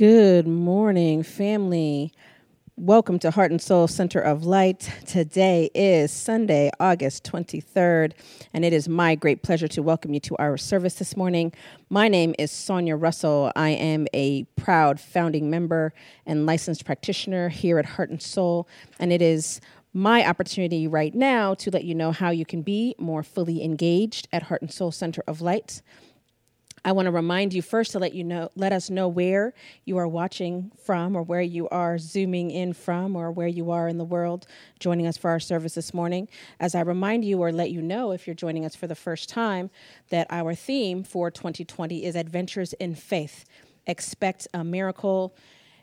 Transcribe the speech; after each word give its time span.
Good 0.00 0.48
morning, 0.48 1.22
family. 1.22 2.14
Welcome 2.74 3.18
to 3.18 3.30
Heart 3.30 3.50
and 3.50 3.60
Soul 3.60 3.86
Center 3.86 4.18
of 4.18 4.46
Light. 4.46 4.90
Today 5.06 5.68
is 5.74 6.10
Sunday, 6.10 6.70
August 6.80 7.22
23rd, 7.24 8.14
and 8.54 8.64
it 8.64 8.72
is 8.72 8.88
my 8.88 9.14
great 9.14 9.42
pleasure 9.42 9.68
to 9.68 9.82
welcome 9.82 10.14
you 10.14 10.20
to 10.20 10.36
our 10.38 10.56
service 10.56 10.94
this 10.94 11.18
morning. 11.18 11.52
My 11.90 12.08
name 12.08 12.34
is 12.38 12.50
Sonia 12.50 12.96
Russell. 12.96 13.52
I 13.54 13.72
am 13.72 14.06
a 14.14 14.44
proud 14.56 14.98
founding 14.98 15.50
member 15.50 15.92
and 16.24 16.46
licensed 16.46 16.86
practitioner 16.86 17.50
here 17.50 17.78
at 17.78 17.84
Heart 17.84 18.08
and 18.08 18.22
Soul, 18.22 18.66
and 18.98 19.12
it 19.12 19.20
is 19.20 19.60
my 19.92 20.26
opportunity 20.26 20.86
right 20.86 21.14
now 21.14 21.52
to 21.52 21.70
let 21.70 21.84
you 21.84 21.94
know 21.94 22.10
how 22.10 22.30
you 22.30 22.46
can 22.46 22.62
be 22.62 22.94
more 22.98 23.22
fully 23.22 23.62
engaged 23.62 24.28
at 24.32 24.44
Heart 24.44 24.62
and 24.62 24.72
Soul 24.72 24.92
Center 24.92 25.22
of 25.28 25.42
Light. 25.42 25.82
I 26.84 26.92
want 26.92 27.06
to 27.06 27.12
remind 27.12 27.52
you 27.52 27.62
first 27.62 27.92
to 27.92 27.98
let 27.98 28.14
you 28.14 28.24
know, 28.24 28.50
let 28.56 28.72
us 28.72 28.88
know 28.88 29.06
where 29.06 29.52
you 29.84 29.98
are 29.98 30.08
watching 30.08 30.72
from, 30.82 31.14
or 31.14 31.22
where 31.22 31.42
you 31.42 31.68
are 31.68 31.98
zooming 31.98 32.50
in 32.50 32.72
from, 32.72 33.16
or 33.16 33.30
where 33.30 33.48
you 33.48 33.70
are 33.70 33.88
in 33.88 33.98
the 33.98 34.04
world 34.04 34.46
joining 34.78 35.06
us 35.06 35.16
for 35.16 35.30
our 35.30 35.40
service 35.40 35.74
this 35.74 35.92
morning. 35.92 36.28
As 36.58 36.74
I 36.74 36.80
remind 36.80 37.24
you, 37.24 37.40
or 37.40 37.52
let 37.52 37.70
you 37.70 37.82
know 37.82 38.12
if 38.12 38.26
you're 38.26 38.34
joining 38.34 38.64
us 38.64 38.74
for 38.74 38.86
the 38.86 38.94
first 38.94 39.28
time, 39.28 39.70
that 40.08 40.26
our 40.30 40.54
theme 40.54 41.04
for 41.04 41.30
2020 41.30 42.04
is 42.04 42.16
Adventures 42.16 42.72
in 42.74 42.94
Faith. 42.94 43.44
Expect 43.86 44.48
a 44.54 44.64
miracle 44.64 45.34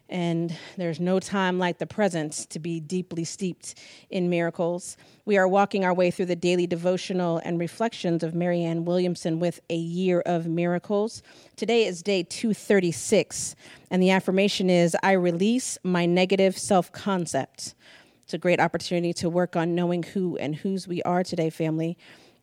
and 0.10 0.56
there's 0.78 1.00
no 1.00 1.20
time 1.20 1.60
like 1.60 1.78
the 1.78 1.86
present 1.86 2.34
to 2.50 2.60
be 2.60 2.80
deeply 2.80 3.24
steeped 3.24 3.76
in 4.10 4.30
miracles. 4.30 4.98
We 5.26 5.38
are 5.38 5.48
walking 5.48 5.84
our 5.84 5.94
way 5.94 6.12
through 6.12 6.28
the 6.28 6.36
daily 6.36 6.68
devotional 6.68 7.42
and 7.44 7.60
reflections 7.60 8.24
of 8.24 8.34
Marianne 8.34 8.86
Williamson 8.86 9.40
with 9.40 9.60
a 9.70 9.76
year 9.76 10.22
of 10.22 10.48
miracles. 10.48 11.22
Today 11.56 11.86
is 11.86 12.02
day 12.02 12.24
236, 12.24 13.56
and 13.92 14.02
the 14.02 14.12
affirmation 14.12 14.70
is 14.70 14.96
I 15.04 15.14
release 15.14 15.78
my 15.84 16.06
negative 16.06 16.58
self 16.58 16.92
concept. 16.92 17.76
It's 18.24 18.34
a 18.34 18.38
great 18.38 18.60
opportunity 18.60 19.14
to 19.14 19.30
work 19.30 19.56
on 19.56 19.76
knowing 19.76 20.04
who 20.04 20.38
and 20.38 20.56
whose 20.56 20.88
we 20.88 21.02
are 21.04 21.24
today, 21.24 21.50
family. 21.50 21.98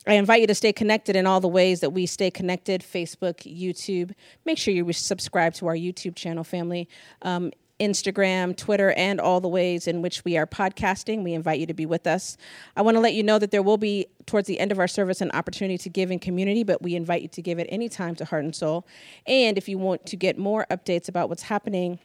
I 0.06 0.14
invite 0.14 0.42
you 0.42 0.46
to 0.48 0.54
stay 0.54 0.72
connected 0.72 1.16
in 1.16 1.26
all 1.26 1.40
the 1.40 1.48
ways 1.48 1.80
that 1.80 1.90
we 1.90 2.04
stay 2.04 2.30
connected 2.30 2.82
Facebook, 2.82 3.36
YouTube. 3.40 4.12
Make 4.44 4.58
sure 4.58 4.74
you 4.74 4.92
subscribe 4.92 5.54
to 5.54 5.66
our 5.66 5.74
YouTube 5.74 6.14
channel, 6.14 6.44
family. 6.44 6.88
Um, 7.22 7.52
Instagram, 7.84 8.56
Twitter, 8.56 8.92
and 8.92 9.20
all 9.20 9.40
the 9.40 9.48
ways 9.48 9.86
in 9.86 10.02
which 10.02 10.24
we 10.24 10.36
are 10.36 10.46
podcasting. 10.46 11.22
We 11.22 11.34
invite 11.34 11.60
you 11.60 11.66
to 11.66 11.74
be 11.74 11.86
with 11.86 12.06
us. 12.06 12.36
I 12.76 12.82
want 12.82 12.96
to 12.96 13.00
let 13.00 13.14
you 13.14 13.22
know 13.22 13.38
that 13.38 13.50
there 13.50 13.62
will 13.62 13.76
be, 13.76 14.06
towards 14.26 14.48
the 14.48 14.58
end 14.58 14.72
of 14.72 14.78
our 14.78 14.88
service, 14.88 15.20
an 15.20 15.30
opportunity 15.32 15.78
to 15.78 15.88
give 15.88 16.10
in 16.10 16.18
community, 16.18 16.64
but 16.64 16.82
we 16.82 16.94
invite 16.94 17.22
you 17.22 17.28
to 17.28 17.42
give 17.42 17.58
at 17.58 17.66
any 17.68 17.88
time 17.88 18.14
to 18.16 18.24
Heart 18.24 18.44
and 18.44 18.56
Soul. 18.56 18.86
And 19.26 19.56
if 19.56 19.68
you 19.68 19.78
want 19.78 20.06
to 20.06 20.16
get 20.16 20.38
more 20.38 20.66
updates 20.70 21.08
about 21.08 21.28
what's 21.28 21.42
happening 21.42 21.98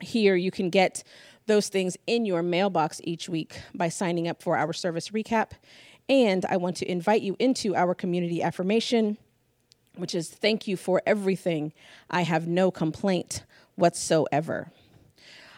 here, 0.00 0.36
you 0.36 0.50
can 0.50 0.70
get 0.70 1.02
those 1.46 1.68
things 1.68 1.96
in 2.06 2.26
your 2.26 2.42
mailbox 2.42 3.00
each 3.04 3.28
week 3.28 3.60
by 3.74 3.88
signing 3.88 4.28
up 4.28 4.42
for 4.42 4.56
our 4.56 4.72
service 4.72 5.10
recap 5.10 5.52
and 6.08 6.44
I 6.46 6.56
want 6.56 6.76
to 6.78 6.90
invite 6.90 7.22
you 7.22 7.36
into 7.38 7.74
our 7.74 7.94
community 7.94 8.42
affirmation, 8.42 9.18
which 9.96 10.14
is 10.14 10.28
thank 10.28 10.68
you 10.68 10.76
for 10.76 11.02
everything. 11.06 11.72
I 12.10 12.22
have 12.22 12.46
no 12.46 12.70
complaint 12.70 13.44
whatsoever. 13.74 14.70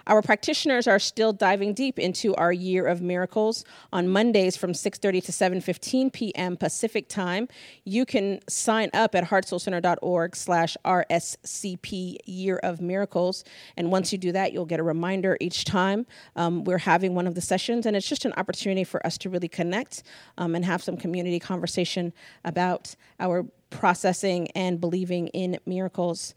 Our 0.08 0.22
practitioners 0.22 0.88
are 0.88 0.98
still 0.98 1.32
diving 1.34 1.74
deep 1.74 1.98
into 1.98 2.34
our 2.36 2.50
year 2.50 2.86
of 2.86 3.02
miracles 3.02 3.66
on 3.92 4.08
Mondays 4.08 4.56
from 4.56 4.72
6:30 4.72 5.22
to 5.24 5.32
7:15 5.32 6.10
p.m. 6.10 6.56
Pacific 6.56 7.08
time. 7.08 7.46
You 7.84 8.06
can 8.06 8.40
sign 8.48 8.88
up 8.94 9.14
at 9.14 9.24
heartsoulcenter.org/rscp 9.24 12.16
Year 12.24 12.56
of 12.56 12.80
Miracles, 12.80 13.44
and 13.76 13.92
once 13.92 14.10
you 14.10 14.16
do 14.16 14.32
that, 14.32 14.54
you'll 14.54 14.64
get 14.64 14.80
a 14.80 14.82
reminder 14.82 15.36
each 15.40 15.66
time 15.66 16.06
um, 16.36 16.64
we're 16.64 16.78
having 16.78 17.14
one 17.14 17.26
of 17.26 17.34
the 17.34 17.42
sessions, 17.42 17.84
and 17.84 17.94
it's 17.94 18.08
just 18.08 18.24
an 18.24 18.32
opportunity 18.38 18.84
for 18.84 19.06
us 19.06 19.18
to 19.18 19.28
really 19.28 19.48
connect 19.48 20.04
um, 20.38 20.54
and 20.54 20.64
have 20.64 20.82
some 20.82 20.96
community 20.96 21.38
conversation 21.38 22.14
about 22.46 22.96
our 23.20 23.44
processing 23.68 24.48
and 24.52 24.80
believing 24.80 25.28
in 25.28 25.58
miracles. 25.66 26.34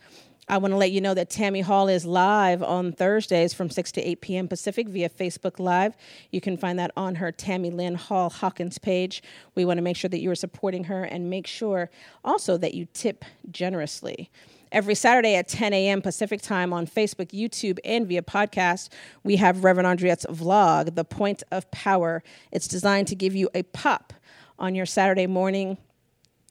I 0.51 0.57
want 0.57 0.73
to 0.73 0.77
let 0.77 0.91
you 0.91 0.99
know 0.99 1.13
that 1.13 1.29
Tammy 1.29 1.61
Hall 1.61 1.87
is 1.87 2.05
live 2.05 2.61
on 2.61 2.91
Thursdays 2.91 3.53
from 3.53 3.69
6 3.69 3.89
to 3.93 4.01
8 4.01 4.19
p.m. 4.19 4.47
Pacific 4.49 4.89
via 4.89 5.07
Facebook 5.07 5.61
Live. 5.61 5.95
You 6.29 6.41
can 6.41 6.57
find 6.57 6.77
that 6.77 6.91
on 6.97 7.15
her 7.15 7.31
Tammy 7.31 7.69
Lynn 7.69 7.95
Hall 7.95 8.29
Hawkins 8.29 8.77
page. 8.77 9.23
We 9.55 9.63
want 9.63 9.77
to 9.77 9.81
make 9.81 9.95
sure 9.95 10.09
that 10.09 10.19
you 10.19 10.29
are 10.29 10.35
supporting 10.35 10.83
her 10.83 11.05
and 11.05 11.29
make 11.29 11.47
sure 11.47 11.89
also 12.25 12.57
that 12.57 12.73
you 12.73 12.85
tip 12.91 13.23
generously. 13.49 14.29
Every 14.73 14.93
Saturday 14.93 15.35
at 15.35 15.47
10 15.47 15.71
a.m. 15.73 16.01
Pacific 16.01 16.41
time 16.41 16.73
on 16.73 16.85
Facebook, 16.85 17.27
YouTube, 17.27 17.79
and 17.85 18.05
via 18.05 18.21
podcast, 18.21 18.89
we 19.23 19.37
have 19.37 19.63
Reverend 19.63 19.87
Andriette's 19.87 20.25
vlog, 20.25 20.95
The 20.95 21.05
Point 21.05 21.43
of 21.53 21.71
Power. 21.71 22.23
It's 22.51 22.67
designed 22.67 23.07
to 23.07 23.15
give 23.15 23.33
you 23.33 23.49
a 23.55 23.63
pop 23.63 24.11
on 24.59 24.75
your 24.75 24.85
Saturday 24.85 25.27
morning 25.27 25.77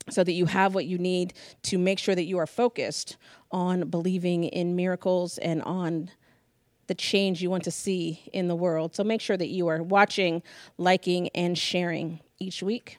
so 0.09 0.25
that 0.25 0.33
you 0.33 0.47
have 0.47 0.75
what 0.75 0.87
you 0.87 0.99
need 0.99 1.35
to 1.63 1.79
make 1.79 1.99
sure 1.99 2.15
that 2.15 2.25
you 2.25 2.39
are 2.39 2.47
focused 2.47 3.17
on 3.51 3.89
believing 3.89 4.45
in 4.45 4.75
miracles 4.77 5.39
and 5.39 5.63
on 5.63 6.11
the 6.87 6.95
change 6.95 7.41
you 7.43 7.51
want 7.51 7.65
to 7.65 7.71
see 7.71 8.21
in 8.33 8.49
the 8.49 8.55
world. 8.57 8.97
So 8.97 9.05
make 9.05 9.21
sure 9.21 9.37
that 9.37 9.49
you 9.49 9.69
are 9.69 9.83
watching, 9.83 10.43
liking, 10.77 11.29
and 11.37 11.57
sharing 11.57 12.21
each 12.39 12.63
week. 12.63 12.99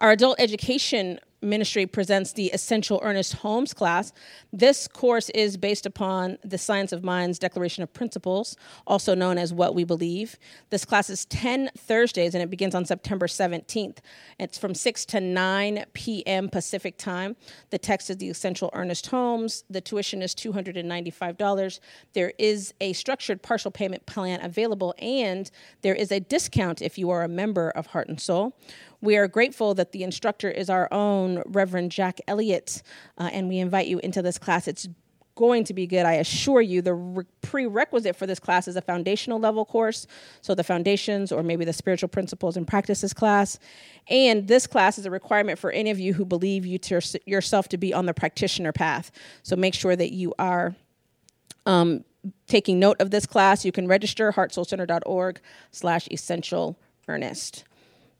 Our 0.00 0.12
adult 0.12 0.40
education 0.40 1.20
Ministry 1.40 1.86
presents 1.86 2.32
the 2.32 2.46
Essential 2.46 3.00
Ernest 3.02 3.34
Holmes 3.34 3.72
class. 3.72 4.12
This 4.52 4.88
course 4.88 5.30
is 5.30 5.56
based 5.56 5.86
upon 5.86 6.36
the 6.42 6.58
Science 6.58 6.92
of 6.92 7.04
Mind's 7.04 7.38
Declaration 7.38 7.84
of 7.84 7.92
Principles, 7.92 8.56
also 8.88 9.14
known 9.14 9.38
as 9.38 9.54
What 9.54 9.74
We 9.74 9.84
Believe. 9.84 10.36
This 10.70 10.84
class 10.84 11.08
is 11.08 11.26
10 11.26 11.70
Thursdays 11.78 12.34
and 12.34 12.42
it 12.42 12.50
begins 12.50 12.74
on 12.74 12.84
September 12.84 13.28
17th. 13.28 13.98
It's 14.40 14.58
from 14.58 14.74
6 14.74 15.04
to 15.06 15.20
9 15.20 15.84
p.m. 15.92 16.48
Pacific 16.48 16.98
time. 16.98 17.36
The 17.70 17.78
text 17.78 18.10
is 18.10 18.16
the 18.16 18.30
Essential 18.30 18.70
Ernest 18.72 19.06
Holmes. 19.06 19.62
The 19.70 19.80
tuition 19.80 20.22
is 20.22 20.34
$295. 20.34 21.80
There 22.14 22.32
is 22.38 22.74
a 22.80 22.92
structured 22.94 23.42
partial 23.42 23.70
payment 23.70 24.06
plan 24.06 24.42
available, 24.42 24.92
and 24.98 25.50
there 25.82 25.94
is 25.94 26.10
a 26.10 26.18
discount 26.18 26.82
if 26.82 26.98
you 26.98 27.10
are 27.10 27.22
a 27.22 27.28
member 27.28 27.70
of 27.70 27.86
Heart 27.86 28.08
and 28.08 28.20
Soul. 28.20 28.56
We 29.00 29.16
are 29.16 29.28
grateful 29.28 29.74
that 29.74 29.92
the 29.92 30.02
instructor 30.02 30.50
is 30.50 30.68
our 30.68 30.88
own 30.92 31.42
Reverend 31.46 31.92
Jack 31.92 32.20
Elliott, 32.26 32.82
uh, 33.16 33.30
and 33.32 33.48
we 33.48 33.58
invite 33.58 33.86
you 33.86 33.98
into 34.00 34.22
this 34.22 34.38
class. 34.38 34.66
It's 34.66 34.88
going 35.36 35.62
to 35.62 35.72
be 35.72 35.86
good. 35.86 36.04
I 36.04 36.14
assure 36.14 36.60
you, 36.60 36.82
the 36.82 36.94
re- 36.94 37.24
prerequisite 37.42 38.16
for 38.16 38.26
this 38.26 38.40
class 38.40 38.66
is 38.66 38.74
a 38.74 38.82
foundational 38.82 39.38
level 39.38 39.64
course. 39.64 40.08
So, 40.40 40.52
the 40.52 40.64
foundations 40.64 41.30
or 41.30 41.44
maybe 41.44 41.64
the 41.64 41.72
spiritual 41.72 42.08
principles 42.08 42.56
and 42.56 42.66
practices 42.66 43.14
class. 43.14 43.58
And 44.08 44.48
this 44.48 44.66
class 44.66 44.98
is 44.98 45.06
a 45.06 45.10
requirement 45.12 45.60
for 45.60 45.70
any 45.70 45.90
of 45.90 46.00
you 46.00 46.12
who 46.12 46.24
believe 46.24 46.66
you 46.66 46.78
to 46.78 47.00
yourself 47.24 47.68
to 47.68 47.78
be 47.78 47.94
on 47.94 48.06
the 48.06 48.14
practitioner 48.14 48.72
path. 48.72 49.12
So, 49.44 49.54
make 49.54 49.74
sure 49.74 49.94
that 49.94 50.12
you 50.12 50.34
are. 50.38 50.74
Um, 51.66 52.04
taking 52.46 52.78
note 52.78 52.96
of 53.00 53.10
this 53.10 53.26
class, 53.26 53.64
you 53.64 53.72
can 53.72 53.86
register 53.86 54.32
heartsoulcenter.org 54.32 55.40
slash 55.70 56.08
essential 56.10 56.78
Ernest. 57.06 57.64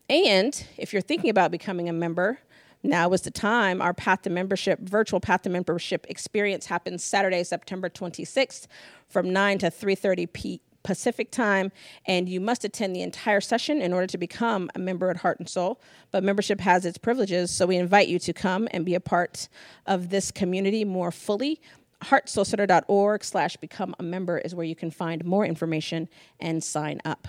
And 0.08 0.64
if 0.76 0.92
you're 0.92 1.02
thinking 1.02 1.30
about 1.30 1.50
becoming 1.50 1.88
a 1.88 1.92
member, 1.92 2.40
now 2.82 3.12
is 3.12 3.22
the 3.22 3.30
time. 3.30 3.82
Our 3.82 3.92
Path 3.92 4.22
to 4.22 4.30
Membership, 4.30 4.80
virtual 4.80 5.20
Path 5.20 5.42
to 5.42 5.50
Membership 5.50 6.06
experience 6.08 6.66
happens 6.66 7.04
Saturday, 7.04 7.44
September 7.44 7.90
26th 7.90 8.66
from 9.08 9.32
9 9.32 9.58
to 9.58 9.66
3.30 9.66 10.32
p. 10.32 10.60
Pacific 10.84 11.30
time, 11.30 11.70
and 12.06 12.30
you 12.30 12.40
must 12.40 12.64
attend 12.64 12.96
the 12.96 13.02
entire 13.02 13.42
session 13.42 13.82
in 13.82 13.92
order 13.92 14.06
to 14.06 14.16
become 14.16 14.70
a 14.74 14.78
member 14.78 15.10
at 15.10 15.18
Heart 15.18 15.40
and 15.40 15.48
Soul. 15.48 15.82
But 16.12 16.24
membership 16.24 16.60
has 16.60 16.86
its 16.86 16.96
privileges, 16.96 17.50
so 17.50 17.66
we 17.66 17.76
invite 17.76 18.08
you 18.08 18.18
to 18.20 18.32
come 18.32 18.68
and 18.70 18.86
be 18.86 18.94
a 18.94 19.00
part 19.00 19.48
of 19.86 20.08
this 20.08 20.30
community 20.30 20.84
more 20.84 21.10
fully. 21.10 21.60
heartsoulcenter.org 22.04 23.24
slash 23.24 23.56
become 23.58 23.94
a 23.98 24.02
member 24.02 24.38
is 24.38 24.54
where 24.54 24.64
you 24.64 24.76
can 24.76 24.90
find 24.90 25.24
more 25.26 25.44
information 25.44 26.08
and 26.40 26.64
sign 26.64 27.00
up. 27.04 27.28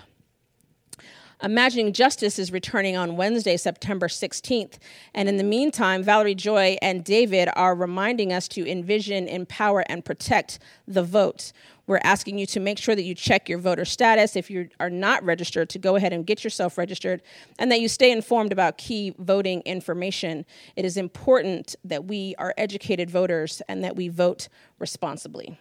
Imagining 1.42 1.94
Justice 1.94 2.38
is 2.38 2.52
returning 2.52 2.98
on 2.98 3.16
Wednesday, 3.16 3.56
September 3.56 4.10
16th. 4.10 4.78
And 5.14 5.30
in 5.30 5.38
the 5.38 5.44
meantime, 5.44 6.04
Valerie 6.04 6.36
Joy 6.36 6.78
and 6.82 7.02
David 7.02 7.48
are 7.56 7.74
reminding 7.74 8.34
us 8.34 8.50
to 8.50 8.70
envision, 8.70 9.26
empower, 9.30 9.86
and 9.88 10.04
protect 10.04 10.60
the 10.86 11.02
vote. 11.02 11.54
We're 11.88 12.02
asking 12.04 12.40
you 12.40 12.46
to 12.48 12.60
make 12.60 12.78
sure 12.78 12.94
that 12.94 13.04
you 13.04 13.16
check 13.16 13.48
your 13.48 13.58
voter 13.58 13.86
status. 13.86 14.36
If 14.36 14.52
you 14.52 14.68
are 14.82 14.90
not 14.90 15.24
registered, 15.24 15.70
to 15.70 15.80
go 15.80 15.96
ahead 15.96 16.12
and 16.12 16.26
get 16.26 16.44
yourself 16.44 16.78
registered 16.78 17.22
and 17.58 17.72
that 17.72 17.80
you 17.80 17.88
stay 17.88 18.12
informed 18.12 18.52
about 18.52 18.78
key 18.78 19.16
voting 19.18 19.62
information. 19.62 20.46
It 20.76 20.84
is 20.84 20.98
important 20.98 21.78
that 21.86 22.04
we 22.04 22.36
are 22.38 22.54
educated 22.58 23.10
voters 23.10 23.62
and 23.70 23.82
that 23.86 23.96
we 23.96 24.10
vote 24.10 24.50
responsibly. 24.78 25.58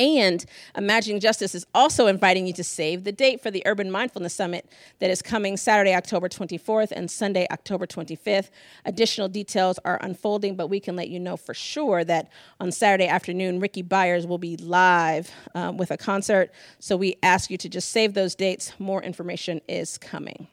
And 0.00 0.46
Imagining 0.78 1.20
Justice 1.20 1.54
is 1.54 1.66
also 1.74 2.06
inviting 2.06 2.46
you 2.46 2.54
to 2.54 2.64
save 2.64 3.04
the 3.04 3.12
date 3.12 3.42
for 3.42 3.50
the 3.50 3.62
Urban 3.66 3.90
Mindfulness 3.90 4.32
Summit 4.32 4.66
that 4.98 5.10
is 5.10 5.20
coming 5.20 5.58
Saturday, 5.58 5.94
October 5.94 6.26
24th 6.26 6.90
and 6.90 7.10
Sunday, 7.10 7.46
October 7.50 7.86
25th. 7.86 8.48
Additional 8.86 9.28
details 9.28 9.78
are 9.84 9.98
unfolding, 10.00 10.56
but 10.56 10.68
we 10.68 10.80
can 10.80 10.96
let 10.96 11.10
you 11.10 11.20
know 11.20 11.36
for 11.36 11.52
sure 11.52 12.02
that 12.04 12.30
on 12.60 12.72
Saturday 12.72 13.08
afternoon, 13.08 13.60
Rickie 13.60 13.82
Byars 13.82 14.26
will 14.26 14.38
be 14.38 14.56
live 14.56 15.30
um, 15.54 15.76
with 15.76 15.90
a 15.90 15.98
concert. 15.98 16.50
So 16.78 16.96
we 16.96 17.16
ask 17.22 17.50
you 17.50 17.58
to 17.58 17.68
just 17.68 17.90
save 17.90 18.14
those 18.14 18.34
dates. 18.34 18.72
More 18.78 19.02
information 19.02 19.60
is 19.68 19.98
coming. 19.98 20.48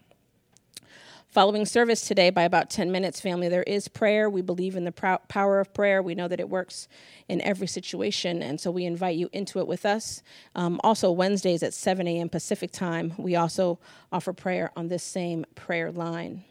Following 1.37 1.67
service 1.67 2.01
today 2.01 2.31
by 2.31 2.41
about 2.41 2.71
10 2.71 2.91
minutes, 2.91 3.21
family, 3.21 3.47
there 3.47 3.61
is 3.61 3.87
prayer. 3.87 4.27
We 4.27 4.41
believe 4.41 4.75
in 4.75 4.85
the 4.85 5.19
power 5.27 5.59
of 5.59 5.71
prayer. 5.71 6.01
We 6.01 6.15
know 6.15 6.27
that 6.27 6.39
it 6.39 6.49
works 6.49 6.87
in 7.27 7.41
every 7.41 7.67
situation, 7.67 8.41
and 8.41 8.59
so 8.59 8.71
we 8.71 8.85
invite 8.85 9.17
you 9.17 9.29
into 9.31 9.59
it 9.59 9.67
with 9.67 9.85
us. 9.85 10.23
Um, 10.55 10.81
also, 10.83 11.11
Wednesdays 11.11 11.61
at 11.61 11.75
7 11.75 12.07
a.m. 12.07 12.27
Pacific 12.27 12.71
time, 12.71 13.13
we 13.19 13.35
also 13.35 13.77
offer 14.11 14.33
prayer 14.33 14.71
on 14.75 14.87
this 14.87 15.03
same 15.03 15.45
prayer 15.53 15.91
line. 15.91 16.43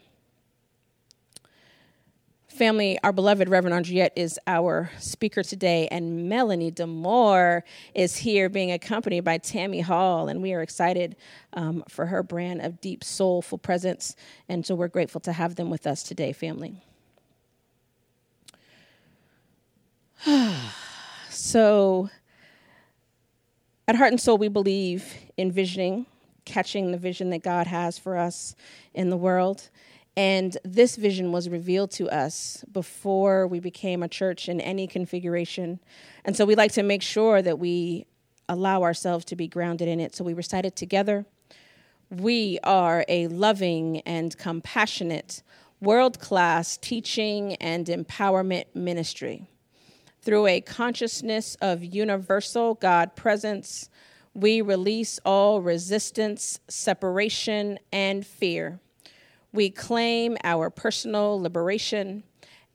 Family, 2.57 2.97
our 3.03 3.13
beloved 3.13 3.49
Reverend 3.49 3.85
Andriette 3.85 4.13
is 4.15 4.39
our 4.47 4.89
speaker 4.97 5.43
today, 5.43 5.87
and 5.91 6.27
Melanie 6.27 6.71
DeMore 6.71 7.61
is 7.93 8.17
here 8.17 8.49
being 8.49 8.71
accompanied 8.71 9.23
by 9.23 9.37
Tammy 9.37 9.79
Hall, 9.79 10.27
and 10.27 10.41
we 10.41 10.53
are 10.53 10.63
excited 10.63 11.15
um, 11.53 11.83
for 11.87 12.07
her 12.07 12.23
brand 12.23 12.61
of 12.61 12.81
deep, 12.81 13.03
soulful 13.03 13.59
presence, 13.59 14.15
and 14.49 14.65
so 14.65 14.73
we're 14.73 14.87
grateful 14.87 15.21
to 15.21 15.33
have 15.33 15.53
them 15.53 15.69
with 15.69 15.85
us 15.85 16.01
today, 16.01 16.33
family. 16.33 16.83
so, 21.29 22.09
at 23.87 23.95
Heart 23.95 24.13
and 24.13 24.19
Soul, 24.19 24.39
we 24.39 24.47
believe 24.47 25.13
in 25.37 25.51
visioning, 25.51 26.07
catching 26.43 26.91
the 26.91 26.97
vision 26.97 27.29
that 27.29 27.43
God 27.43 27.67
has 27.67 27.99
for 27.99 28.17
us 28.17 28.55
in 28.95 29.11
the 29.11 29.17
world. 29.17 29.69
And 30.17 30.57
this 30.63 30.95
vision 30.95 31.31
was 31.31 31.47
revealed 31.47 31.91
to 31.91 32.09
us 32.09 32.65
before 32.71 33.45
we 33.45 33.59
became 33.59 34.01
a 34.01 34.07
church 34.07 34.49
in 34.49 34.59
any 34.59 34.87
configuration. 34.87 35.79
And 36.25 36.35
so 36.35 36.43
we 36.43 36.55
like 36.55 36.71
to 36.71 36.81
make 36.81 37.03
sure 37.03 37.43
that 37.43 37.59
we 37.59 38.07
allow 38.49 38.81
ourselves 38.81 39.25
to 39.25 39.35
be 39.35 39.47
grounded 39.47 39.87
in 39.87 39.99
it. 39.99 40.15
So 40.15 40.23
we 40.23 40.33
recite 40.33 40.65
it 40.65 40.75
together. 40.75 41.27
We 42.09 42.57
are 42.63 43.05
a 43.07 43.27
loving 43.27 43.99
and 44.07 44.35
compassionate, 44.35 45.43
world 45.81 46.19
class 46.19 46.77
teaching 46.77 47.53
and 47.57 47.85
empowerment 47.85 48.73
ministry. 48.73 49.47
Through 50.23 50.47
a 50.47 50.61
consciousness 50.61 51.57
of 51.61 51.83
universal 51.83 52.73
God 52.73 53.15
presence, 53.15 53.87
we 54.33 54.61
release 54.61 55.19
all 55.23 55.61
resistance, 55.61 56.59
separation, 56.67 57.77
and 57.91 58.25
fear 58.25 58.79
we 59.51 59.69
claim 59.69 60.37
our 60.43 60.69
personal 60.69 61.39
liberation 61.39 62.23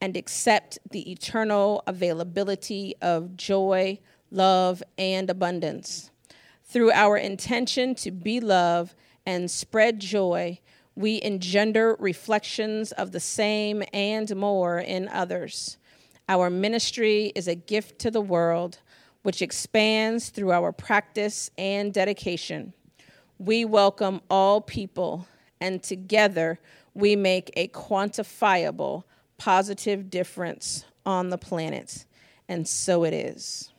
and 0.01 0.17
accept 0.17 0.79
the 0.91 1.13
eternal 1.13 1.83
availability 1.87 2.95
of 3.01 3.37
joy, 3.37 3.99
love, 4.31 4.83
and 4.99 5.31
abundance. 5.31 6.11
Through 6.65 6.91
our 6.93 7.17
intention 7.17 7.95
to 7.97 8.11
be 8.11 8.41
love 8.41 8.95
and 9.25 9.51
spread 9.51 10.01
joy, 10.01 10.59
we 10.95 11.23
engender 11.23 11.97
reflections 11.99 12.93
of 12.93 13.13
the 13.13 13.21
same 13.21 13.83
and 13.93 14.35
more 14.35 14.79
in 14.79 15.09
others. 15.09 15.77
Our 16.29 16.51
ministry 16.51 17.33
is 17.35 17.47
a 17.47 17.55
gift 17.55 17.99
to 18.01 18.11
the 18.11 18.21
world, 18.21 18.79
which 19.23 19.43
expands 19.43 20.31
through 20.31 20.53
our 20.53 20.73
practice 20.73 21.51
and 21.57 21.93
dedication. 21.93 22.73
We 23.39 23.65
welcome 23.65 24.21
all 24.31 24.61
people 24.61 25.27
and 25.63 25.81
together 25.81 26.59
we 26.93 27.15
make 27.15 27.53
a 27.57 27.69
quantifiable 27.69 29.05
positive 29.39 30.11
difference 30.11 30.85
on 31.07 31.31
the 31.31 31.39
planet. 31.39 32.05
And 32.49 32.67
so 32.67 33.05
it 33.05 33.15
is. 33.15 33.71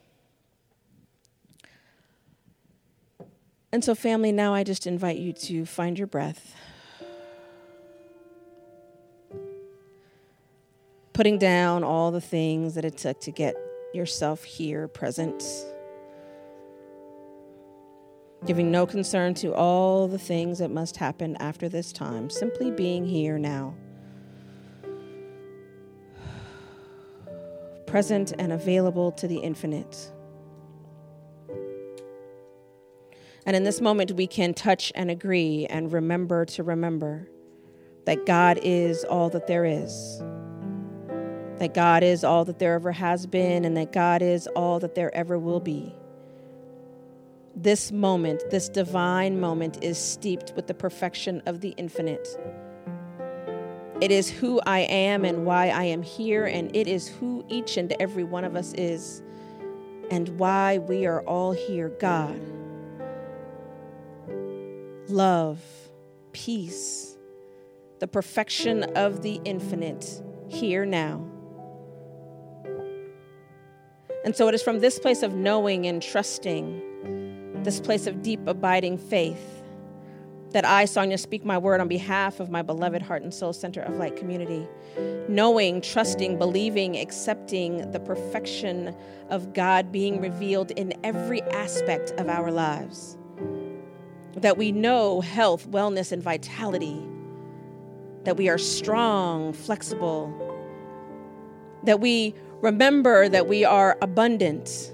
And 3.73 3.83
so, 3.83 3.95
family, 3.95 4.31
now 4.31 4.53
I 4.53 4.63
just 4.63 4.87
invite 4.87 5.17
you 5.17 5.33
to 5.33 5.65
find 5.65 5.97
your 5.97 6.07
breath. 6.07 6.55
Putting 11.11 11.37
down 11.37 11.83
all 11.83 12.11
the 12.11 12.21
things 12.21 12.75
that 12.75 12.85
it 12.85 12.97
took 12.97 13.19
to 13.21 13.31
get 13.31 13.55
yourself 13.93 14.45
here 14.45 14.87
present 14.87 15.43
giving 18.45 18.71
no 18.71 18.85
concern 18.85 19.33
to 19.33 19.53
all 19.53 20.07
the 20.07 20.19
things 20.19 20.59
that 20.59 20.69
must 20.69 20.97
happen 20.97 21.37
after 21.37 21.69
this 21.69 21.93
time, 21.93 22.29
simply 22.29 22.71
being 22.71 23.05
here 23.05 23.37
now. 23.37 23.73
Present 27.85 28.33
and 28.37 28.51
available 28.51 29.11
to 29.13 29.27
the 29.27 29.37
infinite. 29.37 30.11
And 33.45 33.55
in 33.55 33.63
this 33.63 33.79
moment, 33.81 34.11
we 34.13 34.27
can 34.27 34.53
touch 34.53 34.91
and 34.95 35.11
agree 35.11 35.65
and 35.69 35.91
remember 35.91 36.45
to 36.45 36.63
remember 36.63 37.29
that 38.05 38.25
God 38.25 38.59
is 38.61 39.05
all 39.05 39.29
that 39.29 39.47
there 39.47 39.63
is, 39.63 40.19
that 41.59 41.73
God 41.73 42.03
is 42.03 42.23
all 42.23 42.43
that 42.45 42.59
there 42.59 42.73
ever 42.73 42.91
has 42.91 43.25
been, 43.25 43.63
and 43.63 43.77
that 43.77 43.93
God 43.93 44.21
is 44.21 44.47
all 44.47 44.79
that 44.79 44.95
there 44.95 45.13
ever 45.15 45.37
will 45.39 45.61
be 45.61 45.95
this 47.55 47.91
moment, 47.91 48.43
this 48.49 48.69
divine 48.69 49.39
moment, 49.39 49.83
is 49.83 49.97
steeped 49.97 50.53
with 50.55 50.67
the 50.67 50.73
perfection 50.73 51.41
of 51.45 51.61
the 51.61 51.69
infinite. 51.77 52.27
It 54.01 54.11
is 54.11 54.29
who 54.29 54.59
I 54.65 54.79
am 54.79 55.23
and 55.23 55.45
why 55.45 55.69
I 55.69 55.83
am 55.83 56.01
here, 56.01 56.45
and 56.45 56.75
it 56.75 56.87
is 56.87 57.07
who 57.07 57.45
each 57.47 57.77
and 57.77 57.93
every 57.99 58.23
one 58.23 58.43
of 58.43 58.55
us 58.55 58.73
is 58.73 59.21
and 60.09 60.29
why 60.39 60.79
we 60.79 61.05
are 61.05 61.21
all 61.21 61.53
here. 61.53 61.89
God, 61.89 62.39
love, 65.09 65.61
peace, 66.33 67.17
the 67.99 68.07
perfection 68.07 68.83
of 68.95 69.21
the 69.21 69.39
infinite 69.45 70.21
here 70.47 70.85
now. 70.85 71.25
And 74.25 74.35
so 74.35 74.47
it 74.47 74.55
is 74.55 74.63
from 74.63 74.79
this 74.79 74.99
place 74.99 75.21
of 75.21 75.33
knowing 75.33 75.85
and 75.85 76.01
trusting 76.01 76.81
this 77.63 77.79
place 77.79 78.07
of 78.07 78.21
deep, 78.21 78.47
abiding 78.47 78.97
faith, 78.97 79.63
that 80.51 80.65
I, 80.65 80.85
Sonia, 80.85 81.17
speak 81.17 81.43
my 81.43 81.57
word 81.57 81.81
on 81.81 81.87
behalf 81.87 82.39
of 82.39 82.49
my 82.51 82.61
beloved 82.61 83.01
Heart 83.01 83.23
and 83.23 83.33
Soul 83.33 83.53
Center 83.53 83.81
of 83.81 83.97
Light 83.97 84.15
community, 84.15 84.67
knowing, 85.27 85.81
trusting, 85.81 86.37
believing, 86.37 86.97
accepting 86.97 87.91
the 87.91 87.99
perfection 87.99 88.95
of 89.29 89.53
God 89.53 89.91
being 89.91 90.21
revealed 90.21 90.71
in 90.71 90.93
every 91.03 91.41
aspect 91.43 92.11
of 92.11 92.29
our 92.29 92.51
lives. 92.51 93.17
That 94.35 94.57
we 94.57 94.71
know 94.71 95.21
health, 95.21 95.67
wellness, 95.69 96.11
and 96.11 96.21
vitality, 96.21 97.01
that 98.23 98.37
we 98.37 98.47
are 98.47 98.59
strong, 98.59 99.53
flexible, 99.53 100.31
that 101.83 101.99
we 101.99 102.35
remember 102.61 103.27
that 103.27 103.47
we 103.47 103.65
are 103.65 103.97
abundant 104.01 104.92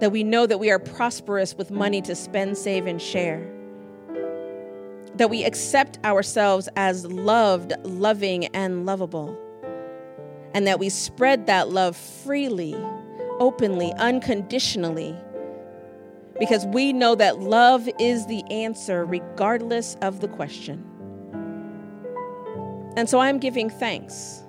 that 0.00 0.12
we 0.12 0.22
know 0.22 0.46
that 0.46 0.58
we 0.58 0.70
are 0.70 0.78
prosperous 0.78 1.56
with 1.56 1.70
money 1.70 2.00
to 2.02 2.14
spend, 2.14 2.56
save, 2.56 2.86
and 2.86 3.00
share. 3.02 3.46
That 5.16 5.30
we 5.30 5.44
accept 5.44 5.98
ourselves 6.04 6.68
as 6.76 7.04
loved, 7.06 7.72
loving, 7.82 8.46
and 8.46 8.86
lovable. 8.86 9.36
And 10.54 10.66
that 10.66 10.78
we 10.78 10.88
spread 10.88 11.46
that 11.46 11.70
love 11.70 11.96
freely, 11.96 12.76
openly, 13.40 13.92
unconditionally. 13.94 15.16
Because 16.38 16.64
we 16.66 16.92
know 16.92 17.16
that 17.16 17.40
love 17.40 17.88
is 17.98 18.26
the 18.26 18.44
answer, 18.44 19.04
regardless 19.04 19.96
of 20.02 20.20
the 20.20 20.28
question. 20.28 20.84
And 22.96 23.08
so 23.08 23.18
I'm 23.18 23.38
giving 23.38 23.70
thanks. 23.70 24.42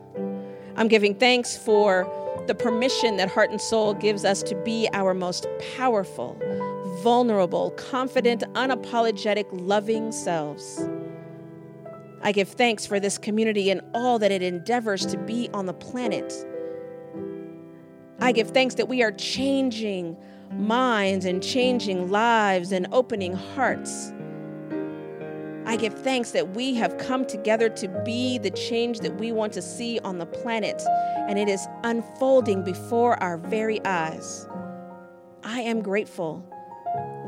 I'm 0.76 0.88
giving 0.88 1.16
thanks 1.16 1.58
for 1.58 2.08
the 2.50 2.56
permission 2.56 3.18
that 3.18 3.30
Heart 3.30 3.52
and 3.52 3.62
Soul 3.62 3.94
gives 3.94 4.26
us 4.26 4.42
to 4.42 4.56
be 4.56 4.90
our 4.94 5.14
most 5.14 5.46
powerful, 5.78 6.36
vulnerable, 7.04 7.70
confident, 7.78 8.42
unapologetic, 8.56 9.46
loving 9.52 10.12
selves. 10.12 10.90
I 12.24 12.32
give 12.32 12.50
thanks 12.50 12.88
for 12.88 13.00
this 13.00 13.20
community 13.20 13.70
and 13.70 13.82
all 13.94 14.18
that 14.18 14.32
it 14.32 14.42
endeavors 14.42 15.06
to 15.06 15.18
be 15.20 15.48
on 15.54 15.68
the 15.68 15.76
planet. 15.76 16.34
I 18.20 18.32
give 18.32 18.50
thanks 18.50 18.74
that 18.76 18.88
we 18.88 19.04
are 19.04 19.12
changing 19.12 20.18
minds 20.52 21.26
and 21.26 21.44
changing 21.44 22.10
lives 22.10 22.72
and 22.72 22.88
opening 22.92 23.34
hearts 23.34 24.12
I 25.70 25.76
give 25.76 25.94
thanks 25.94 26.32
that 26.32 26.56
we 26.56 26.74
have 26.74 26.98
come 26.98 27.26
together 27.26 27.70
to 27.70 27.88
be 28.04 28.40
the 28.40 28.50
change 28.50 29.02
that 29.02 29.20
we 29.20 29.32
want 29.32 29.54
to 29.54 29.62
see 29.62 30.00
on 30.00 30.18
the 30.18 30.26
planet, 30.26 30.82
and 31.28 31.38
it 31.38 31.48
is 31.48 31.68
unfolding 31.84 32.64
before 32.64 33.22
our 33.22 33.38
very 33.38 33.80
eyes. 33.86 34.48
I 35.44 35.62
am 35.62 35.84
grateful 35.84 36.44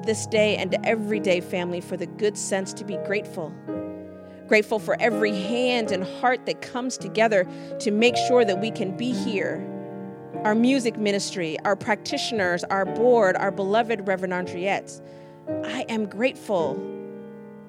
this 0.07 0.25
day 0.25 0.57
and 0.57 0.75
every 0.83 1.19
day, 1.19 1.39
family, 1.39 1.81
for 1.81 1.97
the 1.97 2.07
good 2.07 2.35
sense 2.35 2.73
to 2.73 2.83
be 2.83 2.97
grateful. 3.05 3.53
Grateful 4.47 4.79
for 4.79 4.99
every 4.99 5.39
hand 5.39 5.91
and 5.91 6.03
heart 6.03 6.47
that 6.47 6.63
comes 6.63 6.97
together 6.97 7.47
to 7.79 7.91
make 7.91 8.17
sure 8.27 8.43
that 8.43 8.59
we 8.59 8.71
can 8.71 8.97
be 8.97 9.11
here. 9.11 9.63
Our 10.43 10.55
music 10.55 10.97
ministry, 10.97 11.59
our 11.63 11.75
practitioners, 11.75 12.63
our 12.63 12.85
board, 12.85 13.35
our 13.35 13.51
beloved 13.51 14.07
Reverend 14.07 14.33
Andriette. 14.33 14.99
I 15.63 15.85
am 15.89 16.07
grateful 16.07 16.90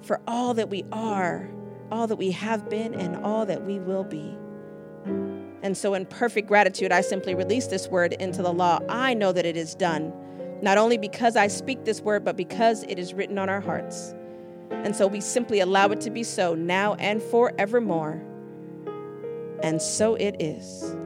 for 0.02 0.20
all 0.26 0.54
that 0.54 0.68
we 0.68 0.84
are, 0.92 1.48
all 1.90 2.06
that 2.06 2.16
we 2.16 2.30
have 2.32 2.68
been, 2.68 2.94
and 2.94 3.16
all 3.24 3.46
that 3.46 3.64
we 3.64 3.78
will 3.78 4.04
be. 4.04 4.36
And 5.62 5.76
so, 5.76 5.94
in 5.94 6.06
perfect 6.06 6.48
gratitude, 6.48 6.92
I 6.92 7.00
simply 7.00 7.34
release 7.34 7.68
this 7.68 7.88
word 7.88 8.14
into 8.14 8.42
the 8.42 8.52
law. 8.52 8.80
I 8.88 9.14
know 9.14 9.32
that 9.32 9.46
it 9.46 9.56
is 9.56 9.74
done, 9.74 10.12
not 10.60 10.78
only 10.78 10.98
because 10.98 11.36
I 11.36 11.46
speak 11.46 11.84
this 11.84 12.00
word, 12.00 12.24
but 12.24 12.36
because 12.36 12.82
it 12.84 12.98
is 12.98 13.14
written 13.14 13.38
on 13.38 13.48
our 13.48 13.60
hearts. 13.60 14.14
And 14.70 14.96
so, 14.96 15.06
we 15.06 15.20
simply 15.20 15.60
allow 15.60 15.88
it 15.88 16.00
to 16.02 16.10
be 16.10 16.24
so 16.24 16.54
now 16.54 16.94
and 16.94 17.22
forevermore. 17.22 18.22
And 19.62 19.80
so 19.80 20.16
it 20.16 20.36
is. 20.40 20.96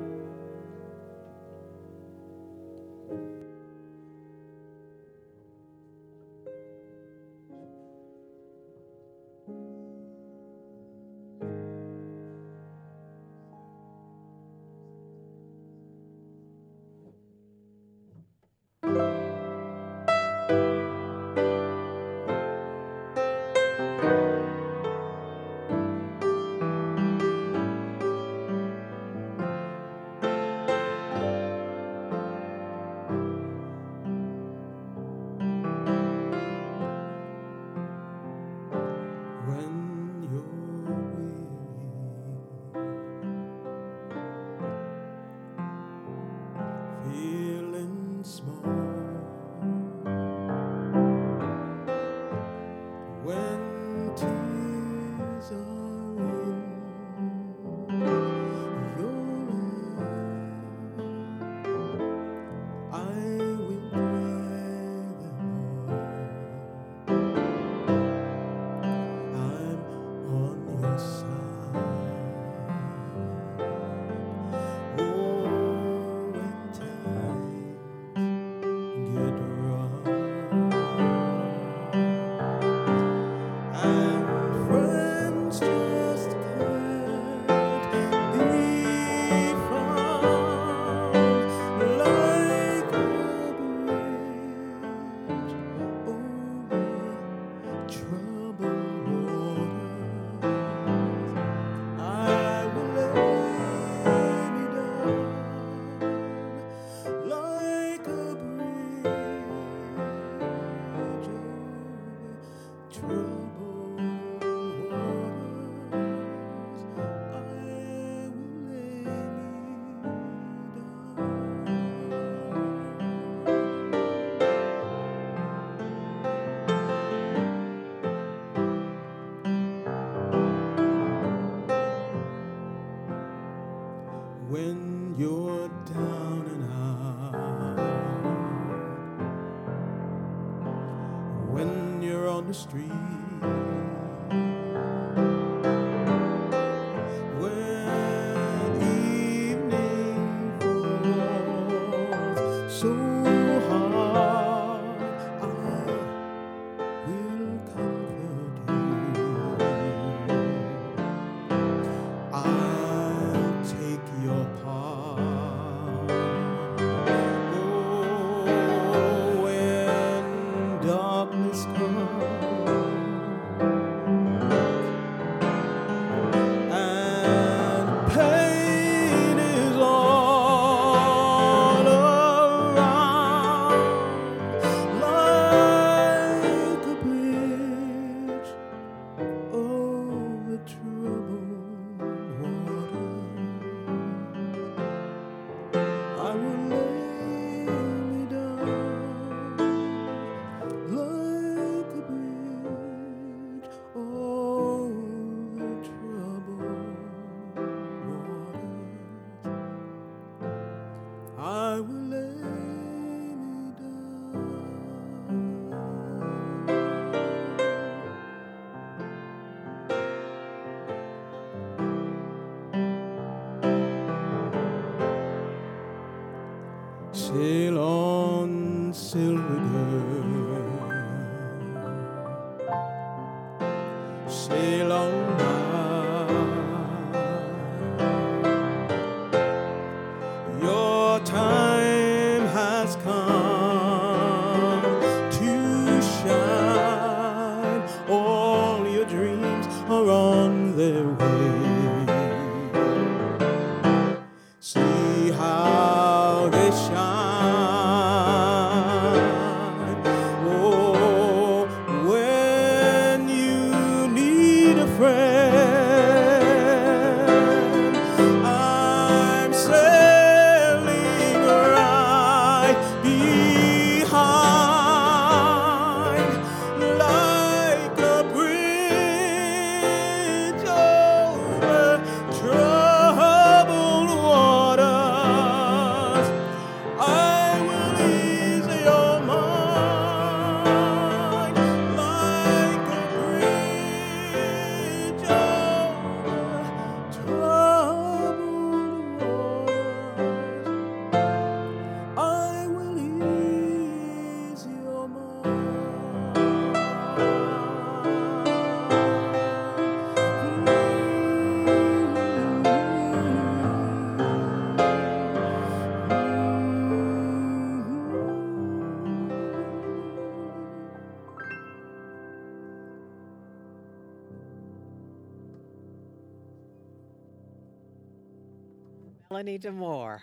Juanita 329.37 329.71
Moore, 329.71 330.23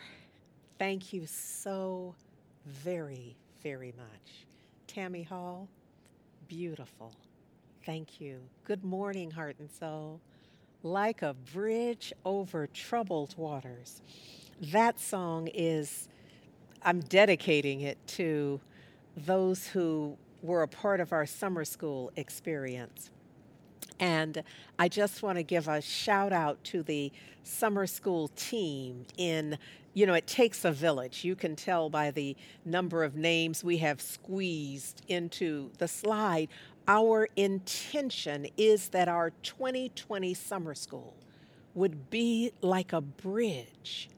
thank 0.80 1.14
you 1.14 1.28
so 1.28 2.16
very, 2.66 3.36
very 3.62 3.94
much. 3.96 4.48
Tammy 4.88 5.22
Hall, 5.22 5.68
beautiful. 6.48 7.14
Thank 7.86 8.20
you. 8.20 8.40
Good 8.64 8.84
morning, 8.84 9.30
Heart 9.30 9.58
and 9.60 9.70
Soul. 9.70 10.20
Like 10.82 11.22
a 11.22 11.36
bridge 11.54 12.12
over 12.26 12.66
troubled 12.66 13.38
waters. 13.38 14.02
That 14.60 15.00
song 15.00 15.48
is, 15.54 16.10
I'm 16.82 17.02
dedicating 17.02 17.82
it 17.82 18.00
to 18.18 18.60
those 19.16 19.68
who 19.68 20.18
were 20.42 20.64
a 20.64 20.68
part 20.68 21.00
of 21.00 21.14
our 21.14 21.28
summer 21.28 21.66
school 21.66 22.12
experience. 22.16 23.12
And 24.04 24.44
I 24.78 24.90
just 24.90 25.24
want 25.24 25.38
to 25.38 25.44
give 25.44 25.70
a 25.70 25.80
shout 25.80 26.34
out 26.34 26.62
to 26.66 26.84
the 26.84 27.10
summer 27.44 27.88
school 27.88 28.28
team 28.36 29.06
in 29.18 29.58
you 29.94 30.06
know, 30.06 30.14
it 30.14 30.28
takes 30.28 30.66
a 30.66 30.72
village. 30.74 31.24
You 31.24 31.36
can 31.36 31.56
tell 31.56 31.90
by 31.90 32.12
the 32.12 32.36
number 32.66 33.04
of 33.04 33.16
names 33.16 33.64
we 33.64 33.78
have 33.78 34.02
squeezed 34.02 35.04
into 35.08 35.70
the 35.78 35.88
slide. 35.88 36.50
Our 36.88 37.30
intention 37.36 38.48
is 38.58 38.90
that 38.90 39.08
our 39.08 39.30
2020 39.44 40.34
summer 40.34 40.74
school 40.74 41.16
would 41.74 42.10
be 42.10 42.52
like 42.62 42.92
a 42.92 43.02
bridge 43.02 44.10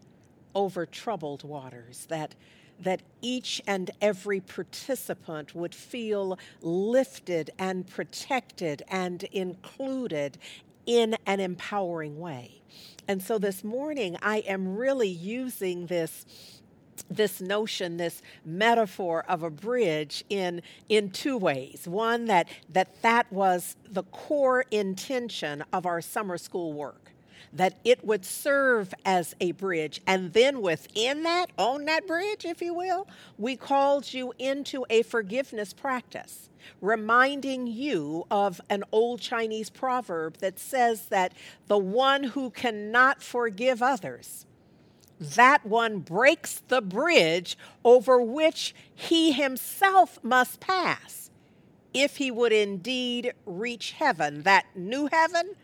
over 0.56 0.86
troubled 0.86 1.44
waters, 1.44 2.08
that 2.08 2.34
that 2.80 3.02
each 3.22 3.62
and 3.68 3.92
every 4.02 4.40
participant 4.40 5.56
would 5.56 5.74
feel 5.74 6.38
lifted 6.62 7.50
and 7.58 7.88
protected 7.88 8.84
and 8.90 9.24
included 9.26 10.38
in 10.86 11.16
an 11.26 11.40
empowering 11.40 12.20
way. 12.20 12.62
And 13.08 13.22
so 13.22 13.38
this 13.38 13.64
morning, 13.64 14.18
I 14.22 14.38
am 14.40 14.76
really 14.76 15.10
using 15.10 15.88
this 15.88 16.26
this 17.10 17.42
notion 17.42 17.98
this 17.98 18.22
metaphor 18.46 19.26
of 19.28 19.44
a 19.44 19.50
bridge 19.50 20.24
in 20.30 20.62
in 20.88 21.10
two 21.12 21.38
ways 21.38 21.86
one 21.90 22.24
that 22.26 22.48
that 22.70 23.02
that 23.02 23.32
was 23.34 23.76
the 23.92 24.04
core 24.04 24.64
intention 24.72 25.62
of 25.74 25.86
our 25.86 26.00
summer 26.00 26.38
school 26.38 26.72
work 26.72 27.05
that 27.56 27.80
it 27.86 28.06
would 28.06 28.26
serve 28.26 28.94
as 29.06 29.34
a 29.40 29.54
bridge. 29.54 30.02
And 30.06 30.34
then 30.34 30.62
within 30.62 31.24
that, 31.24 31.48
on 31.58 31.86
that 31.86 32.06
bridge, 32.06 32.44
if 32.46 32.62
you 32.62 32.74
will, 32.74 33.08
we 33.38 33.56
called 33.56 34.14
you 34.14 34.34
into 34.38 34.86
a 34.90 35.04
forgiveness 35.04 35.74
practice, 35.74 36.50
reminding 36.82 37.68
you 37.68 38.26
of 38.30 38.60
an 38.70 38.84
old 38.92 39.22
Chinese 39.22 39.70
proverb 39.70 40.38
that 40.40 40.60
says 40.60 41.08
that 41.08 41.34
the 41.68 41.78
one 41.78 42.24
who 42.24 42.50
cannot 42.50 43.24
forgive 43.24 43.82
others, 43.82 44.46
that 45.18 45.66
one 45.66 46.00
breaks 46.00 46.62
the 46.68 46.82
bridge 46.82 47.58
over 47.86 48.22
which 48.22 48.76
he 48.94 49.32
himself 49.32 50.20
must 50.22 50.60
pass 50.60 51.32
if 51.94 52.18
he 52.18 52.30
would 52.30 52.52
indeed 52.52 53.34
reach 53.46 53.94
heaven, 53.94 54.44
that 54.44 54.66
new 54.76 55.08
heaven 55.10 55.56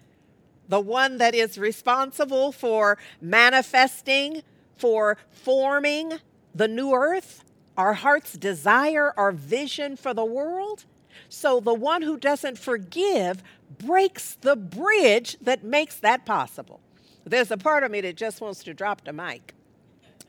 the 0.71 0.79
one 0.79 1.17
that 1.17 1.35
is 1.35 1.57
responsible 1.57 2.53
for 2.53 2.97
manifesting, 3.19 4.41
for 4.77 5.17
forming 5.29 6.13
the 6.55 6.67
new 6.69 6.93
earth, 6.93 7.43
our 7.75 7.93
heart's 7.93 8.33
desire, 8.33 9.13
our 9.17 9.33
vision 9.33 9.97
for 9.97 10.13
the 10.13 10.23
world. 10.23 10.85
So 11.27 11.59
the 11.59 11.73
one 11.73 12.03
who 12.03 12.17
doesn't 12.17 12.57
forgive 12.57 13.43
breaks 13.79 14.35
the 14.39 14.55
bridge 14.55 15.35
that 15.41 15.61
makes 15.61 15.97
that 15.97 16.25
possible. 16.25 16.79
There's 17.25 17.51
a 17.51 17.57
part 17.57 17.83
of 17.83 17.91
me 17.91 17.99
that 17.99 18.15
just 18.15 18.39
wants 18.39 18.63
to 18.63 18.73
drop 18.73 19.03
the 19.03 19.11
mic. 19.11 19.53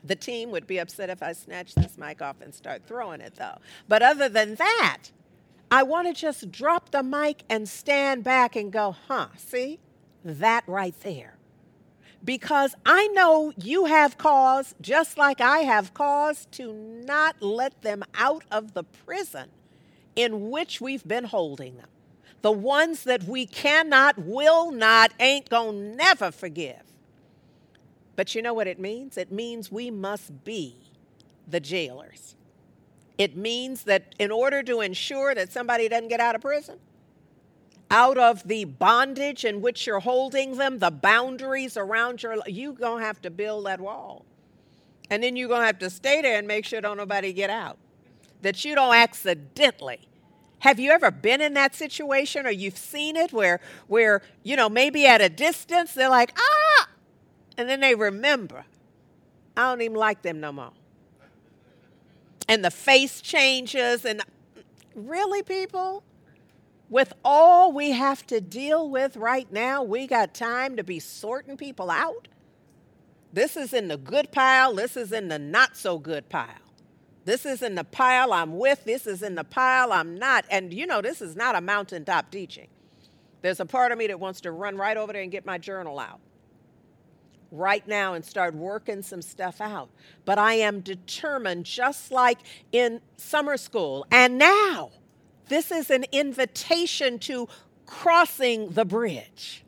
The 0.03 0.17
team 0.17 0.51
would 0.51 0.67
be 0.67 0.77
upset 0.77 1.09
if 1.09 1.23
I 1.23 1.31
snatch 1.31 1.73
this 1.73 1.97
mic 1.97 2.21
off 2.21 2.41
and 2.41 2.53
start 2.53 2.81
throwing 2.85 3.21
it, 3.21 3.35
though. 3.37 3.59
But 3.87 4.01
other 4.01 4.27
than 4.27 4.55
that, 4.55 5.03
I 5.71 5.83
want 5.83 6.09
to 6.09 6.13
just 6.13 6.51
drop 6.51 6.91
the 6.91 7.01
mic 7.01 7.43
and 7.49 7.69
stand 7.69 8.25
back 8.25 8.57
and 8.57 8.73
go, 8.73 8.93
huh, 9.07 9.27
see? 9.37 9.79
That 10.23 10.63
right 10.67 10.95
there. 11.01 11.35
Because 12.23 12.73
I 12.85 13.07
know 13.07 13.51
you 13.57 13.85
have 13.85 14.17
cause, 14.17 14.75
just 14.79 15.17
like 15.17 15.41
I 15.41 15.59
have 15.59 15.93
cause, 15.93 16.47
to 16.51 16.71
not 16.73 17.41
let 17.41 17.81
them 17.81 18.03
out 18.15 18.43
of 18.49 18.73
the 18.73 18.83
prison 18.83 19.49
in 20.15 20.49
which 20.49 20.79
we've 20.79 21.05
been 21.05 21.25
holding 21.25 21.75
them. 21.75 21.87
The 22.41 22.51
ones 22.51 23.03
that 23.03 23.23
we 23.23 23.45
cannot, 23.45 24.17
will 24.19 24.71
not, 24.71 25.13
ain't 25.19 25.49
gonna 25.49 25.95
never 25.95 26.31
forgive. 26.31 26.81
But 28.15 28.35
you 28.35 28.41
know 28.41 28.53
what 28.53 28.67
it 28.67 28.79
means? 28.79 29.17
It 29.17 29.31
means 29.31 29.71
we 29.71 29.89
must 29.89 30.43
be 30.43 30.75
the 31.47 31.59
jailers. 31.59 32.35
It 33.17 33.35
means 33.35 33.83
that 33.83 34.15
in 34.19 34.31
order 34.31 34.63
to 34.63 34.81
ensure 34.81 35.35
that 35.35 35.51
somebody 35.51 35.87
doesn't 35.87 36.09
get 36.09 36.19
out 36.19 36.35
of 36.35 36.41
prison, 36.41 36.79
out 37.93 38.17
of 38.17 38.45
the 38.47 38.65
bondage 38.65 39.45
in 39.45 39.61
which 39.61 39.87
you're 39.87 39.99
holding 39.99 40.57
them, 40.57 40.79
the 40.79 40.91
boundaries 40.91 41.77
around 41.77 42.23
your 42.23 42.37
you're 42.47 42.73
going 42.73 42.99
to 42.99 43.05
have 43.05 43.21
to 43.21 43.29
build 43.29 43.65
that 43.67 43.79
wall. 43.79 44.25
And 45.09 45.23
then 45.23 45.35
you're 45.35 45.47
going 45.47 45.61
to 45.61 45.67
have 45.67 45.79
to 45.79 45.89
stay 45.89 46.21
there 46.21 46.37
and 46.39 46.47
make 46.47 46.65
sure 46.65 46.81
don't 46.81 46.97
nobody 46.97 47.31
get 47.31 47.49
out. 47.49 47.77
That 48.41 48.65
you 48.65 48.75
don't 48.75 48.95
accidentally 48.95 50.07
have 50.59 50.79
you 50.79 50.91
ever 50.91 51.11
been 51.11 51.41
in 51.41 51.53
that 51.55 51.75
situation 51.75 52.45
or 52.45 52.49
you've 52.49 52.77
seen 52.77 53.17
it 53.17 53.33
where 53.33 53.59
where 53.87 54.21
you 54.43 54.55
know 54.55 54.69
maybe 54.69 55.05
at 55.05 55.19
a 55.19 55.27
distance 55.27 55.93
they're 55.93 56.09
like 56.09 56.37
ah 56.37 56.87
and 57.57 57.67
then 57.67 57.81
they 57.81 57.93
remember 57.95 58.63
I 59.55 59.69
don't 59.69 59.81
even 59.81 59.97
like 59.97 60.21
them 60.21 60.39
no 60.39 60.51
more. 60.51 60.71
And 62.47 62.63
the 62.65 62.71
face 62.71 63.21
changes 63.21 64.03
and 64.05 64.21
really 64.95 65.43
people 65.43 66.03
with 66.93 67.11
all 67.25 67.71
we 67.71 67.89
have 67.89 68.23
to 68.27 68.39
deal 68.39 68.87
with 68.87 69.17
right 69.17 69.51
now, 69.51 69.81
we 69.81 70.05
got 70.05 70.31
time 70.31 70.75
to 70.75 70.83
be 70.83 70.99
sorting 70.99 71.57
people 71.57 71.89
out. 71.89 72.27
This 73.33 73.57
is 73.57 73.73
in 73.73 73.87
the 73.87 73.97
good 73.97 74.31
pile, 74.31 74.75
this 74.75 74.95
is 74.95 75.11
in 75.11 75.27
the 75.27 75.39
not 75.39 75.75
so 75.75 75.97
good 75.97 76.29
pile. 76.29 76.53
This 77.25 77.47
is 77.47 77.63
in 77.63 77.73
the 77.73 77.83
pile 77.83 78.31
I'm 78.31 78.59
with, 78.59 78.83
this 78.83 79.07
is 79.07 79.23
in 79.23 79.33
the 79.33 79.43
pile 79.43 79.91
I'm 79.91 80.13
not. 80.13 80.45
And 80.51 80.71
you 80.71 80.85
know, 80.85 81.01
this 81.01 81.19
is 81.19 81.35
not 81.35 81.55
a 81.55 81.61
mountaintop 81.61 82.29
teaching. 82.29 82.67
There's 83.41 83.59
a 83.59 83.65
part 83.65 83.91
of 83.91 83.97
me 83.97 84.05
that 84.05 84.19
wants 84.19 84.41
to 84.41 84.51
run 84.51 84.77
right 84.77 84.95
over 84.95 85.13
there 85.13 85.23
and 85.23 85.31
get 85.31 85.47
my 85.47 85.57
journal 85.57 85.97
out 85.97 86.19
right 87.49 87.87
now 87.87 88.13
and 88.13 88.23
start 88.23 88.53
working 88.53 89.01
some 89.01 89.23
stuff 89.23 89.61
out. 89.61 89.89
But 90.25 90.37
I 90.37 90.53
am 90.55 90.81
determined, 90.81 91.65
just 91.65 92.11
like 92.11 92.37
in 92.71 93.01
summer 93.17 93.57
school 93.57 94.05
and 94.11 94.37
now 94.37 94.91
this 95.49 95.71
is 95.71 95.89
an 95.89 96.05
invitation 96.11 97.19
to 97.19 97.47
crossing 97.85 98.71
the 98.71 98.85
bridge, 98.85 99.63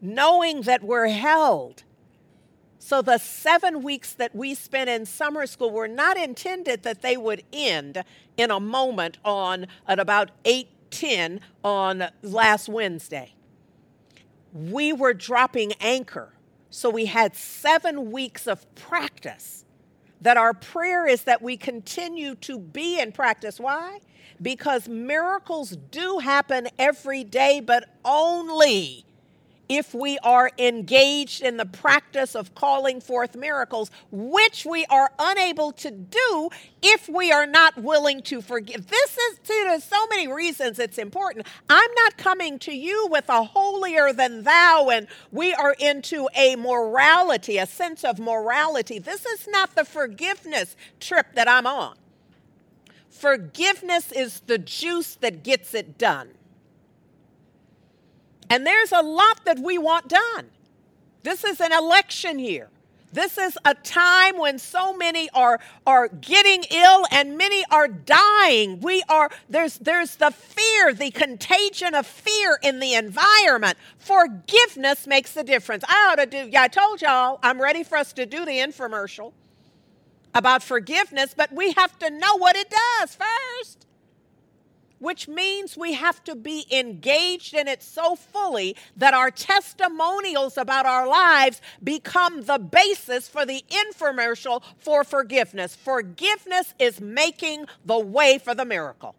knowing 0.00 0.62
that 0.62 0.82
we're 0.82 1.08
held. 1.08 1.82
So, 2.78 3.02
the 3.02 3.18
seven 3.18 3.82
weeks 3.82 4.14
that 4.14 4.34
we 4.34 4.54
spent 4.54 4.88
in 4.88 5.04
summer 5.04 5.46
school 5.46 5.70
were 5.70 5.88
not 5.88 6.16
intended 6.16 6.84
that 6.84 7.02
they 7.02 7.16
would 7.16 7.42
end 7.52 8.02
in 8.36 8.50
a 8.50 8.60
moment 8.60 9.18
on 9.24 9.66
at 9.86 9.98
about 9.98 10.30
8:10 10.44 11.40
on 11.62 12.08
last 12.22 12.68
Wednesday. 12.68 13.34
We 14.52 14.92
were 14.92 15.12
dropping 15.12 15.72
anchor. 15.80 16.32
So 16.70 16.90
we 16.90 17.06
had 17.06 17.34
7 17.34 18.10
weeks 18.10 18.46
of 18.46 18.72
practice. 18.74 19.64
That 20.20 20.36
our 20.36 20.54
prayer 20.54 21.06
is 21.06 21.22
that 21.24 21.42
we 21.42 21.56
continue 21.56 22.34
to 22.36 22.58
be 22.58 23.00
in 23.00 23.12
practice. 23.12 23.60
Why? 23.60 24.00
because 24.40 24.88
miracles 24.88 25.76
do 25.90 26.18
happen 26.18 26.68
every 26.78 27.24
day, 27.24 27.60
but 27.60 27.88
only 28.04 29.04
if 29.68 29.94
we 29.94 30.18
are 30.18 30.50
engaged 30.58 31.42
in 31.42 31.56
the 31.56 31.66
practice 31.66 32.34
of 32.34 32.54
calling 32.54 33.00
forth 33.00 33.36
miracles, 33.36 33.90
which 34.10 34.64
we 34.64 34.86
are 34.86 35.10
unable 35.18 35.72
to 35.72 35.90
do 35.90 36.50
if 36.82 37.08
we 37.08 37.30
are 37.30 37.46
not 37.46 37.76
willing 37.76 38.22
to 38.22 38.40
forgive. 38.40 38.86
This 38.86 39.18
is, 39.18 39.40
see, 39.42 39.62
there's 39.64 39.84
so 39.84 40.06
many 40.08 40.26
reasons 40.28 40.78
it's 40.78 40.98
important. 40.98 41.46
I'm 41.68 41.90
not 41.96 42.16
coming 42.16 42.58
to 42.60 42.72
you 42.72 43.08
with 43.10 43.28
a 43.28 43.44
holier 43.44 44.12
than 44.12 44.42
thou, 44.44 44.88
and 44.90 45.06
we 45.30 45.52
are 45.54 45.74
into 45.78 46.28
a 46.34 46.56
morality, 46.56 47.58
a 47.58 47.66
sense 47.66 48.04
of 48.04 48.18
morality. 48.18 48.98
This 48.98 49.26
is 49.26 49.46
not 49.48 49.74
the 49.74 49.84
forgiveness 49.84 50.76
trip 51.00 51.26
that 51.34 51.48
I'm 51.48 51.66
on. 51.66 51.96
Forgiveness 53.10 54.12
is 54.12 54.40
the 54.46 54.58
juice 54.58 55.16
that 55.16 55.42
gets 55.42 55.74
it 55.74 55.98
done. 55.98 56.30
And 58.50 58.66
there's 58.66 58.92
a 58.92 59.02
lot 59.02 59.44
that 59.44 59.58
we 59.58 59.78
want 59.78 60.08
done. 60.08 60.46
This 61.22 61.44
is 61.44 61.60
an 61.60 61.72
election 61.72 62.38
year. 62.38 62.68
This 63.12 63.38
is 63.38 63.56
a 63.64 63.74
time 63.74 64.36
when 64.38 64.58
so 64.58 64.94
many 64.94 65.30
are, 65.30 65.60
are 65.86 66.08
getting 66.08 66.64
ill 66.70 67.06
and 67.10 67.38
many 67.38 67.64
are 67.70 67.88
dying. 67.88 68.80
We 68.80 69.02
are 69.08 69.30
there's 69.48 69.78
there's 69.78 70.16
the 70.16 70.30
fear, 70.30 70.92
the 70.92 71.10
contagion 71.10 71.94
of 71.94 72.06
fear 72.06 72.58
in 72.62 72.80
the 72.80 72.94
environment. 72.94 73.78
Forgiveness 73.96 75.06
makes 75.06 75.34
a 75.36 75.42
difference. 75.42 75.84
I 75.88 76.10
ought 76.10 76.16
to 76.16 76.26
do, 76.26 76.50
yeah, 76.52 76.62
I 76.62 76.68
told 76.68 77.00
y'all 77.00 77.38
I'm 77.42 77.60
ready 77.60 77.82
for 77.82 77.96
us 77.96 78.12
to 78.14 78.26
do 78.26 78.44
the 78.44 78.52
infomercial 78.52 79.32
about 80.34 80.62
forgiveness, 80.62 81.32
but 81.34 81.50
we 81.50 81.72
have 81.72 81.98
to 82.00 82.10
know 82.10 82.36
what 82.36 82.56
it 82.56 82.68
does 82.70 83.16
first 83.16 83.87
which 84.98 85.28
means 85.28 85.76
we 85.76 85.94
have 85.94 86.22
to 86.24 86.34
be 86.34 86.66
engaged 86.70 87.54
in 87.54 87.68
it 87.68 87.82
so 87.82 88.16
fully 88.16 88.76
that 88.96 89.14
our 89.14 89.30
testimonials 89.30 90.56
about 90.56 90.86
our 90.86 91.06
lives 91.06 91.60
become 91.82 92.42
the 92.42 92.58
basis 92.58 93.28
for 93.28 93.44
the 93.46 93.64
infomercial 93.70 94.62
for 94.76 95.04
forgiveness. 95.04 95.74
Forgiveness 95.76 96.74
is 96.78 97.00
making 97.00 97.66
the 97.84 97.98
way 97.98 98.38
for 98.38 98.54
the 98.54 98.64
miracle. 98.64 99.14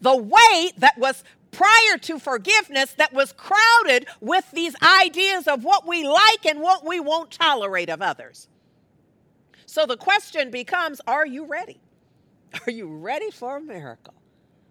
The 0.00 0.16
way 0.16 0.72
that 0.78 0.98
was 0.98 1.22
prior 1.50 1.98
to 2.00 2.18
forgiveness 2.18 2.94
that 2.94 3.12
was 3.12 3.32
crowded 3.32 4.06
with 4.20 4.50
these 4.52 4.74
ideas 4.82 5.46
of 5.46 5.64
what 5.64 5.86
we 5.86 6.06
like 6.06 6.46
and 6.46 6.60
what 6.60 6.86
we 6.86 7.00
won't 7.00 7.30
tolerate 7.30 7.90
of 7.90 8.00
others. 8.00 8.48
So 9.66 9.86
the 9.86 9.96
question 9.96 10.50
becomes 10.50 11.00
are 11.06 11.26
you 11.26 11.44
ready? 11.44 11.80
Are 12.66 12.70
you 12.70 12.88
ready 12.88 13.30
for 13.30 13.58
a 13.58 13.60
miracle? 13.60 14.14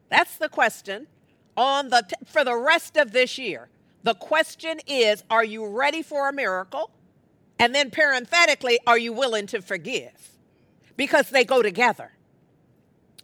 That's 0.10 0.38
the 0.38 0.50
question 0.50 1.08
on 1.56 1.90
the 1.90 2.04
t- 2.08 2.16
for 2.26 2.44
the 2.44 2.56
rest 2.56 2.98
of 2.98 3.12
this 3.12 3.38
year. 3.38 3.70
The 4.04 4.16
question 4.16 4.80
is, 4.88 5.24
are 5.30 5.44
you 5.44 5.68
ready 5.68 6.02
for 6.02 6.30
a 6.30 6.34
miracle? 6.34 6.92
And 7.60 7.76
then 7.76 7.92
parenthetically, 7.92 8.80
are 8.88 8.98
you 8.98 9.12
willing 9.12 9.46
to 9.48 9.62
forgive? 9.62 10.38
Because 10.96 11.30
they 11.30 11.44
go 11.44 11.62
together. 11.62 12.12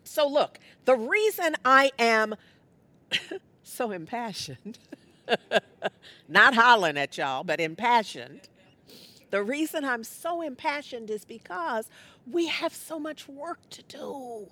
So 0.04 0.28
look, 0.28 0.60
the 0.84 0.96
reason 0.96 1.56
I 1.64 1.92
am 1.98 2.36
so 3.64 3.92
impassioned, 3.92 4.78
not 6.28 6.54
hollering 6.54 6.98
at 6.98 7.18
y'all, 7.18 7.44
but 7.44 7.60
impassioned. 7.60 8.42
The 9.32 9.44
reason 9.44 9.84
I'm 9.84 10.04
so 10.04 10.42
impassioned 10.42 11.10
is 11.10 11.26
because 11.26 11.90
we 12.30 12.48
have 12.48 12.74
so 12.74 13.00
much 13.00 13.28
work 13.28 13.60
to 13.72 13.84
do. 13.84 14.48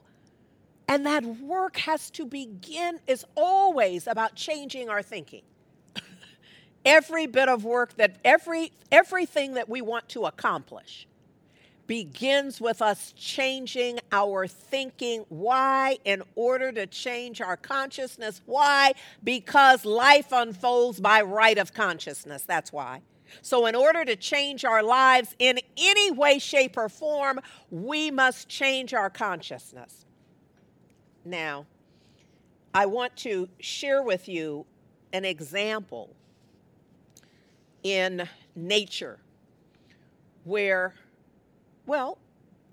And 0.88 1.06
that 1.06 1.24
work 1.26 1.78
has 1.78 2.10
to 2.12 2.26
begin, 2.26 3.00
is 3.08 3.26
always 3.36 4.08
about 4.08 4.36
changing 4.36 4.90
our 4.90 5.02
thinking. 5.02 5.44
every 6.86 7.26
bit 7.26 7.50
of 7.50 7.64
work 7.64 7.96
that, 7.96 8.18
every, 8.24 8.72
everything 8.92 9.54
that 9.54 9.70
we 9.70 9.82
want 9.82 10.10
to 10.10 10.26
accomplish 10.26 11.08
begins 11.88 12.62
with 12.62 12.82
us 12.82 13.14
changing 13.16 14.00
our 14.12 14.48
thinking. 14.48 15.26
Why? 15.30 15.98
In 16.06 16.24
order 16.36 16.72
to 16.72 16.88
change 16.88 17.42
our 17.42 17.58
consciousness. 17.58 18.42
Why? 18.46 18.94
Because 19.24 19.86
life 19.86 20.32
unfolds 20.32 21.00
by 21.00 21.22
right 21.22 21.58
of 21.58 21.74
consciousness. 21.74 22.44
That's 22.44 22.72
why. 22.72 23.02
So, 23.42 23.66
in 23.66 23.76
order 23.76 24.06
to 24.06 24.16
change 24.16 24.64
our 24.64 24.84
lives 24.84 25.36
in 25.40 25.60
any 25.78 26.12
way, 26.12 26.40
shape, 26.40 26.78
or 26.78 26.88
form, 26.88 27.40
we 27.72 28.12
must 28.12 28.48
change 28.48 28.94
our 28.94 29.10
consciousness. 29.10 30.06
Now, 31.26 31.66
I 32.74 32.86
want 32.86 33.16
to 33.18 33.48
share 33.60 34.02
with 34.02 34.28
you 34.28 34.66
an 35.14 35.26
example 35.26 36.16
in 37.84 38.28
nature 38.56 39.20
where, 40.44 40.96
well, 41.86 42.18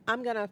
I'm 0.08 0.22
going 0.22 0.36
to, 0.36 0.48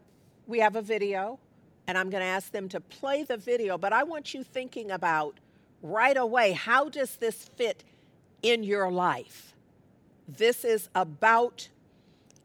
we 0.47 0.59
have 0.59 0.75
a 0.75 0.81
video 0.81 1.39
and 1.87 1.97
I'm 1.97 2.09
going 2.09 2.21
to 2.21 2.27
ask 2.27 2.51
them 2.51 2.69
to 2.69 2.79
play 2.79 3.23
the 3.23 3.37
video, 3.37 3.77
but 3.77 3.91
I 3.91 4.03
want 4.03 4.33
you 4.33 4.43
thinking 4.43 4.91
about 4.91 5.39
right 5.81 6.15
away 6.15 6.51
how 6.51 6.89
does 6.89 7.15
this 7.17 7.49
fit 7.55 7.83
in 8.43 8.63
your 8.63 8.91
life? 8.91 9.53
This 10.27 10.63
is 10.63 10.89
about 10.93 11.67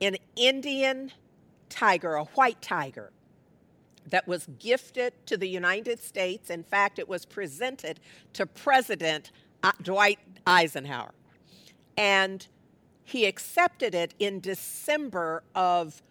an 0.01 0.17
Indian 0.37 1.12
tiger, 1.69 2.14
a 2.14 2.25
white 2.25 2.61
tiger 2.62 3.12
that 4.11 4.27
was 4.29 4.47
gifted 4.59 5.12
to 5.27 5.37
the 5.37 5.49
United 5.49 6.01
States. 6.01 6.51
In 6.51 6.62
fact, 6.62 6.99
it 6.99 7.09
was 7.09 7.25
presented 7.25 8.01
to 8.35 8.47
President 8.47 9.31
uh, 9.62 9.73
Dwight 9.83 10.19
Eisenhower. 10.47 11.14
And 11.97 12.47
he 13.05 13.27
accepted 13.27 13.95
it 13.95 14.14
in 14.19 14.40
December 14.40 15.43
of 15.55 16.03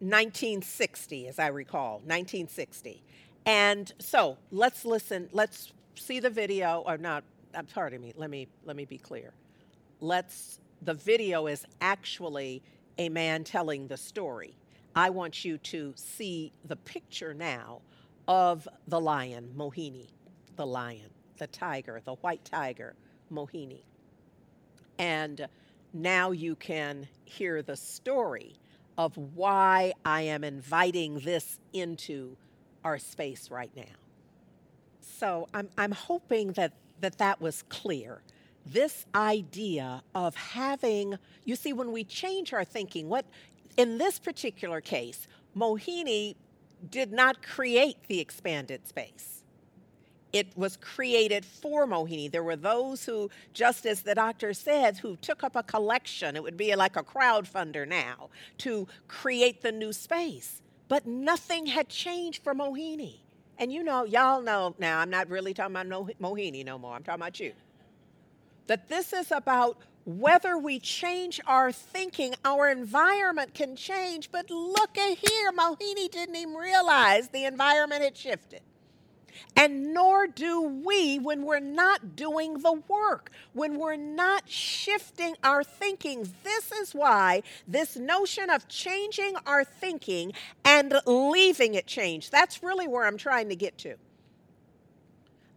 1960, 0.00 1.28
as 1.28 1.38
I 1.38 1.48
recall, 1.48 1.94
1960. 2.04 3.02
And 3.44 3.92
so 3.98 4.36
let's 4.50 4.84
listen, 4.84 5.28
let's 5.32 5.72
see 5.94 6.20
the 6.20 6.30
video, 6.30 6.82
or 6.86 6.98
not, 6.98 7.24
I'm 7.54 7.66
pardon 7.66 8.02
me, 8.02 8.12
let 8.16 8.28
me, 8.28 8.48
let 8.64 8.76
me 8.76 8.84
be 8.84 8.98
clear. 8.98 9.32
Let's, 10.00 10.58
the 10.82 10.94
video 10.94 11.46
is 11.46 11.64
actually 11.80 12.62
a 12.98 13.08
man 13.08 13.44
telling 13.44 13.86
the 13.86 13.96
story. 13.96 14.54
I 14.96 15.10
want 15.10 15.44
you 15.44 15.58
to 15.58 15.92
see 15.94 16.52
the 16.64 16.76
picture 16.76 17.34
now 17.34 17.82
of 18.26 18.66
the 18.88 18.98
lion, 18.98 19.52
Mohini, 19.54 20.08
the 20.56 20.66
lion, 20.66 21.10
the 21.36 21.46
tiger, 21.46 22.00
the 22.02 22.14
white 22.14 22.44
tiger, 22.46 22.96
Mohini. 23.30 23.82
And 24.98 25.46
now 25.92 26.30
you 26.30 26.56
can 26.56 27.06
hear 27.26 27.60
the 27.62 27.76
story 27.76 28.56
of 28.96 29.14
why 29.34 29.92
I 30.06 30.22
am 30.22 30.42
inviting 30.42 31.18
this 31.18 31.58
into 31.74 32.38
our 32.82 32.98
space 32.98 33.50
right 33.50 33.70
now. 33.76 33.82
So 35.00 35.46
I'm, 35.52 35.68
I'm 35.76 35.92
hoping 35.92 36.52
that, 36.52 36.72
that 37.02 37.18
that 37.18 37.40
was 37.40 37.64
clear. 37.68 38.22
This 38.64 39.04
idea 39.14 40.02
of 40.14 40.34
having, 40.34 41.18
you 41.44 41.54
see, 41.54 41.74
when 41.74 41.92
we 41.92 42.02
change 42.02 42.52
our 42.54 42.64
thinking, 42.64 43.08
what 43.08 43.26
in 43.76 43.98
this 43.98 44.18
particular 44.18 44.80
case, 44.80 45.26
Mohini 45.56 46.34
did 46.90 47.12
not 47.12 47.42
create 47.42 47.96
the 48.08 48.20
expanded 48.20 48.86
space. 48.86 49.44
It 50.32 50.48
was 50.56 50.76
created 50.76 51.44
for 51.44 51.86
Mohini. 51.86 52.30
There 52.30 52.42
were 52.42 52.56
those 52.56 53.04
who, 53.06 53.30
just 53.54 53.86
as 53.86 54.02
the 54.02 54.14
doctor 54.14 54.52
said, 54.52 54.98
who 54.98 55.16
took 55.16 55.42
up 55.42 55.56
a 55.56 55.62
collection. 55.62 56.36
It 56.36 56.42
would 56.42 56.56
be 56.56 56.74
like 56.74 56.96
a 56.96 57.02
crowdfunder 57.02 57.88
now 57.88 58.28
to 58.58 58.86
create 59.08 59.62
the 59.62 59.72
new 59.72 59.92
space. 59.92 60.60
But 60.88 61.06
nothing 61.06 61.66
had 61.66 61.88
changed 61.88 62.42
for 62.42 62.54
Mohini. 62.54 63.20
And 63.58 63.72
you 63.72 63.82
know, 63.82 64.04
y'all 64.04 64.42
know 64.42 64.74
now, 64.78 64.98
I'm 64.98 65.10
not 65.10 65.30
really 65.30 65.54
talking 65.54 65.74
about 65.74 65.86
Mohini 66.20 66.64
no 66.64 66.78
more. 66.78 66.94
I'm 66.94 67.02
talking 67.02 67.22
about 67.22 67.40
you. 67.40 67.52
That 68.66 68.88
this 68.88 69.12
is 69.12 69.32
about 69.32 69.78
whether 70.06 70.56
we 70.56 70.78
change 70.78 71.40
our 71.46 71.72
thinking, 71.72 72.34
our 72.44 72.70
environment 72.70 73.52
can 73.54 73.74
change. 73.74 74.30
But 74.30 74.48
look 74.50 74.96
at 74.96 75.18
here, 75.18 75.52
Mohini 75.52 76.08
didn't 76.10 76.36
even 76.36 76.54
realize 76.54 77.28
the 77.28 77.44
environment 77.44 78.02
had 78.02 78.16
shifted. 78.16 78.60
And 79.54 79.92
nor 79.92 80.26
do 80.26 80.62
we 80.62 81.18
when 81.18 81.42
we're 81.42 81.60
not 81.60 82.14
doing 82.14 82.60
the 82.60 82.72
work, 82.88 83.30
when 83.52 83.78
we're 83.78 83.96
not 83.96 84.48
shifting 84.48 85.34
our 85.42 85.64
thinking. 85.64 86.32
This 86.42 86.72
is 86.72 86.94
why 86.94 87.42
this 87.66 87.96
notion 87.96 88.48
of 88.48 88.68
changing 88.68 89.34
our 89.44 89.64
thinking 89.64 90.32
and 90.64 90.94
leaving 91.04 91.74
it 91.74 91.86
change, 91.86 92.30
that's 92.30 92.62
really 92.62 92.86
where 92.86 93.06
I'm 93.06 93.18
trying 93.18 93.48
to 93.48 93.56
get 93.56 93.76
to. 93.78 93.96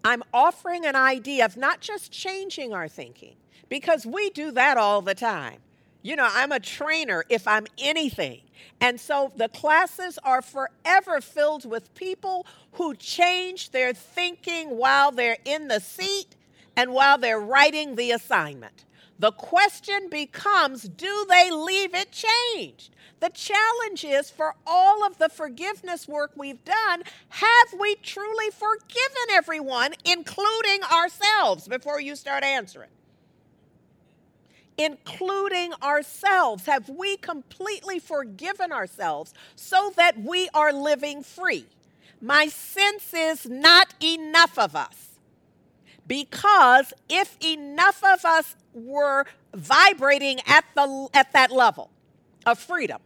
I'm 0.03 0.23
offering 0.33 0.85
an 0.85 0.95
idea 0.95 1.45
of 1.45 1.55
not 1.55 1.81
just 1.81 2.11
changing 2.11 2.73
our 2.73 2.87
thinking, 2.87 3.35
because 3.67 4.05
we 4.05 4.29
do 4.29 4.51
that 4.51 4.77
all 4.77 5.01
the 5.01 5.15
time. 5.15 5.59
You 6.01 6.15
know, 6.15 6.29
I'm 6.31 6.51
a 6.51 6.59
trainer 6.59 7.25
if 7.29 7.47
I'm 7.47 7.67
anything. 7.77 8.41
And 8.79 8.99
so 8.99 9.33
the 9.35 9.49
classes 9.49 10.17
are 10.23 10.41
forever 10.41 11.19
filled 11.19 11.69
with 11.69 11.93
people 11.95 12.45
who 12.73 12.95
change 12.95 13.71
their 13.71 13.93
thinking 13.93 14.77
while 14.77 15.11
they're 15.11 15.37
in 15.43 15.67
the 15.67 15.81
seat 15.81 16.35
and 16.77 16.93
while 16.93 17.17
they're 17.17 17.39
writing 17.39 17.95
the 17.95 18.11
assignment. 18.11 18.85
The 19.19 19.33
question 19.33 20.07
becomes 20.09 20.83
do 20.83 21.25
they 21.27 21.51
leave 21.51 21.93
it 21.93 22.11
changed? 22.11 22.95
The 23.19 23.29
challenge 23.29 24.05
is 24.05 24.29
for 24.29 24.55
all 24.65 25.05
of 25.05 25.17
the 25.17 25.27
forgiveness 25.27 26.07
work 26.07 26.31
we've 26.37 26.63
done, 26.63 27.03
have 27.27 27.79
we 27.79 27.95
truly 27.95 28.49
forgiven 28.49 29.33
everyone, 29.33 29.93
including 30.05 30.83
ourselves, 30.83 31.67
before 31.67 31.99
you 31.99 32.15
start 32.15 32.45
answering? 32.45 32.89
Including 34.79 35.73
ourselves? 35.83 36.65
Have 36.65 36.89
we 36.89 37.17
completely 37.17 37.99
forgiven 37.99 38.71
ourselves 38.71 39.33
so 39.55 39.93
that 39.97 40.19
we 40.19 40.49
are 40.53 40.71
living 40.71 41.21
free? 41.21 41.65
My 42.21 42.47
sense 42.47 43.13
is 43.13 43.45
not 43.47 43.93
enough 44.01 44.57
of 44.57 44.75
us. 44.75 45.19
Because 46.07 46.91
if 47.07 47.37
enough 47.43 48.03
of 48.03 48.25
us 48.25 48.55
were 48.73 49.25
vibrating 49.53 50.39
at, 50.47 50.65
the, 50.75 51.07
at 51.13 51.33
that 51.33 51.51
level 51.51 51.91
of 52.45 52.57
freedom, 52.57 52.99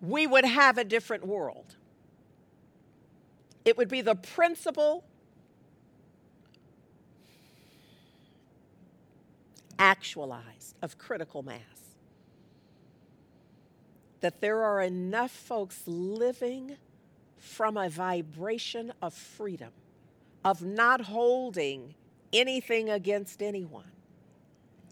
we 0.00 0.26
would 0.26 0.44
have 0.44 0.78
a 0.78 0.84
different 0.84 1.26
world. 1.26 1.76
It 3.64 3.76
would 3.76 3.88
be 3.88 4.00
the 4.00 4.16
principle 4.16 5.04
actualized 9.80 10.76
of 10.82 10.98
critical 10.98 11.42
mass. 11.42 11.58
That 14.20 14.40
there 14.42 14.62
are 14.62 14.82
enough 14.82 15.30
folks 15.30 15.82
living 15.86 16.76
from 17.38 17.78
a 17.78 17.88
vibration 17.88 18.92
of 19.00 19.14
freedom, 19.14 19.70
of 20.44 20.62
not 20.62 21.00
holding 21.00 21.94
anything 22.32 22.90
against 22.90 23.42
anyone, 23.42 23.90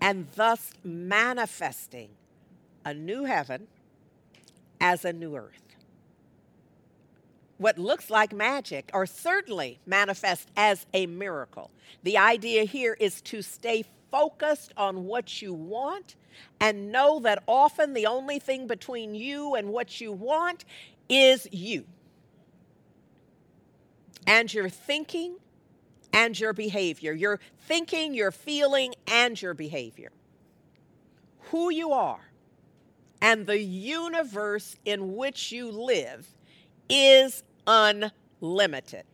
and 0.00 0.26
thus 0.34 0.72
manifesting 0.82 2.08
a 2.84 2.94
new 2.94 3.24
heaven 3.24 3.68
as 4.80 5.04
a 5.04 5.12
new 5.12 5.36
earth. 5.36 5.76
What 7.58 7.76
looks 7.76 8.08
like 8.08 8.32
magic, 8.32 8.88
or 8.94 9.04
certainly 9.04 9.80
manifest 9.84 10.48
as 10.56 10.86
a 10.94 11.06
miracle. 11.06 11.70
The 12.04 12.16
idea 12.16 12.64
here 12.64 12.96
is 12.98 13.20
to 13.22 13.42
stay 13.42 13.84
focused 14.10 14.72
on 14.76 15.04
what 15.04 15.42
you 15.42 15.52
want 15.52 16.16
and 16.60 16.90
know 16.92 17.20
that 17.20 17.42
often 17.46 17.94
the 17.94 18.06
only 18.06 18.38
thing 18.38 18.66
between 18.66 19.14
you 19.14 19.54
and 19.54 19.68
what 19.68 20.00
you 20.00 20.12
want 20.12 20.64
is 21.08 21.48
you 21.52 21.84
and 24.26 24.52
your 24.52 24.68
thinking 24.68 25.36
and 26.12 26.38
your 26.38 26.52
behavior. 26.52 27.12
Your 27.12 27.40
thinking, 27.60 28.14
your 28.14 28.30
feeling, 28.30 28.94
and 29.06 29.40
your 29.40 29.54
behavior. 29.54 30.10
Who 31.50 31.70
you 31.70 31.92
are 31.92 32.20
and 33.20 33.46
the 33.46 33.58
universe 33.58 34.76
in 34.84 35.16
which 35.16 35.50
you 35.50 35.70
live 35.70 36.28
is 36.88 37.42
unlimited. 37.66 39.04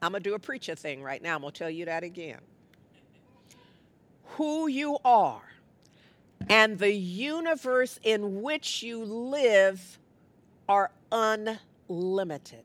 I'm 0.00 0.12
going 0.12 0.22
to 0.22 0.30
do 0.30 0.34
a 0.34 0.38
preacher 0.38 0.74
thing 0.74 1.02
right 1.02 1.22
now. 1.22 1.34
I'm 1.34 1.40
going 1.40 1.52
to 1.52 1.58
tell 1.58 1.70
you 1.70 1.86
that 1.86 2.02
again 2.02 2.40
who 4.30 4.66
you 4.68 4.98
are 5.04 5.42
and 6.48 6.78
the 6.78 6.92
universe 6.92 7.98
in 8.02 8.42
which 8.42 8.82
you 8.82 9.04
live 9.04 9.98
are 10.68 10.90
unlimited. 11.10 12.64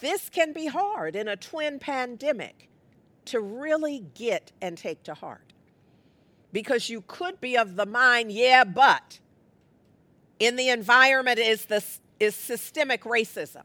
This 0.00 0.28
can 0.28 0.52
be 0.52 0.66
hard 0.66 1.16
in 1.16 1.28
a 1.28 1.36
twin 1.36 1.78
pandemic 1.78 2.68
to 3.26 3.40
really 3.40 4.04
get 4.14 4.52
and 4.60 4.76
take 4.76 5.02
to 5.04 5.14
heart. 5.14 5.52
Because 6.52 6.88
you 6.88 7.02
could 7.06 7.40
be 7.40 7.56
of 7.56 7.76
the 7.76 7.86
mind, 7.86 8.30
yeah, 8.32 8.64
but 8.64 9.20
in 10.38 10.56
the 10.56 10.68
environment 10.68 11.38
is, 11.38 11.66
this, 11.66 12.00
is 12.20 12.34
systemic 12.34 13.04
racism. 13.04 13.62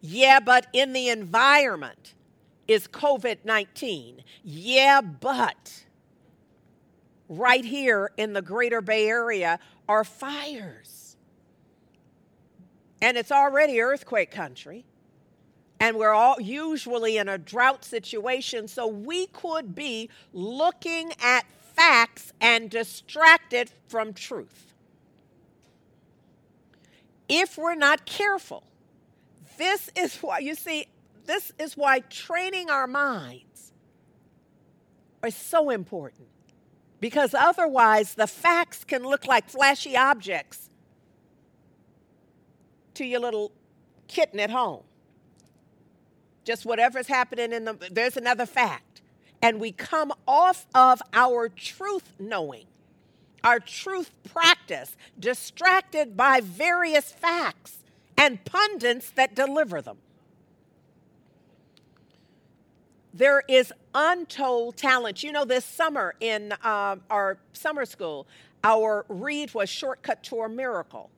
Yeah, 0.00 0.40
but 0.40 0.66
in 0.72 0.92
the 0.92 1.08
environment 1.08 2.14
is 2.70 2.86
COVID 2.86 3.38
19. 3.44 4.22
Yeah, 4.44 5.00
but 5.00 5.84
right 7.28 7.64
here 7.64 8.12
in 8.16 8.32
the 8.32 8.42
greater 8.42 8.80
Bay 8.80 9.08
Area 9.08 9.58
are 9.88 10.04
fires. 10.04 11.16
And 13.02 13.16
it's 13.16 13.32
already 13.32 13.80
earthquake 13.80 14.30
country. 14.30 14.84
And 15.80 15.96
we're 15.96 16.12
all 16.12 16.40
usually 16.40 17.16
in 17.16 17.28
a 17.28 17.38
drought 17.38 17.84
situation. 17.84 18.68
So 18.68 18.86
we 18.86 19.26
could 19.26 19.74
be 19.74 20.08
looking 20.32 21.12
at 21.20 21.46
facts 21.74 22.32
and 22.40 22.70
distracted 22.70 23.72
from 23.88 24.12
truth. 24.12 24.74
If 27.28 27.58
we're 27.58 27.74
not 27.74 28.06
careful, 28.06 28.62
this 29.58 29.90
is 29.96 30.18
why, 30.18 30.38
you 30.38 30.54
see, 30.54 30.86
this 31.30 31.52
is 31.60 31.76
why 31.76 32.00
training 32.00 32.70
our 32.70 32.88
minds 32.88 33.72
is 35.24 35.36
so 35.36 35.70
important. 35.70 36.26
Because 36.98 37.34
otherwise, 37.34 38.14
the 38.14 38.26
facts 38.26 38.82
can 38.82 39.04
look 39.04 39.28
like 39.28 39.48
flashy 39.48 39.96
objects 39.96 40.70
to 42.94 43.04
your 43.04 43.20
little 43.20 43.52
kitten 44.08 44.40
at 44.40 44.50
home. 44.50 44.82
Just 46.44 46.66
whatever's 46.66 47.06
happening 47.06 47.52
in 47.52 47.64
the, 47.64 47.78
there's 47.92 48.16
another 48.16 48.44
fact. 48.44 49.00
And 49.40 49.60
we 49.60 49.70
come 49.70 50.12
off 50.26 50.66
of 50.74 51.00
our 51.12 51.48
truth 51.48 52.12
knowing, 52.18 52.66
our 53.44 53.60
truth 53.60 54.10
practice, 54.32 54.96
distracted 55.16 56.16
by 56.16 56.40
various 56.40 57.12
facts 57.12 57.84
and 58.18 58.44
pundits 58.44 59.12
that 59.12 59.36
deliver 59.36 59.80
them 59.80 59.98
there 63.12 63.42
is 63.48 63.72
untold 63.94 64.76
talent. 64.76 65.22
You 65.22 65.32
know, 65.32 65.44
this 65.44 65.64
summer 65.64 66.14
in 66.20 66.52
uh, 66.62 66.96
our 67.10 67.38
summer 67.52 67.84
school, 67.84 68.26
our 68.62 69.04
read 69.08 69.54
was 69.54 69.68
Shortcut 69.68 70.22
to 70.24 70.40
a 70.40 70.48
Miracle. 70.48 71.10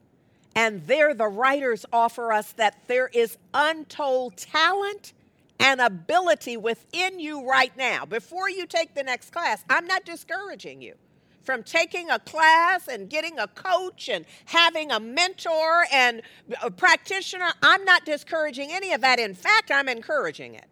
And 0.55 0.85
there, 0.85 1.13
the 1.13 1.27
writers 1.27 1.85
offer 1.91 2.31
us 2.31 2.51
that 2.53 2.77
there 2.87 3.07
is 3.07 3.37
untold 3.53 4.37
talent 4.37 5.13
and 5.59 5.81
ability 5.81 6.57
within 6.57 7.19
you 7.19 7.47
right 7.47 7.75
now. 7.77 8.05
Before 8.05 8.49
you 8.49 8.65
take 8.65 8.93
the 8.93 9.03
next 9.03 9.31
class, 9.31 9.63
I'm 9.69 9.87
not 9.87 10.05
discouraging 10.05 10.81
you 10.81 10.95
from 11.43 11.63
taking 11.63 12.09
a 12.09 12.19
class 12.19 12.87
and 12.87 13.09
getting 13.09 13.37
a 13.39 13.47
coach 13.47 14.09
and 14.09 14.25
having 14.45 14.91
a 14.91 14.99
mentor 14.99 15.85
and 15.91 16.21
a 16.61 16.71
practitioner. 16.71 17.51
I'm 17.61 17.83
not 17.83 18.05
discouraging 18.05 18.71
any 18.71 18.93
of 18.93 19.01
that. 19.01 19.19
In 19.19 19.33
fact, 19.33 19.71
I'm 19.71 19.89
encouraging 19.89 20.55
it. 20.55 20.65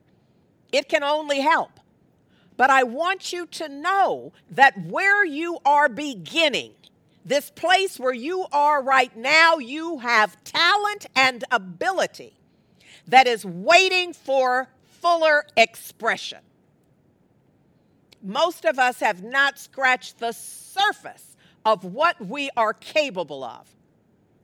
It 0.71 0.87
can 0.87 1.03
only 1.03 1.41
help. 1.41 1.79
But 2.57 2.69
I 2.69 2.83
want 2.83 3.33
you 3.33 3.45
to 3.47 3.69
know 3.69 4.33
that 4.51 4.85
where 4.85 5.25
you 5.25 5.57
are 5.65 5.89
beginning, 5.89 6.73
this 7.25 7.49
place 7.49 7.99
where 7.99 8.13
you 8.13 8.45
are 8.51 8.83
right 8.83 9.15
now, 9.15 9.57
you 9.57 9.99
have 9.99 10.41
talent 10.43 11.07
and 11.15 11.43
ability 11.51 12.33
that 13.07 13.27
is 13.27 13.45
waiting 13.45 14.13
for 14.13 14.67
fuller 14.85 15.45
expression. 15.57 16.39
Most 18.23 18.65
of 18.65 18.77
us 18.77 18.99
have 18.99 19.23
not 19.23 19.57
scratched 19.57 20.19
the 20.19 20.31
surface 20.31 21.35
of 21.65 21.83
what 21.83 22.23
we 22.23 22.49
are 22.55 22.73
capable 22.73 23.43
of. 23.43 23.67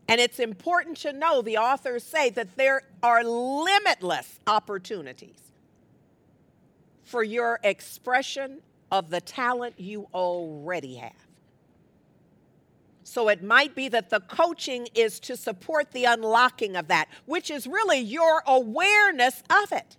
And 0.07 0.19
it's 0.19 0.39
important 0.39 0.97
to 0.97 1.13
know 1.13 1.41
the 1.41 1.57
authors 1.57 2.03
say 2.03 2.29
that 2.31 2.55
there 2.55 2.81
are 3.03 3.23
limitless 3.23 4.39
opportunities 4.47 5.46
for 7.07 7.23
your 7.23 7.59
expression 7.63 8.61
of 8.91 9.09
the 9.09 9.21
talent 9.21 9.79
you 9.79 10.07
already 10.13 10.95
have. 10.95 11.13
So 13.03 13.29
it 13.29 13.41
might 13.41 13.73
be 13.73 13.87
that 13.87 14.09
the 14.09 14.19
coaching 14.19 14.89
is 14.93 15.21
to 15.21 15.37
support 15.37 15.93
the 15.93 16.03
unlocking 16.03 16.75
of 16.75 16.89
that, 16.89 17.07
which 17.25 17.49
is 17.49 17.65
really 17.65 17.99
your 17.99 18.43
awareness 18.45 19.41
of 19.49 19.71
it. 19.71 19.95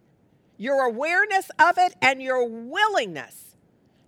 Your 0.59 0.85
awareness 0.85 1.51
of 1.59 1.79
it 1.79 1.95
and 2.03 2.21
your 2.21 2.47
willingness 2.47 3.57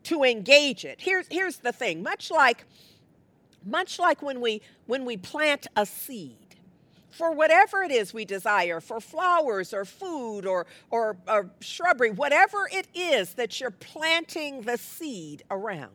to 0.05 0.23
engage 0.23 0.85
it. 0.85 1.01
Here's, 1.01 1.27
here's 1.31 1.57
the 1.59 1.73
thing, 1.73 2.03
much 2.03 2.31
like 2.31 2.67
much 3.65 3.99
like 3.99 4.23
when 4.23 4.41
we 4.41 4.63
when 4.87 5.05
we 5.05 5.19
plant 5.19 5.67
a 5.77 5.85
seed 5.85 6.39
for 7.11 7.33
whatever 7.33 7.83
it 7.83 7.90
is 7.90 8.14
we 8.14 8.25
desire, 8.25 8.81
for 8.81 9.01
flowers 9.01 9.75
or 9.75 9.85
food 9.85 10.46
or, 10.46 10.66
or, 10.90 11.16
or 11.29 11.51
shrubbery, 11.61 12.11
whatever 12.11 12.68
it 12.73 12.87
is 12.94 13.35
that 13.35 13.61
you're 13.61 13.70
planting 13.70 14.62
the 14.62 14.79
seed 14.79 15.42
around, 15.51 15.90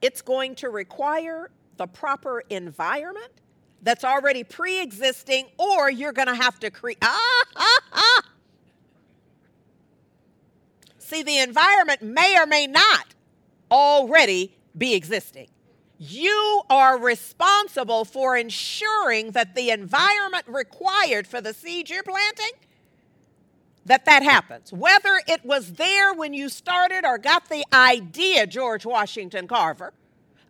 it's 0.00 0.22
going 0.22 0.54
to 0.56 0.68
require 0.68 1.50
the 1.76 1.86
proper 1.86 2.42
environment 2.50 3.32
that's 3.82 4.04
already 4.04 4.44
pre 4.44 4.80
existing, 4.80 5.46
or 5.58 5.90
you're 5.90 6.12
going 6.12 6.28
to 6.28 6.34
have 6.34 6.58
to 6.60 6.70
create. 6.70 6.98
Ah, 7.02 7.42
ah, 7.56 7.78
ah. 7.92 8.22
See, 10.98 11.22
the 11.22 11.38
environment 11.38 12.02
may 12.02 12.36
or 12.38 12.46
may 12.46 12.66
not 12.66 13.14
already 13.70 14.56
be 14.76 14.94
existing. 14.94 15.48
You 15.98 16.62
are 16.68 16.98
responsible 16.98 18.04
for 18.04 18.36
ensuring 18.36 19.30
that 19.30 19.54
the 19.54 19.70
environment 19.70 20.44
required 20.48 21.26
for 21.26 21.40
the 21.40 21.54
seed 21.54 21.88
you're 21.88 22.02
planting 22.02 22.52
that 23.86 24.04
that 24.06 24.22
happens. 24.22 24.72
Whether 24.72 25.20
it 25.28 25.44
was 25.44 25.74
there 25.74 26.12
when 26.14 26.32
you 26.32 26.48
started 26.48 27.04
or 27.04 27.18
got 27.18 27.48
the 27.48 27.64
idea, 27.72 28.46
George 28.46 28.86
Washington 28.86 29.46
Carver, 29.46 29.92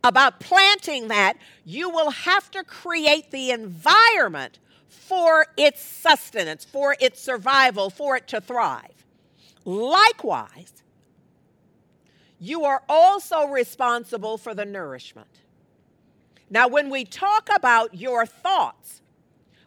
about 0.02 0.38
planting 0.38 1.08
that, 1.08 1.36
you 1.64 1.88
will 1.88 2.10
have 2.10 2.50
to 2.52 2.62
create 2.62 3.30
the 3.30 3.50
environment 3.50 4.58
for 4.88 5.46
its 5.56 5.82
sustenance, 5.82 6.64
for 6.64 6.96
its 7.00 7.20
survival, 7.20 7.90
for 7.90 8.16
it 8.16 8.28
to 8.28 8.40
thrive. 8.40 9.04
Likewise, 9.64 10.82
you 12.38 12.64
are 12.64 12.82
also 12.88 13.46
responsible 13.46 14.38
for 14.38 14.54
the 14.54 14.64
nourishment. 14.64 15.40
Now, 16.50 16.68
when 16.68 16.90
we 16.90 17.04
talk 17.04 17.48
about 17.54 17.94
your 17.94 18.26
thoughts, 18.26 19.00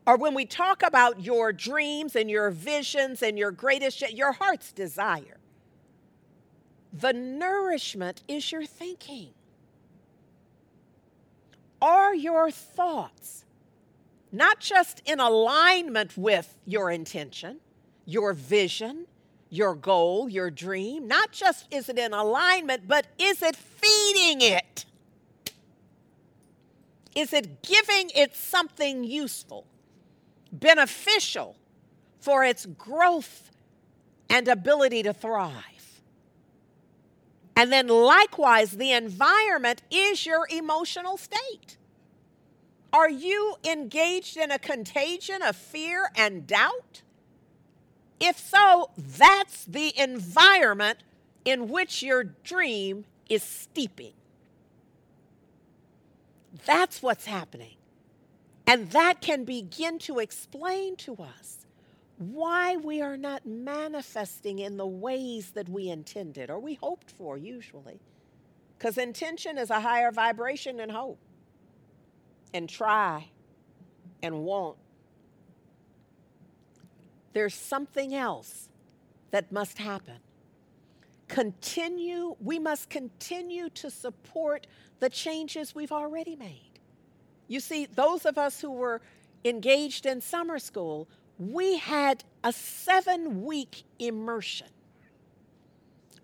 or 0.05 0.15
when 0.17 0.33
we 0.33 0.45
talk 0.45 0.83
about 0.83 1.21
your 1.21 1.51
dreams 1.51 2.15
and 2.15 2.29
your 2.29 2.49
visions 2.49 3.21
and 3.21 3.37
your 3.37 3.51
greatest, 3.51 4.01
your 4.13 4.33
heart's 4.33 4.71
desire, 4.71 5.37
the 6.93 7.13
nourishment 7.13 8.23
is 8.27 8.51
your 8.51 8.65
thinking. 8.65 9.29
Are 11.81 12.15
your 12.15 12.49
thoughts 12.49 13.45
not 14.31 14.59
just 14.59 15.01
in 15.05 15.19
alignment 15.19 16.17
with 16.17 16.57
your 16.65 16.91
intention, 16.91 17.57
your 18.05 18.33
vision, 18.33 19.05
your 19.49 19.75
goal, 19.75 20.29
your 20.29 20.49
dream? 20.49 21.07
Not 21.07 21.31
just 21.31 21.65
is 21.73 21.89
it 21.89 21.97
in 21.97 22.13
alignment, 22.13 22.87
but 22.87 23.07
is 23.17 23.41
it 23.41 23.55
feeding 23.55 24.41
it? 24.41 24.85
Is 27.15 27.33
it 27.33 27.63
giving 27.63 28.11
it 28.15 28.35
something 28.35 29.03
useful, 29.03 29.65
beneficial 30.51 31.55
for 32.19 32.43
its 32.43 32.65
growth 32.65 33.49
and 34.29 34.47
ability 34.47 35.03
to 35.03 35.13
thrive? 35.13 35.53
And 37.55 37.73
then, 37.73 37.87
likewise, 37.87 38.73
the 38.73 38.91
environment 38.91 39.81
is 39.89 40.27
your 40.27 40.47
emotional 40.51 41.17
state. 41.17 41.77
Are 42.93 43.09
you 43.09 43.55
engaged 43.67 44.37
in 44.37 44.51
a 44.51 44.59
contagion 44.59 45.41
of 45.41 45.55
fear 45.55 46.11
and 46.15 46.45
doubt? 46.45 47.01
If 48.19 48.37
so, 48.39 48.89
that's 48.97 49.65
the 49.65 49.93
environment 49.99 50.99
in 51.45 51.69
which 51.69 52.01
your 52.01 52.23
dream 52.23 53.05
is 53.29 53.43
steeping. 53.43 54.13
That's 56.65 57.01
what's 57.01 57.25
happening. 57.25 57.75
And 58.65 58.91
that 58.91 59.21
can 59.21 59.45
begin 59.45 59.99
to 59.99 60.19
explain 60.19 60.95
to 60.97 61.15
us 61.15 61.65
why 62.17 62.75
we 62.75 63.01
are 63.01 63.15
not 63.15 63.45
manifesting 63.45 64.59
in 64.59 64.77
the 64.77 64.87
ways 64.87 65.51
that 65.51 65.69
we 65.69 65.89
intended 65.89 66.49
or 66.49 66.59
we 66.59 66.73
hoped 66.73 67.11
for, 67.11 67.37
usually. 67.37 67.99
Because 68.77 68.97
intention 68.97 69.57
is 69.57 69.69
a 69.69 69.79
higher 69.79 70.11
vibration 70.11 70.77
than 70.77 70.89
hope, 70.89 71.19
and 72.53 72.67
try 72.67 73.29
and 74.21 74.43
want. 74.43 74.77
There's 77.37 77.53
something 77.53 78.15
else 78.15 78.67
that 79.29 79.51
must 79.51 79.77
happen. 79.77 80.15
Continue, 81.27 82.35
we 82.41 82.57
must 82.57 82.89
continue 82.89 83.69
to 83.75 83.91
support 83.91 84.65
the 84.99 85.07
changes 85.11 85.75
we've 85.75 85.91
already 85.91 86.35
made. 86.35 86.79
You 87.47 87.59
see, 87.59 87.85
those 87.85 88.25
of 88.25 88.39
us 88.39 88.59
who 88.59 88.71
were 88.71 89.03
engaged 89.45 90.07
in 90.07 90.19
summer 90.19 90.57
school, 90.57 91.07
we 91.37 91.77
had 91.77 92.23
a 92.43 92.51
seven 92.51 93.43
week 93.45 93.83
immersion. 93.99 94.69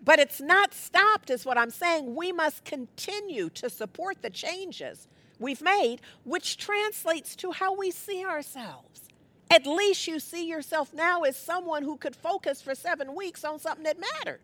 But 0.02 0.18
it's 0.18 0.40
not 0.40 0.74
stopped, 0.74 1.30
is 1.30 1.46
what 1.46 1.56
I'm 1.56 1.70
saying. 1.70 2.16
We 2.16 2.32
must 2.32 2.64
continue 2.64 3.50
to 3.50 3.70
support 3.70 4.20
the 4.20 4.30
changes 4.30 5.06
we've 5.38 5.62
made, 5.62 6.00
which 6.24 6.56
translates 6.56 7.36
to 7.36 7.52
how 7.52 7.72
we 7.72 7.92
see 7.92 8.24
ourselves. 8.24 9.03
At 9.50 9.66
least 9.66 10.08
you 10.08 10.18
see 10.18 10.46
yourself 10.48 10.92
now 10.92 11.22
as 11.22 11.36
someone 11.36 11.82
who 11.84 11.96
could 11.96 12.16
focus 12.16 12.60
for 12.60 12.74
seven 12.74 13.14
weeks 13.14 13.44
on 13.44 13.58
something 13.58 13.84
that 13.84 13.98
mattered. 14.00 14.40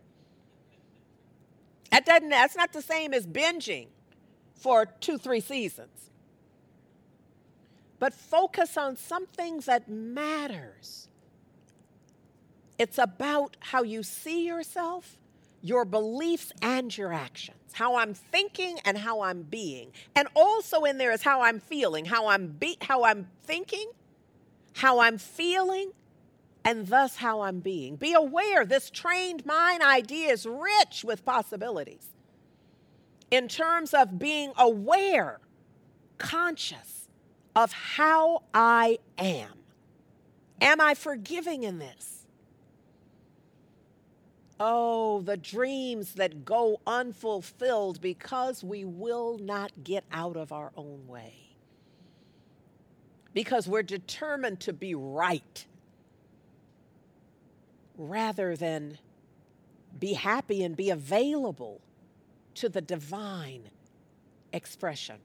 That 1.90 2.06
doesn't, 2.06 2.28
that's 2.28 2.56
not 2.56 2.72
the 2.72 2.82
same 2.82 3.12
as 3.12 3.26
binging 3.26 3.88
for 4.54 4.86
two, 4.86 5.18
three 5.18 5.40
seasons 5.40 6.10
but 8.00 8.14
focus 8.14 8.76
on 8.76 8.96
something 8.96 9.60
that 9.60 9.88
matters. 9.88 11.06
It's 12.78 12.98
about 12.98 13.58
how 13.60 13.82
you 13.82 14.02
see 14.02 14.46
yourself, 14.46 15.18
your 15.60 15.84
beliefs, 15.84 16.50
and 16.62 16.96
your 16.96 17.12
actions. 17.12 17.58
How 17.72 17.96
I'm 17.96 18.14
thinking 18.14 18.78
and 18.86 18.96
how 18.96 19.20
I'm 19.20 19.42
being. 19.42 19.92
And 20.16 20.26
also 20.34 20.84
in 20.84 20.96
there 20.96 21.12
is 21.12 21.22
how 21.22 21.42
I'm 21.42 21.60
feeling, 21.60 22.06
how 22.06 22.28
I'm 22.28 22.48
be- 22.48 22.78
how 22.80 23.04
I'm 23.04 23.28
thinking, 23.44 23.90
how 24.74 25.00
I'm 25.00 25.18
feeling, 25.18 25.92
and 26.64 26.87
thus 26.87 27.16
how 27.16 27.42
I'm 27.42 27.61
being. 27.61 27.96
Be 27.96 28.12
aware 28.12 28.64
this 28.64 28.90
trained 28.90 29.44
mind 29.46 29.83
idea 29.83 30.28
is 30.28 30.46
rich 30.46 31.04
with 31.04 31.24
possibilities 31.24 32.09
in 33.30 33.48
terms 33.48 33.94
of 33.94 34.18
being 34.18 34.52
aware, 34.56 35.40
conscious, 36.18 37.09
of 37.54 37.72
how 37.72 38.42
I 38.52 38.98
am. 39.18 39.52
Am 40.61 40.80
I 40.80 40.94
forgiving 40.94 41.62
in 41.62 41.78
this? 41.78 42.26
Oh, 44.59 45.22
the 45.22 45.38
dreams 45.38 46.14
that 46.14 46.44
go 46.44 46.80
unfulfilled 46.87 48.00
because 48.00 48.62
we 48.62 48.85
will 48.85 49.38
not 49.38 49.72
get 49.83 50.04
out 50.12 50.37
of 50.37 50.52
our 50.52 50.70
own 50.76 51.06
way. 51.06 51.49
Because 53.32 53.68
we're 53.68 53.82
determined 53.82 54.60
to 54.60 54.72
be 54.72 54.94
right 54.94 55.64
rather 57.96 58.56
than 58.56 58.98
be 59.98 60.14
happy 60.14 60.64
and 60.64 60.76
be 60.76 60.90
available 60.90 61.80
to 62.54 62.68
the 62.68 62.80
divine 62.80 63.70
expression. 64.52 65.16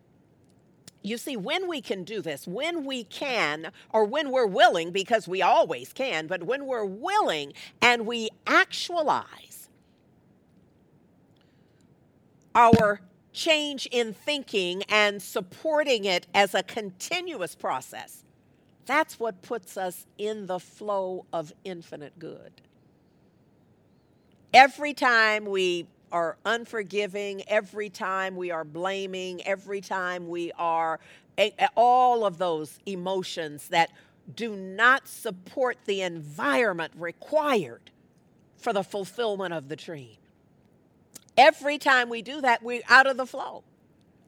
You 1.01 1.17
see, 1.17 1.37
when 1.37 1.67
we 1.67 1.81
can 1.81 2.03
do 2.03 2.21
this, 2.21 2.47
when 2.47 2.83
we 2.83 3.03
can, 3.03 3.71
or 3.91 4.05
when 4.05 4.31
we're 4.31 4.47
willing, 4.47 4.91
because 4.91 5.27
we 5.27 5.41
always 5.41 5.93
can, 5.93 6.25
but 6.27 6.43
when 6.43 6.65
we're 6.65 6.85
willing 6.85 7.53
and 7.81 8.07
we 8.07 8.29
actualize 8.47 9.69
our 12.55 13.01
change 13.35 13.85
in 13.91 14.13
thinking 14.13 14.81
and 14.83 15.21
supporting 15.21 16.05
it 16.05 16.25
as 16.33 16.55
a 16.55 16.63
continuous 16.63 17.53
process, 17.53 18.23
that's 18.85 19.19
what 19.19 19.41
puts 19.41 19.77
us 19.77 20.05
in 20.17 20.45
the 20.47 20.59
flow 20.59 21.25
of 21.33 21.53
infinite 21.63 22.17
good. 22.17 22.53
Every 24.53 24.93
time 24.93 25.45
we 25.45 25.85
are 26.11 26.37
unforgiving, 26.45 27.43
every 27.47 27.89
time 27.89 28.35
we 28.37 28.51
are 28.51 28.63
blaming, 28.63 29.45
every 29.45 29.81
time 29.81 30.29
we 30.29 30.51
are 30.53 30.99
eh, 31.37 31.49
eh, 31.59 31.67
all 31.75 32.25
of 32.25 32.37
those 32.37 32.79
emotions 32.85 33.67
that 33.67 33.91
do 34.33 34.55
not 34.55 35.07
support 35.07 35.77
the 35.85 36.01
environment 36.01 36.93
required 36.95 37.91
for 38.57 38.71
the 38.71 38.83
fulfillment 38.83 39.53
of 39.53 39.67
the 39.67 39.75
dream. 39.75 40.15
Every 41.37 41.77
time 41.77 42.09
we 42.09 42.21
do 42.21 42.41
that, 42.41 42.63
we're 42.63 42.81
out 42.89 43.07
of 43.07 43.17
the 43.17 43.25
flow. 43.25 43.63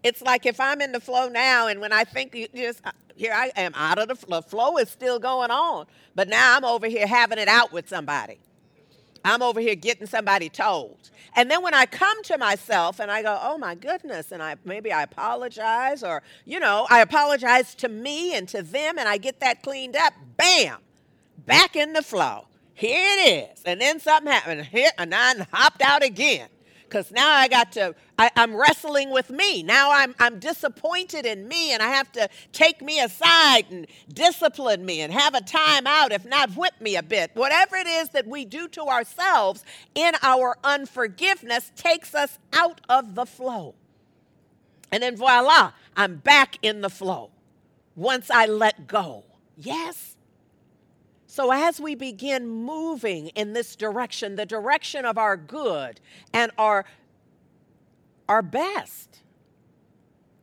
It's 0.04 0.22
like 0.22 0.46
if 0.46 0.60
I'm 0.60 0.82
in 0.82 0.92
the 0.92 1.00
flow 1.00 1.30
now, 1.30 1.68
and 1.68 1.82
when 1.82 1.92
I 1.92 2.04
think 2.04 2.36
you 2.36 2.48
just 2.54 2.86
uh, 2.86 2.92
here 3.16 3.34
I 3.34 3.52
am 3.56 3.74
out 3.76 3.98
of 3.98 4.08
the 4.08 4.16
flow. 4.16 4.42
The 4.42 4.48
flow 4.48 4.78
is 4.78 4.90
still 4.90 5.20
going 5.20 5.52
on, 5.52 5.88
but 6.16 6.28
now 6.28 6.56
I'm 6.56 6.64
over 6.64 6.88
here 6.88 7.08
having 7.08 7.40
it 7.40 7.48
out 7.48 7.74
with 7.74 7.90
somebody. 7.90 8.40
I'm 9.26 9.42
over 9.42 9.60
here 9.60 9.76
getting 9.76 10.06
somebody 10.08 10.50
told. 10.50 11.10
And 11.36 11.52
then 11.52 11.62
when 11.62 11.74
I 11.74 11.86
come 11.86 12.24
to 12.24 12.38
myself 12.38 13.00
and 13.00 13.12
I 13.12 13.22
go, 13.22 13.38
oh 13.42 13.58
my 13.58 13.76
goodness, 13.76 14.32
and 14.32 14.42
I 14.42 14.56
maybe 14.64 14.92
I 14.92 15.04
apologize 15.04 16.04
or, 16.04 16.22
you 16.46 16.60
know, 16.60 16.88
I 16.90 17.02
apologize 17.02 17.76
to 17.76 17.90
me 17.90 18.36
and 18.36 18.48
to 18.50 18.62
them 18.62 18.98
and 18.98 19.10
I 19.10 19.18
get 19.18 19.40
that 19.40 19.64
cleaned 19.64 19.96
up, 19.96 20.14
bam, 20.38 20.78
back 21.46 21.76
in 21.76 21.94
the 21.94 22.04
flow. 22.04 22.46
Here 22.74 23.04
it 23.04 23.52
is. 23.52 23.64
And 23.66 23.82
then 23.82 24.00
something 24.00 24.32
happened. 24.32 24.66
Here 24.66 24.92
and 24.98 25.14
I 25.14 25.34
hopped 25.52 25.82
out 25.82 26.04
again 26.04 26.48
because 26.88 27.12
now 27.12 27.30
I 27.30 27.48
got 27.48 27.72
to, 27.74 27.96
I, 28.18 28.32
am 28.36 28.56
wrestling 28.56 29.12
with 29.12 29.30
me. 29.30 29.64
Now 29.64 29.92
I'm, 29.92 30.16
I'm 30.20 30.40
disappointed 30.40 31.26
in 31.26 31.48
me 31.48 31.74
and 31.74 31.84
I 31.84 31.88
have 31.90 32.12
to 32.14 32.30
take 32.52 32.82
me 32.82 33.00
aside 33.00 33.66
and 33.70 33.88
discipline 34.14 34.86
me 34.86 35.02
and 35.02 35.14
have 35.14 35.34
a 35.34 35.42
time 35.42 35.86
out, 35.88 36.12
if 36.12 36.26
not 36.26 36.52
whip 36.52 36.74
me 36.82 36.96
a 36.96 37.04
bit. 37.04 37.32
Whatever 37.34 37.76
it 37.76 37.88
is 37.88 38.10
that 38.10 38.28
we 38.28 38.46
do 38.46 38.68
to 38.70 38.84
ourselves 38.84 39.64
in 39.96 40.14
our 40.24 40.58
unforgiveness 40.64 41.72
takes 41.76 42.16
us 42.16 42.40
out 42.54 42.82
of 42.90 43.16
the 43.16 43.26
flow. 43.26 43.76
And 44.92 45.04
then 45.04 45.16
voila, 45.16 45.74
I'm 45.96 46.18
back 46.18 46.58
in 46.62 46.82
the 46.82 46.90
flow 46.90 47.32
once 47.96 48.32
I 48.32 48.46
let 48.46 48.88
go. 48.88 49.26
Yes? 49.58 50.17
So, 51.38 51.52
as 51.52 51.80
we 51.80 51.94
begin 51.94 52.48
moving 52.48 53.28
in 53.28 53.54
this 53.54 53.76
direction, 53.76 54.38
the 54.38 54.46
direction 54.48 55.06
of 55.06 55.20
our 55.20 55.38
good 55.38 56.00
and 56.34 56.52
our, 56.58 56.84
our 58.28 58.42
best, 58.42 59.22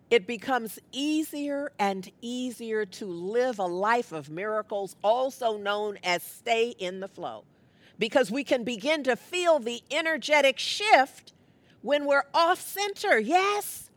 it 0.09 0.24
becomes 0.24 0.78
easier 0.92 1.72
and 1.80 2.09
easier 2.20 2.86
to 2.86 3.07
live 3.07 3.59
a 3.59 3.66
life 3.66 4.12
of 4.12 4.30
miracles, 4.30 4.95
also 5.03 5.59
known 5.59 5.99
as 6.05 6.22
stay 6.22 6.76
in 6.78 7.01
the 7.01 7.09
flow. 7.09 7.42
Because 7.99 8.30
we 8.30 8.45
can 8.45 8.62
begin 8.62 9.03
to 9.03 9.16
feel 9.16 9.59
the 9.59 9.82
energetic 9.90 10.61
shift 10.61 11.32
when 11.82 12.05
we're 12.07 12.26
off 12.32 12.61
center. 12.61 13.18
Yes. 13.18 13.90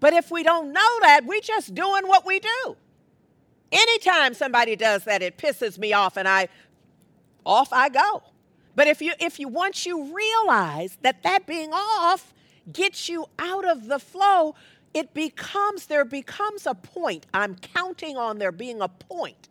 But 0.00 0.14
if 0.14 0.32
we 0.32 0.42
don't 0.42 0.72
know 0.72 0.98
that, 1.02 1.26
we're 1.26 1.40
just 1.40 1.76
doing 1.76 2.08
what 2.08 2.26
we 2.26 2.40
do. 2.40 2.76
Anytime 3.70 4.34
somebody 4.34 4.76
does 4.76 5.04
that, 5.04 5.22
it 5.22 5.36
pisses 5.36 5.78
me 5.78 5.92
off 5.92 6.16
and 6.16 6.26
I 6.26 6.48
off 7.44 7.72
I 7.72 7.88
go. 7.88 8.22
But 8.74 8.86
if 8.86 9.02
you 9.02 9.12
if 9.20 9.38
you 9.38 9.48
once 9.48 9.84
you 9.86 10.14
realize 10.14 10.98
that 11.02 11.22
that 11.22 11.46
being 11.46 11.72
off 11.72 12.32
gets 12.72 13.08
you 13.08 13.26
out 13.38 13.66
of 13.66 13.88
the 13.88 13.98
flow, 13.98 14.54
it 14.94 15.12
becomes 15.14 15.86
there 15.86 16.04
becomes 16.04 16.66
a 16.66 16.74
point. 16.74 17.26
I'm 17.34 17.56
counting 17.56 18.16
on 18.16 18.38
there 18.38 18.52
being 18.52 18.80
a 18.80 18.88
point. 18.88 19.48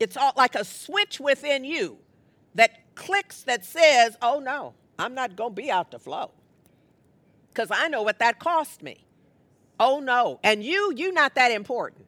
It's 0.00 0.16
all 0.16 0.32
like 0.36 0.54
a 0.54 0.64
switch 0.64 1.20
within 1.20 1.64
you 1.64 1.98
that 2.54 2.94
clicks 2.94 3.42
that 3.42 3.64
says, 3.64 4.16
"Oh 4.22 4.38
no, 4.38 4.74
I'm 4.98 5.14
not 5.14 5.36
going 5.36 5.54
to 5.54 5.62
be 5.62 5.70
out 5.70 5.90
the 5.90 5.98
flow." 5.98 6.30
Cuz 7.54 7.68
I 7.70 7.88
know 7.88 8.02
what 8.02 8.18
that 8.20 8.38
cost 8.38 8.82
me. 8.82 9.04
Oh 9.78 10.00
no. 10.00 10.40
And 10.42 10.64
you 10.64 10.92
you 10.94 11.12
not 11.12 11.34
that 11.34 11.50
important. 11.52 12.06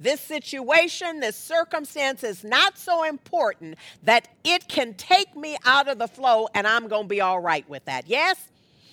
This 0.00 0.20
situation, 0.20 1.20
this 1.20 1.36
circumstance 1.36 2.24
is 2.24 2.42
not 2.42 2.78
so 2.78 3.04
important 3.04 3.76
that 4.02 4.28
it 4.44 4.66
can 4.66 4.94
take 4.94 5.36
me 5.36 5.56
out 5.64 5.88
of 5.88 5.98
the 5.98 6.08
flow 6.08 6.48
and 6.54 6.66
I'm 6.66 6.88
going 6.88 7.02
to 7.04 7.08
be 7.08 7.20
all 7.20 7.40
right 7.40 7.68
with 7.68 7.84
that. 7.84 8.08
Yes? 8.08 8.48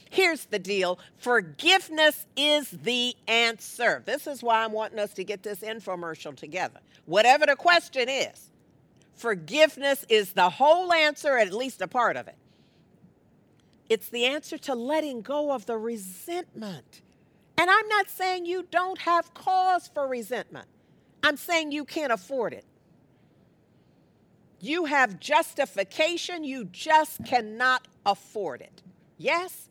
Here's 0.09 0.45
the 0.45 0.59
deal 0.59 0.99
forgiveness 1.17 2.25
is 2.35 2.69
the 2.71 3.15
answer. 3.27 4.03
This 4.05 4.27
is 4.27 4.43
why 4.43 4.63
I'm 4.63 4.71
wanting 4.71 4.99
us 4.99 5.13
to 5.13 5.23
get 5.23 5.43
this 5.43 5.59
infomercial 5.59 6.35
together. 6.35 6.79
Whatever 7.05 7.45
the 7.45 7.55
question 7.55 8.09
is, 8.09 8.49
forgiveness 9.15 10.05
is 10.09 10.33
the 10.33 10.49
whole 10.49 10.91
answer, 10.93 11.37
at 11.37 11.53
least 11.53 11.81
a 11.81 11.87
part 11.87 12.17
of 12.17 12.27
it. 12.27 12.35
It's 13.89 14.09
the 14.09 14.25
answer 14.25 14.57
to 14.59 14.75
letting 14.75 15.21
go 15.21 15.51
of 15.51 15.65
the 15.65 15.77
resentment. 15.77 17.01
And 17.57 17.69
I'm 17.69 17.87
not 17.87 18.09
saying 18.09 18.45
you 18.45 18.67
don't 18.69 18.99
have 18.99 19.33
cause 19.33 19.89
for 19.93 20.07
resentment, 20.07 20.67
I'm 21.23 21.37
saying 21.37 21.71
you 21.71 21.85
can't 21.85 22.11
afford 22.11 22.53
it. 22.53 22.65
You 24.59 24.85
have 24.85 25.19
justification, 25.19 26.43
you 26.43 26.65
just 26.65 27.23
cannot 27.25 27.87
afford 28.05 28.61
it. 28.61 28.81
Yes? 29.17 29.69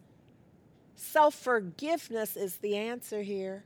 Self 0.94 1.34
forgiveness 1.34 2.36
is 2.36 2.56
the 2.56 2.76
answer 2.76 3.22
here 3.22 3.64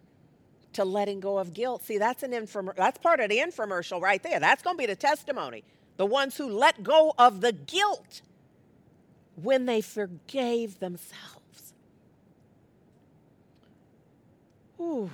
to 0.73 0.85
letting 0.85 1.21
go 1.21 1.39
of 1.39 1.53
guilt. 1.53 1.85
See, 1.85 1.99
that's 1.99 2.23
an 2.23 2.33
infomer- 2.33 2.77
that's 2.77 2.99
part 2.99 3.21
of 3.21 3.29
the 3.29 3.39
infomercial 3.39 4.01
right 4.01 4.23
there. 4.23 4.41
That's 4.41 4.63
going 4.63 4.77
to 4.77 4.79
be 4.79 4.87
the 4.87 4.97
testimony. 4.97 5.65
The 5.97 6.07
ones 6.07 6.37
who 6.37 6.49
let 6.49 6.83
go 6.83 7.15
of 7.19 7.41
the 7.41 7.53
guilt 7.53 8.23
when 9.37 9.67
they 9.67 9.81
forgave 9.81 10.79
themselves. 10.79 11.75
Ooh, 14.81 15.11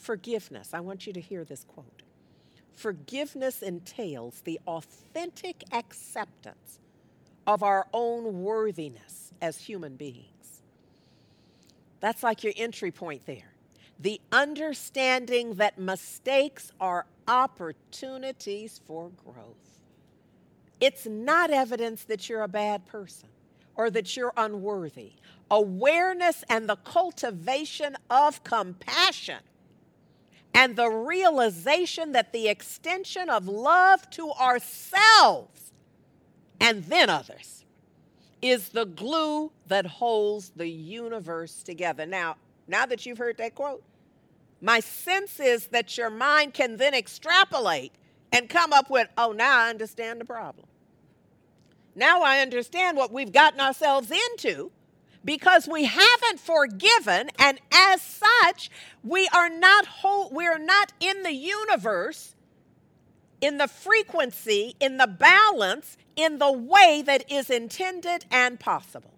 forgiveness. 0.00 0.70
I 0.72 0.80
want 0.80 1.06
you 1.06 1.12
to 1.12 1.20
hear 1.20 1.44
this 1.44 1.64
quote. 1.64 2.02
Forgiveness 2.72 3.62
entails 3.62 4.40
the 4.42 4.58
authentic 4.66 5.64
acceptance 5.72 6.78
of 7.46 7.62
our 7.62 7.86
own 7.92 8.42
worthiness 8.42 9.32
as 9.40 9.58
human 9.58 9.96
beings. 9.96 10.62
That's 12.00 12.22
like 12.22 12.42
your 12.42 12.54
entry 12.56 12.90
point 12.90 13.26
there. 13.26 13.52
The 13.98 14.20
understanding 14.32 15.54
that 15.54 15.78
mistakes 15.78 16.72
are 16.80 17.04
opportunities 17.28 18.80
for 18.86 19.10
growth. 19.10 19.80
It's 20.80 21.06
not 21.06 21.50
evidence 21.50 22.04
that 22.04 22.28
you're 22.28 22.42
a 22.42 22.48
bad 22.48 22.86
person 22.86 23.28
or 23.74 23.90
that 23.90 24.16
you're 24.16 24.32
unworthy. 24.36 25.12
Awareness 25.50 26.44
and 26.48 26.68
the 26.68 26.76
cultivation 26.76 27.96
of 28.08 28.42
compassion 28.42 29.40
and 30.54 30.76
the 30.76 30.88
realization 30.88 32.12
that 32.12 32.32
the 32.32 32.48
extension 32.48 33.30
of 33.30 33.48
love 33.48 34.08
to 34.10 34.30
ourselves 34.32 35.72
and 36.60 36.84
then 36.84 37.08
others 37.08 37.64
is 38.42 38.70
the 38.70 38.84
glue 38.84 39.52
that 39.66 39.86
holds 39.86 40.50
the 40.56 40.68
universe 40.68 41.62
together. 41.62 42.06
Now, 42.06 42.36
now 42.66 42.86
that 42.86 43.06
you've 43.06 43.18
heard 43.18 43.38
that 43.38 43.54
quote, 43.54 43.82
my 44.60 44.80
sense 44.80 45.40
is 45.40 45.68
that 45.68 45.96
your 45.96 46.10
mind 46.10 46.54
can 46.54 46.76
then 46.76 46.94
extrapolate 46.94 47.92
and 48.32 48.48
come 48.48 48.72
up 48.72 48.90
with, 48.90 49.08
oh, 49.16 49.32
now 49.32 49.66
I 49.66 49.70
understand 49.70 50.20
the 50.20 50.24
problem. 50.24 50.66
Now 51.94 52.22
I 52.22 52.40
understand 52.40 52.96
what 52.96 53.12
we've 53.12 53.32
gotten 53.32 53.60
ourselves 53.60 54.10
into 54.10 54.70
because 55.24 55.68
we 55.68 55.84
haven't 55.84 56.40
forgiven, 56.40 57.30
and 57.38 57.60
as 57.72 58.00
such, 58.00 58.70
we 59.04 59.28
are 59.34 59.48
not 59.48 59.86
whole, 59.86 60.30
we 60.30 60.46
are 60.46 60.58
not 60.58 60.92
in 61.00 61.22
the 61.22 61.32
universe, 61.32 62.34
in 63.40 63.58
the 63.58 63.68
frequency, 63.68 64.76
in 64.80 64.96
the 64.96 65.06
balance, 65.06 65.96
in 66.16 66.38
the 66.38 66.52
way 66.52 67.02
that 67.04 67.30
is 67.30 67.50
intended 67.50 68.24
and 68.30 68.58
possible. 68.58 69.14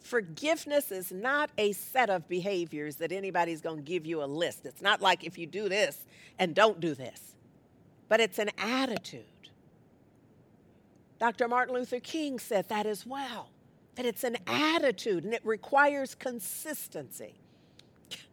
Forgiveness 0.00 0.92
is 0.92 1.10
not 1.10 1.50
a 1.56 1.72
set 1.72 2.10
of 2.10 2.28
behaviors 2.28 2.96
that 2.96 3.10
anybody's 3.10 3.60
going 3.60 3.76
to 3.76 3.82
give 3.82 4.04
you 4.04 4.22
a 4.22 4.26
list. 4.26 4.66
It's 4.66 4.82
not 4.82 5.00
like 5.00 5.24
if 5.24 5.38
you 5.38 5.46
do 5.46 5.68
this 5.68 6.04
and 6.38 6.54
don't 6.54 6.78
do 6.78 6.94
this, 6.94 7.34
but 8.08 8.20
it's 8.20 8.38
an 8.38 8.50
attitude. 8.58 9.24
Dr. 11.18 11.48
Martin 11.48 11.74
Luther 11.74 12.00
King 12.00 12.38
said 12.38 12.68
that 12.68 12.84
as 12.84 13.06
well, 13.06 13.48
that 13.96 14.06
it's 14.06 14.24
an 14.24 14.36
attitude 14.46 15.24
and 15.24 15.34
it 15.34 15.44
requires 15.44 16.14
consistency. 16.14 17.34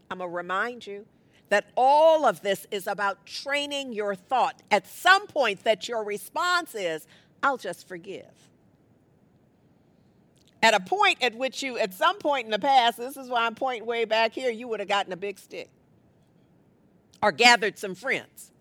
I'm 0.10 0.18
going 0.18 0.30
to 0.30 0.36
remind 0.36 0.86
you 0.86 1.06
that 1.50 1.66
all 1.76 2.26
of 2.26 2.42
this 2.42 2.66
is 2.72 2.88
about 2.88 3.26
training 3.26 3.94
your 3.94 4.16
thought. 4.16 4.62
At 4.72 4.88
some 4.88 5.28
point, 5.28 5.64
that 5.64 5.88
your 5.88 6.04
response 6.04 6.76
is, 6.76 7.06
I'll 7.44 7.58
just 7.58 7.88
forgive. 7.88 8.26
At 10.64 10.74
a 10.74 10.80
point 10.80 11.18
at 11.22 11.36
which 11.36 11.64
you, 11.64 11.78
at 11.78 11.94
some 11.94 12.18
point 12.20 12.46
in 12.46 12.52
the 12.52 12.60
past, 12.60 12.98
this 12.98 13.18
is 13.18 13.30
why 13.30 13.46
I'm 13.46 13.56
pointing 13.56 13.86
way 13.86 14.06
back 14.06 14.34
here, 14.34 14.52
you 14.52 14.68
would 14.68 14.80
have 14.80 14.90
gotten 14.90 15.12
a 15.12 15.18
big 15.18 15.40
stick 15.40 15.70
or 17.22 17.32
gathered 17.32 17.78
some 17.78 17.96
friends. 17.96 18.52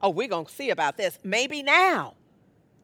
Oh, 0.00 0.10
we're 0.10 0.28
going 0.28 0.46
to 0.46 0.52
see 0.52 0.70
about 0.70 0.96
this. 0.96 1.18
Maybe 1.22 1.62
now, 1.62 2.14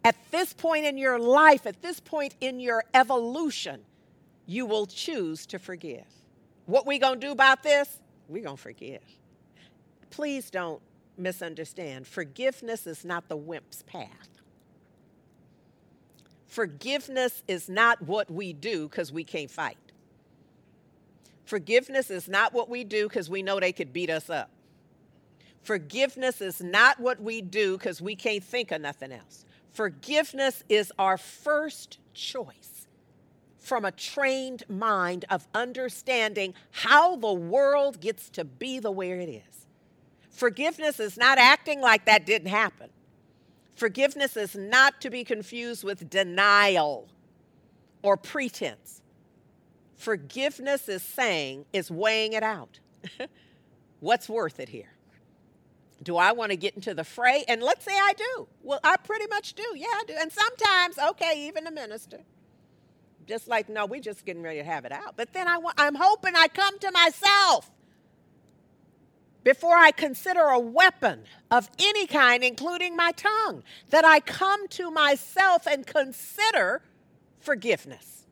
at 0.04 0.16
this 0.30 0.52
point 0.52 0.84
in 0.84 0.96
your 0.96 1.18
life, 1.18 1.66
at 1.66 1.82
this 1.82 2.00
point 2.00 2.34
in 2.40 2.60
your 2.60 2.84
evolution, 2.94 3.80
you 4.46 4.66
will 4.66 4.86
choose 4.86 5.46
to 5.46 5.58
forgive. 5.58 6.06
What 6.66 6.86
we 6.86 6.98
going 6.98 7.20
to 7.20 7.26
do 7.26 7.32
about 7.32 7.62
this? 7.62 8.00
We're 8.28 8.44
going 8.44 8.56
to 8.56 8.62
forgive. 8.62 9.02
Please 10.10 10.50
don't 10.50 10.80
misunderstand. 11.16 12.06
Forgiveness 12.06 12.86
is 12.86 13.04
not 13.04 13.28
the 13.28 13.36
wimp's 13.36 13.82
path. 13.82 14.28
Forgiveness 16.46 17.42
is 17.46 17.68
not 17.68 18.00
what 18.02 18.30
we 18.30 18.52
do 18.52 18.88
because 18.88 19.12
we 19.12 19.24
can't 19.24 19.50
fight. 19.50 19.76
Forgiveness 21.44 22.10
is 22.10 22.28
not 22.28 22.52
what 22.52 22.68
we 22.68 22.84
do 22.84 23.08
because 23.08 23.28
we 23.30 23.42
know 23.42 23.60
they 23.60 23.72
could 23.72 23.92
beat 23.92 24.10
us 24.10 24.30
up. 24.30 24.50
Forgiveness 25.62 26.40
is 26.40 26.62
not 26.62 26.98
what 27.00 27.20
we 27.20 27.42
do 27.42 27.76
because 27.76 28.00
we 28.00 28.16
can't 28.16 28.42
think 28.42 28.70
of 28.70 28.80
nothing 28.80 29.12
else. 29.12 29.44
Forgiveness 29.78 30.64
is 30.68 30.92
our 30.98 31.16
first 31.16 32.00
choice 32.12 32.88
from 33.58 33.84
a 33.84 33.92
trained 33.92 34.64
mind 34.68 35.24
of 35.30 35.46
understanding 35.54 36.54
how 36.72 37.14
the 37.14 37.32
world 37.32 38.00
gets 38.00 38.28
to 38.30 38.44
be 38.44 38.80
the 38.80 38.90
way 38.90 39.12
it 39.12 39.28
is. 39.28 39.66
Forgiveness 40.30 40.98
is 40.98 41.16
not 41.16 41.38
acting 41.38 41.80
like 41.80 42.06
that 42.06 42.26
didn't 42.26 42.48
happen. 42.48 42.90
Forgiveness 43.76 44.36
is 44.36 44.56
not 44.56 45.00
to 45.00 45.10
be 45.10 45.22
confused 45.22 45.84
with 45.84 46.10
denial 46.10 47.06
or 48.02 48.16
pretense. 48.16 49.00
Forgiveness 49.94 50.88
is 50.88 51.04
saying, 51.04 51.66
is 51.72 51.88
weighing 51.88 52.32
it 52.32 52.42
out. 52.42 52.80
What's 54.00 54.28
worth 54.28 54.58
it 54.58 54.70
here? 54.70 54.97
Do 56.02 56.16
I 56.16 56.32
want 56.32 56.52
to 56.52 56.56
get 56.56 56.74
into 56.74 56.94
the 56.94 57.04
fray? 57.04 57.44
And 57.48 57.62
let's 57.62 57.84
say 57.84 57.92
I 57.92 58.12
do. 58.16 58.48
Well, 58.62 58.80
I 58.84 58.96
pretty 58.96 59.26
much 59.28 59.54
do. 59.54 59.64
Yeah, 59.74 59.86
I 59.88 60.02
do. 60.06 60.14
And 60.18 60.32
sometimes, 60.32 60.98
okay, 60.98 61.46
even 61.48 61.64
the 61.64 61.70
minister. 61.70 62.20
Just 63.26 63.48
like, 63.48 63.68
no, 63.68 63.84
we're 63.84 64.00
just 64.00 64.24
getting 64.24 64.42
ready 64.42 64.58
to 64.58 64.64
have 64.64 64.84
it 64.84 64.92
out. 64.92 65.16
But 65.16 65.32
then 65.32 65.48
I, 65.48 65.58
I'm 65.76 65.96
hoping 65.96 66.34
I 66.36 66.48
come 66.48 66.78
to 66.78 66.90
myself 66.92 67.70
before 69.44 69.76
I 69.76 69.90
consider 69.90 70.40
a 70.40 70.58
weapon 70.58 71.24
of 71.50 71.68
any 71.78 72.06
kind, 72.06 72.44
including 72.44 72.96
my 72.96 73.12
tongue, 73.12 73.62
that 73.90 74.04
I 74.04 74.20
come 74.20 74.68
to 74.68 74.90
myself 74.90 75.66
and 75.66 75.86
consider 75.86 76.82
forgiveness. 77.40 78.26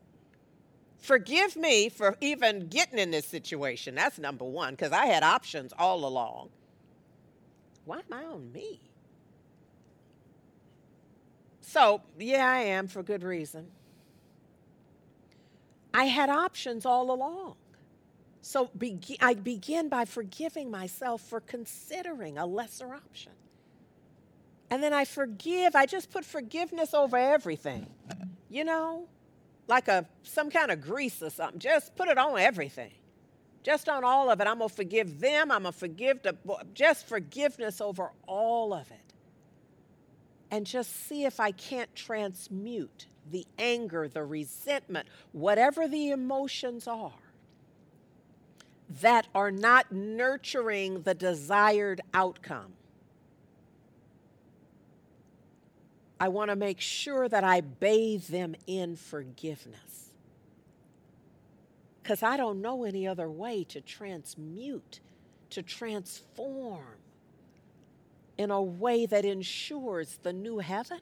Forgive 0.97 1.55
me 1.55 1.89
for 1.89 2.17
even 2.21 2.67
getting 2.67 2.99
in 2.99 3.11
this 3.11 3.25
situation. 3.25 3.95
That's 3.95 4.19
number 4.19 4.45
one, 4.45 4.73
because 4.73 4.91
I 4.91 5.05
had 5.05 5.23
options 5.23 5.73
all 5.77 6.05
along. 6.05 6.49
Why 7.87 7.99
am 7.99 8.11
I 8.11 8.23
on 8.25 8.51
me? 8.51 8.81
So, 11.61 12.01
yeah, 12.19 12.45
I 12.45 12.59
am 12.59 12.87
for 12.87 13.01
good 13.01 13.23
reason. 13.23 13.67
I 15.93 16.03
had 16.03 16.29
options 16.29 16.85
all 16.85 17.11
along. 17.11 17.55
So 18.41 18.69
be- 18.77 18.99
I 19.21 19.33
begin 19.33 19.89
by 19.89 20.05
forgiving 20.05 20.69
myself 20.69 21.21
for 21.21 21.39
considering 21.39 22.37
a 22.37 22.45
lesser 22.45 22.93
option. 22.93 23.31
And 24.69 24.83
then 24.83 24.93
I 24.93 25.05
forgive, 25.05 25.75
I 25.75 25.85
just 25.85 26.11
put 26.11 26.25
forgiveness 26.25 26.93
over 26.93 27.17
everything. 27.17 27.87
You 28.49 28.65
know, 28.65 29.07
like 29.67 29.87
a 29.87 30.05
some 30.23 30.49
kind 30.49 30.71
of 30.71 30.81
grease 30.81 31.21
or 31.21 31.29
something. 31.29 31.59
Just 31.59 31.95
put 31.95 32.09
it 32.09 32.17
on 32.17 32.37
everything. 32.37 32.91
Just 33.67 33.89
on 33.89 34.05
all 34.05 34.29
of 34.29 34.39
it. 34.39 34.47
I'm 34.47 34.59
going 34.59 34.69
to 34.69 34.73
forgive 34.73 35.19
them. 35.19 35.51
I'm 35.51 35.63
going 35.63 35.73
to 35.73 35.77
forgive 35.77 36.21
the 36.21 36.37
just 36.73 37.05
forgiveness 37.05 37.81
over 37.81 38.11
all 38.25 38.73
of 38.73 38.89
it. 38.89 39.13
And 40.49 40.65
just 40.65 41.07
see 41.07 41.25
if 41.25 41.41
I 41.41 41.51
can't 41.51 41.93
transmute 41.93 43.07
the 43.29 43.45
anger, 43.59 44.07
the 44.07 44.23
resentment, 44.23 45.09
whatever 45.33 45.85
the 45.85 46.11
emotions 46.11 46.87
are 46.87 47.11
that 49.01 49.27
are 49.35 49.51
not 49.51 49.91
nurturing 49.91 51.01
the 51.01 51.13
desired 51.13 51.99
outcome. 52.13 52.71
I 56.21 56.29
want 56.29 56.51
to 56.51 56.55
make 56.55 56.79
sure 56.79 57.27
that 57.27 57.43
I 57.43 57.59
bathe 57.59 58.27
them 58.27 58.55
in 58.65 58.95
forgiveness. 58.95 60.06
Because 62.07 62.23
I 62.23 62.37
don't 62.37 62.61
know 62.61 62.85
any 62.85 63.05
other 63.05 63.29
way 63.29 63.65
to 63.65 63.81
transmute, 63.81 65.01
to 65.49 65.61
transform 65.61 66.99
in 68.37 68.49
a 68.49 68.61
way 68.61 69.05
that 69.05 69.25
ensures 69.25 70.17
the 70.23 70.31
new 70.31 70.59
heaven 70.59 71.01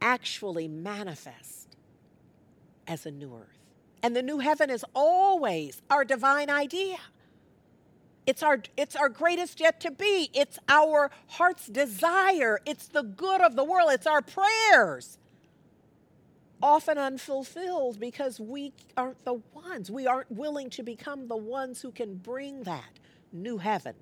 actually 0.00 0.66
manifest 0.66 1.76
as 2.86 3.04
a 3.04 3.10
new 3.10 3.34
earth. 3.34 3.58
And 4.02 4.16
the 4.16 4.22
new 4.22 4.38
heaven 4.38 4.70
is 4.70 4.82
always 4.94 5.82
our 5.90 6.06
divine 6.06 6.48
idea. 6.48 6.96
It's 8.26 8.42
our, 8.42 8.62
it's 8.78 8.96
our 8.96 9.10
greatest 9.10 9.60
yet 9.60 9.78
to 9.82 9.90
be. 9.90 10.30
It's 10.32 10.58
our 10.70 11.10
heart's 11.26 11.66
desire. 11.66 12.60
It's 12.64 12.88
the 12.88 13.02
good 13.02 13.42
of 13.42 13.56
the 13.56 13.64
world. 13.64 13.90
It's 13.92 14.06
our 14.06 14.22
prayers. 14.22 15.18
Often 16.62 16.98
unfulfilled 16.98 17.98
because 17.98 18.38
we 18.38 18.72
aren't 18.96 19.24
the 19.24 19.40
ones. 19.54 19.90
We 19.90 20.06
aren't 20.06 20.30
willing 20.30 20.68
to 20.70 20.82
become 20.82 21.28
the 21.28 21.36
ones 21.36 21.80
who 21.80 21.90
can 21.90 22.16
bring 22.16 22.64
that 22.64 22.98
new 23.32 23.58
heaven 23.58 23.94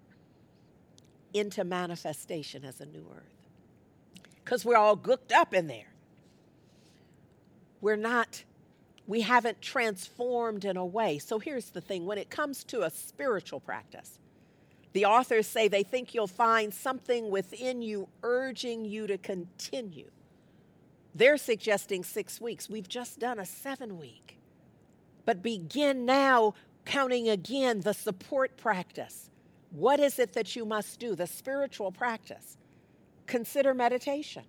into 1.33 1.63
manifestation 1.63 2.65
as 2.65 2.81
a 2.81 2.87
new 2.87 3.07
earth. 3.15 4.23
Because 4.45 4.65
we're 4.65 4.77
all 4.77 4.97
gooked 4.97 5.33
up 5.33 5.55
in 5.55 5.69
there. 5.69 5.93
We're 7.81 7.97
not 7.97 8.43
we 9.09 9.23
haven't 9.23 9.63
transformed 9.63 10.67
in 10.67 10.77
a 10.77 10.85
way. 10.85 11.19
So 11.19 11.39
here's 11.39 11.71
the 11.71 11.81
thing 11.81 12.05
when 12.05 12.19
it 12.19 12.29
comes 12.29 12.63
to 12.65 12.83
a 12.83 12.91
spiritual 12.91 13.59
practice, 13.59 14.19
the 14.93 15.07
authors 15.07 15.47
say 15.47 15.67
they 15.67 15.83
think 15.83 16.15
you'll 16.15 16.27
find 16.27 16.73
something 16.73 17.31
within 17.31 17.81
you 17.81 18.09
urging 18.23 18.85
you 18.85 19.07
to 19.07 19.17
continue. 19.17 20.11
They're 21.15 21.37
suggesting 21.37 22.05
six 22.05 22.41
weeks. 22.41 22.69
We've 22.69 22.89
just 22.89 23.19
done 23.19 23.39
a 23.39 23.47
seven 23.47 23.99
week. 23.99 24.39
But 25.25 25.43
begin 25.43 26.07
now 26.07 26.55
counting 26.85 27.29
again 27.29 27.81
the 27.81 27.93
support 27.93 28.57
practice. 28.57 29.31
What 29.71 30.01
is 30.01 30.19
it 30.19 30.33
that 30.33 30.57
you 30.57 30.65
must 30.65 30.99
do? 30.99 31.15
The 31.15 31.27
spiritual 31.27 31.93
practice. 31.93 32.57
Consider 33.27 33.75
meditation 33.75 34.45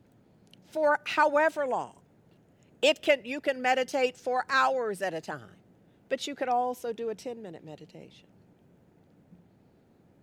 for 0.68 1.00
however 1.06 1.66
long. 1.68 1.96
It 2.82 3.02
can, 3.02 3.22
you 3.26 3.42
can 3.42 3.62
meditate 3.62 4.16
for 4.16 4.46
hours 4.50 5.02
at 5.02 5.14
a 5.14 5.20
time, 5.20 5.58
but 6.08 6.28
you 6.28 6.36
could 6.36 6.48
also 6.48 6.94
do 6.94 7.10
a 7.10 7.16
10 7.16 7.42
minute 7.42 7.66
meditation. 7.66 8.28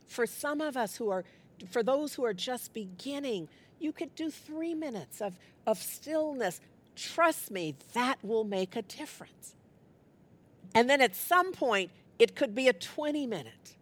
For 0.06 0.26
some 0.26 0.60
of 0.60 0.76
us 0.76 0.96
who 0.96 1.10
are, 1.10 1.24
for 1.70 1.82
those 1.82 2.14
who 2.14 2.24
are 2.24 2.32
just 2.32 2.72
beginning, 2.72 3.48
you 3.78 3.92
could 3.92 4.14
do 4.14 4.30
three 4.30 4.74
minutes 4.74 5.20
of, 5.20 5.34
of 5.66 5.78
stillness. 5.78 6.60
Trust 6.94 7.50
me, 7.50 7.74
that 7.94 8.18
will 8.22 8.44
make 8.44 8.76
a 8.76 8.82
difference. 8.82 9.54
And 10.74 10.88
then 10.88 11.00
at 11.00 11.16
some 11.16 11.52
point, 11.52 11.90
it 12.18 12.34
could 12.34 12.54
be 12.54 12.68
a 12.68 12.72
20 12.72 13.26
minute. 13.26 13.76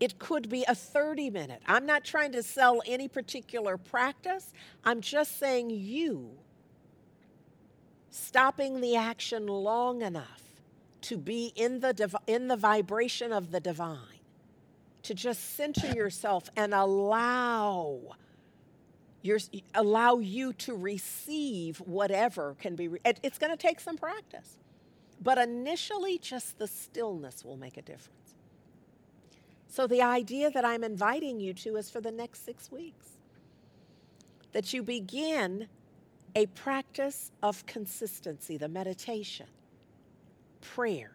It 0.00 0.18
could 0.18 0.48
be 0.48 0.64
a 0.66 0.74
30 0.74 1.30
minute. 1.30 1.62
I'm 1.66 1.86
not 1.86 2.04
trying 2.04 2.32
to 2.32 2.42
sell 2.42 2.82
any 2.86 3.08
particular 3.08 3.76
practice. 3.76 4.52
I'm 4.84 5.00
just 5.00 5.38
saying 5.38 5.70
you 5.70 6.30
stopping 8.10 8.80
the 8.80 8.96
action 8.96 9.46
long 9.46 10.02
enough 10.02 10.42
to 11.02 11.16
be 11.16 11.52
in 11.56 11.80
the, 11.80 11.92
div- 11.92 12.16
in 12.26 12.48
the 12.48 12.56
vibration 12.56 13.32
of 13.32 13.50
the 13.50 13.60
divine, 13.60 13.98
to 15.02 15.14
just 15.14 15.56
center 15.56 15.88
yourself 15.92 16.48
and 16.56 16.74
allow 16.74 18.16
your, 19.22 19.38
allow 19.74 20.18
you 20.18 20.52
to 20.54 20.74
receive 20.74 21.78
whatever 21.78 22.56
can 22.58 22.76
be. 22.76 22.88
Re- 22.88 23.00
it, 23.04 23.20
it's 23.22 23.38
going 23.38 23.52
to 23.52 23.56
take 23.56 23.80
some 23.80 23.96
practice, 23.96 24.58
but 25.22 25.38
initially, 25.38 26.18
just 26.18 26.58
the 26.58 26.66
stillness 26.66 27.44
will 27.44 27.56
make 27.56 27.76
a 27.76 27.82
difference. 27.82 28.34
So, 29.68 29.86
the 29.86 30.02
idea 30.02 30.50
that 30.50 30.64
I'm 30.64 30.84
inviting 30.84 31.40
you 31.40 31.54
to 31.54 31.76
is 31.76 31.88
for 31.88 32.00
the 32.00 32.10
next 32.10 32.44
six 32.44 32.70
weeks 32.70 33.16
that 34.52 34.74
you 34.74 34.82
begin 34.82 35.68
a 36.34 36.46
practice 36.46 37.30
of 37.42 37.64
consistency, 37.66 38.56
the 38.56 38.68
meditation, 38.68 39.46
prayer. 40.60 41.12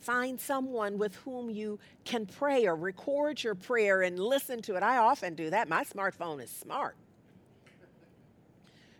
Find 0.00 0.40
someone 0.40 0.98
with 0.98 1.16
whom 1.16 1.50
you 1.50 1.78
can 2.04 2.26
pray 2.26 2.66
or 2.66 2.76
record 2.76 3.42
your 3.42 3.54
prayer 3.54 4.02
and 4.02 4.18
listen 4.18 4.60
to 4.62 4.76
it. 4.76 4.82
I 4.82 4.98
often 4.98 5.34
do 5.34 5.50
that. 5.50 5.68
My 5.68 5.84
smartphone 5.84 6.42
is 6.42 6.50
smart 6.50 6.96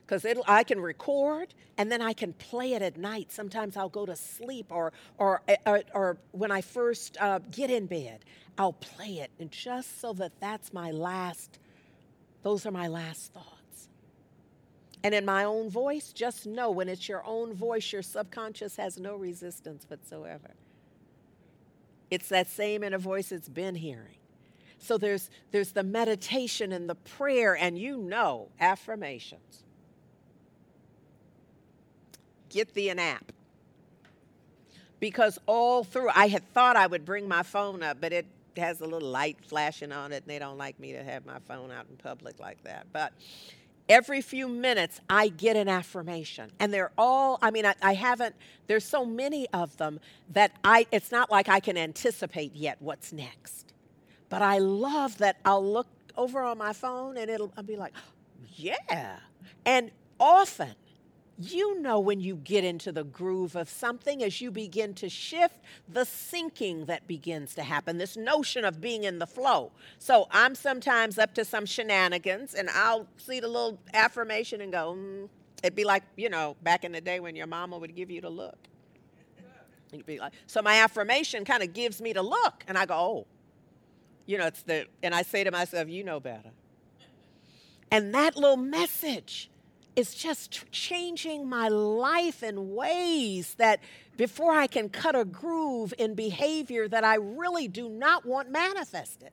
because 0.07 0.25
I 0.47 0.63
can 0.63 0.81
record 0.81 1.53
and 1.79 1.91
then 1.91 2.01
I 2.01 2.13
can 2.13 2.33
play 2.35 2.75
it 2.75 2.83
at 2.83 2.97
night. 2.97 3.33
Sometimes 3.33 3.77
I'll 3.77 3.89
go 3.89 4.07
to 4.07 4.15
sleep 4.15 4.67
or, 4.71 4.93
or, 5.19 5.43
or, 5.67 5.77
uh, 5.77 5.81
or 5.95 6.17
when 6.31 6.53
I 6.53 6.61
first 6.61 7.17
uh, 7.21 7.41
get 7.51 7.71
in 7.71 7.87
bed, 7.87 8.25
I'll 8.57 8.75
play 8.75 9.19
it. 9.19 9.31
And 9.41 9.51
just 9.51 10.01
so 10.01 10.13
that 10.15 10.33
that's 10.41 10.73
my 10.73 10.93
last, 10.93 11.59
those 12.43 12.65
are 12.67 12.71
my 12.71 12.87
last 12.87 13.33
thoughts. 13.33 13.89
And 15.03 15.15
in 15.15 15.25
my 15.25 15.45
own 15.45 15.71
voice, 15.71 16.13
just 16.13 16.47
know 16.47 16.71
when 16.71 16.89
it's 16.89 17.09
your 17.09 17.25
own 17.27 17.53
voice, 17.53 17.93
your 17.93 18.03
subconscious 18.03 18.77
has 18.77 18.99
no 18.99 19.17
resistance 19.17 19.85
whatsoever. 19.89 20.55
It's 22.11 22.29
that 22.29 22.49
same 22.49 22.85
inner 22.85 22.99
voice 22.99 23.33
it's 23.33 23.49
been 23.49 23.75
hearing. 23.75 24.19
So 24.79 24.99
there's, 24.99 25.31
there's 25.51 25.73
the 25.73 25.83
meditation 25.83 26.71
and 26.71 26.89
the 26.89 26.95
prayer, 26.95 27.57
and 27.57 27.77
you 27.77 27.99
know 27.99 28.49
affirmations. 28.61 29.65
Get 32.57 32.73
the 32.73 32.89
an 32.89 32.99
app. 32.99 33.33
Because 34.99 35.39
all 35.45 35.85
through, 35.85 36.09
I 36.15 36.29
had 36.29 36.43
thought 36.55 36.75
I 36.75 36.87
would 36.87 37.05
bring 37.05 37.29
my 37.29 37.43
phone 37.43 37.83
up, 37.83 37.99
but 38.01 38.15
it 38.15 38.25
has 38.57 38.81
a 38.81 38.87
little 38.87 39.11
light 39.11 39.37
flashing 39.43 39.93
on 39.93 40.11
it, 40.11 40.23
and 40.23 40.27
they 40.27 40.39
don't 40.39 40.57
like 40.57 40.81
me 40.81 40.93
to 40.93 41.05
have 41.05 41.27
my 41.27 41.39
phone 41.41 41.71
out 41.71 41.85
in 41.91 41.99
public 41.99 42.41
like 42.41 42.65
that. 42.65 42.87
But 42.95 43.13
every 43.91 44.23
few 44.23 44.49
minutes 44.49 45.03
I 45.11 45.29
get 45.29 45.55
an 45.59 45.69
affirmation. 45.69 46.51
And 46.59 46.73
they're 46.73 46.93
all, 46.97 47.39
I 47.43 47.51
mean, 47.51 47.67
I, 47.67 47.75
I, 47.83 47.93
haven't, 47.93 48.35
there's 48.69 48.87
so 48.87 49.05
many 49.05 49.47
of 49.51 49.77
them 49.77 50.01
that 50.31 50.53
I, 50.65 50.87
it's 50.91 51.13
not 51.13 51.31
like 51.31 51.51
I 51.51 51.61
can 51.61 51.77
anticipate 51.77 52.57
yet 52.57 52.79
what's 52.81 53.13
next. 53.13 53.75
But 54.31 54.41
I 54.41 54.61
love 54.61 55.19
that 55.19 55.41
I'll 55.45 55.63
look 55.63 55.89
over 56.17 56.41
on 56.41 56.57
my 56.57 56.73
phone 56.73 57.19
and 57.19 57.31
it'll, 57.31 57.53
I'll 57.59 57.65
be 57.65 57.77
like, 57.77 57.93
yeah. 58.55 59.19
And 59.67 59.91
often 60.19 60.75
you 61.39 61.81
know 61.81 62.01
when 62.01 62.21
you 62.21 62.37
get 62.37 62.65
into 62.65 62.93
the 62.93 63.05
groove 63.05 63.57
of 63.57 63.69
something 63.69 64.23
as 64.23 64.41
you 64.41 64.51
begin 64.51 64.95
to 64.95 65.09
shift 65.09 65.59
the 65.89 66.05
sinking 66.05 66.87
that 66.87 67.07
begins 67.07 67.55
to 67.57 67.63
happen, 67.63 67.99
this 67.99 68.17
notion 68.17 68.65
of 68.65 68.81
being 68.81 69.05
in 69.05 69.19
the 69.19 69.27
flow. 69.27 69.73
So 69.99 70.29
I'm 70.31 70.55
sometimes 70.55 71.19
up 71.19 71.35
to 71.35 71.45
some 71.45 71.67
shenanigans 71.67 72.55
and 72.55 72.71
I'll 72.71 73.07
see 73.19 73.41
the 73.41 73.49
little 73.49 73.79
affirmation 73.93 74.63
and 74.63 74.73
go, 74.73 74.97
mm. 74.97 75.29
it'd 75.63 75.77
be 75.77 75.85
like, 75.85 76.05
you 76.17 76.31
know, 76.31 76.57
back 76.63 76.85
in 76.85 76.93
the 76.93 77.01
day 77.01 77.21
when 77.21 77.37
your 77.37 77.47
mama 77.47 77.77
would 77.77 77.95
give 77.95 78.11
you 78.11 78.21
the 78.21 78.31
look. 78.31 78.57
You'd 79.93 80.07
be 80.07 80.19
like, 80.19 80.33
so 80.47 80.63
my 80.63 80.81
affirmation 80.81 81.45
kind 81.45 81.63
of 81.63 81.73
gives 81.73 82.01
me 82.01 82.13
the 82.13 82.23
look 82.23 82.65
and 82.67 82.79
I 82.79 82.87
go, 82.87 82.95
oh, 82.95 83.27
you 84.25 84.39
know, 84.39 84.47
it's 84.47 84.63
the, 84.63 84.87
and 85.03 85.15
I 85.15 85.23
say 85.23 85.45
to 85.45 85.51
myself, 85.51 85.89
you 85.89 86.03
know 86.03 86.19
better. 86.19 86.51
And 87.91 88.13
that 88.15 88.37
little 88.37 88.57
message 88.57 89.49
is 89.97 90.15
just 90.15 90.71
changing 90.71 91.49
my 91.49 91.69
life 91.69 92.43
in 92.43 92.75
ways 92.75 93.55
that 93.55 93.81
before 94.17 94.53
I 94.53 94.67
can 94.67 94.89
cut 94.89 95.17
a 95.17 95.25
groove 95.25 95.93
in 95.99 96.15
behavior 96.15 96.87
that 96.87 97.03
I 97.03 97.17
really 97.17 97.67
do 97.67 97.89
not 97.89 98.25
want 98.25 98.51
manifested, 98.51 99.31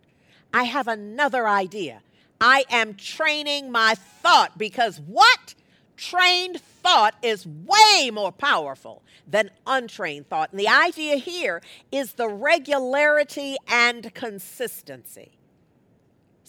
I 0.53 0.63
have 0.63 0.87
another 0.87 1.47
idea. 1.47 2.01
I 2.41 2.65
am 2.69 2.95
training 2.95 3.71
my 3.71 3.95
thought 3.95 4.57
because 4.57 4.99
what? 4.99 5.55
trained 5.95 6.59
thought 6.59 7.15
is 7.21 7.47
way 7.47 8.09
more 8.11 8.31
powerful 8.31 9.01
than 9.27 9.49
untrained 9.65 10.27
thought. 10.27 10.51
And 10.51 10.59
the 10.59 10.67
idea 10.67 11.15
here 11.15 11.61
is 11.91 12.13
the 12.13 12.27
regularity 12.27 13.55
and 13.67 14.13
consistency. 14.13 15.31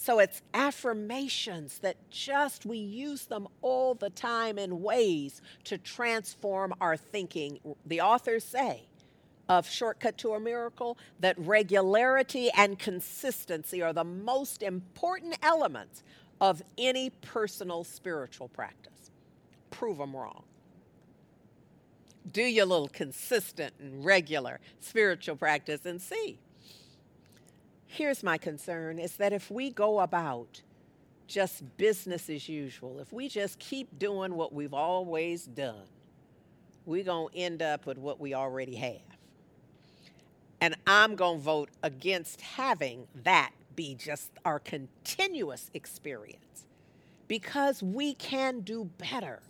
So 0.05 0.19
it's 0.19 0.43
affirmations 0.53 1.79
that 1.79 1.97
just 2.11 2.67
we 2.67 2.77
use 2.77 3.25
them 3.25 3.49
all 3.63 3.95
the 3.95 4.11
time 4.11 4.59
in 4.59 4.83
ways 4.83 5.41
to 5.65 5.79
transform 5.79 6.75
our 6.79 6.95
thinking. 6.95 7.59
The 7.87 8.03
authors 8.03 8.45
say 8.45 8.83
of 9.49 9.67
Shortcut 9.67 10.19
to 10.19 10.35
a 10.35 10.41
Miracle 10.41 10.99
that 11.21 11.39
regularity 11.39 12.51
and 12.55 12.79
consistency 12.79 13.81
are 13.81 13.95
the 13.95 14.05
most 14.05 14.63
important 14.63 15.39
elements 15.43 16.03
of 16.39 16.61
any 16.77 17.09
personal 17.09 17.83
spiritual 17.83 18.49
practice. 18.49 19.11
Prove 19.71 19.97
them 19.97 20.15
wrong. 20.15 20.43
Do 22.31 22.43
your 22.43 22.67
little 22.67 22.89
consistent 22.89 23.73
and 23.81 24.05
regular 24.05 24.61
spiritual 24.81 25.37
practice 25.37 25.87
and 25.87 25.99
see 25.99 26.41
Here's 27.95 28.24
my 28.24 28.38
concern 28.38 28.99
is 28.99 29.14
that 29.18 29.32
if 29.32 29.53
we 29.53 29.70
go 29.70 30.01
about 30.01 30.62
just 31.28 31.62
business 31.76 32.28
as 32.28 32.49
usual, 32.49 32.99
if 32.99 33.12
we 33.12 33.28
just 33.28 33.61
keep 33.61 34.01
doing 34.01 34.34
what 34.34 34.53
we've 34.53 34.74
always 34.74 35.45
done, 35.45 35.86
we're 36.86 37.05
going 37.05 37.32
to 37.32 37.38
end 37.38 37.62
up 37.62 37.86
with 37.86 37.97
what 37.97 38.18
we 38.18 38.34
already 38.34 38.74
have. 38.74 39.16
And 40.61 40.74
I'm 40.88 41.14
going 41.14 41.38
to 41.38 41.45
vote 41.45 41.70
against 41.84 42.40
having 42.40 43.07
that 43.22 43.53
be 43.76 43.95
just 43.95 44.32
our 44.45 44.59
continuous 44.59 45.70
experience 45.72 46.66
because 47.28 47.80
we 47.80 48.14
can 48.14 48.62
do 48.62 48.90
better. 48.99 49.40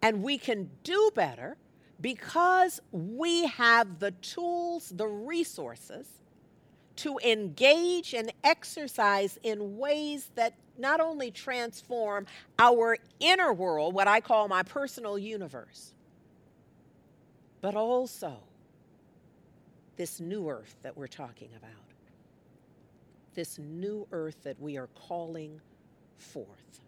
And 0.00 0.22
we 0.22 0.38
can 0.38 0.70
do 0.84 1.10
better 1.14 1.58
because 2.00 2.80
we 2.92 3.46
have 3.48 3.98
the 3.98 4.12
tools, 4.12 4.90
the 4.96 5.06
resources 5.06 6.08
to 6.98 7.18
engage 7.24 8.14
and 8.14 8.32
exercise 8.44 9.38
in 9.42 9.78
ways 9.78 10.30
that 10.34 10.54
not 10.76 11.00
only 11.00 11.30
transform 11.30 12.26
our 12.58 12.96
inner 13.20 13.52
world, 13.52 13.94
what 13.94 14.08
I 14.08 14.20
call 14.20 14.48
my 14.48 14.62
personal 14.62 15.18
universe, 15.18 15.94
but 17.60 17.74
also 17.74 18.36
this 19.96 20.20
new 20.20 20.48
earth 20.48 20.76
that 20.82 20.96
we're 20.96 21.08
talking 21.08 21.50
about. 21.56 21.70
This 23.34 23.58
new 23.58 24.06
earth 24.12 24.42
that 24.44 24.60
we 24.60 24.76
are 24.76 24.88
calling 25.08 25.60
forth. 26.16 26.80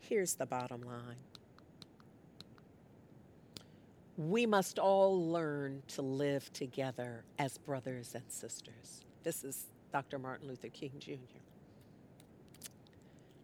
Here's 0.00 0.34
the 0.34 0.46
bottom 0.46 0.82
line 0.82 1.16
we 4.28 4.44
must 4.44 4.78
all 4.78 5.30
learn 5.30 5.82
to 5.88 6.02
live 6.02 6.52
together 6.52 7.24
as 7.38 7.56
brothers 7.56 8.14
and 8.14 8.24
sisters. 8.28 9.02
This 9.22 9.44
is 9.44 9.64
Dr. 9.92 10.18
Martin 10.18 10.46
Luther 10.46 10.68
King 10.68 10.92
Jr. 10.98 11.14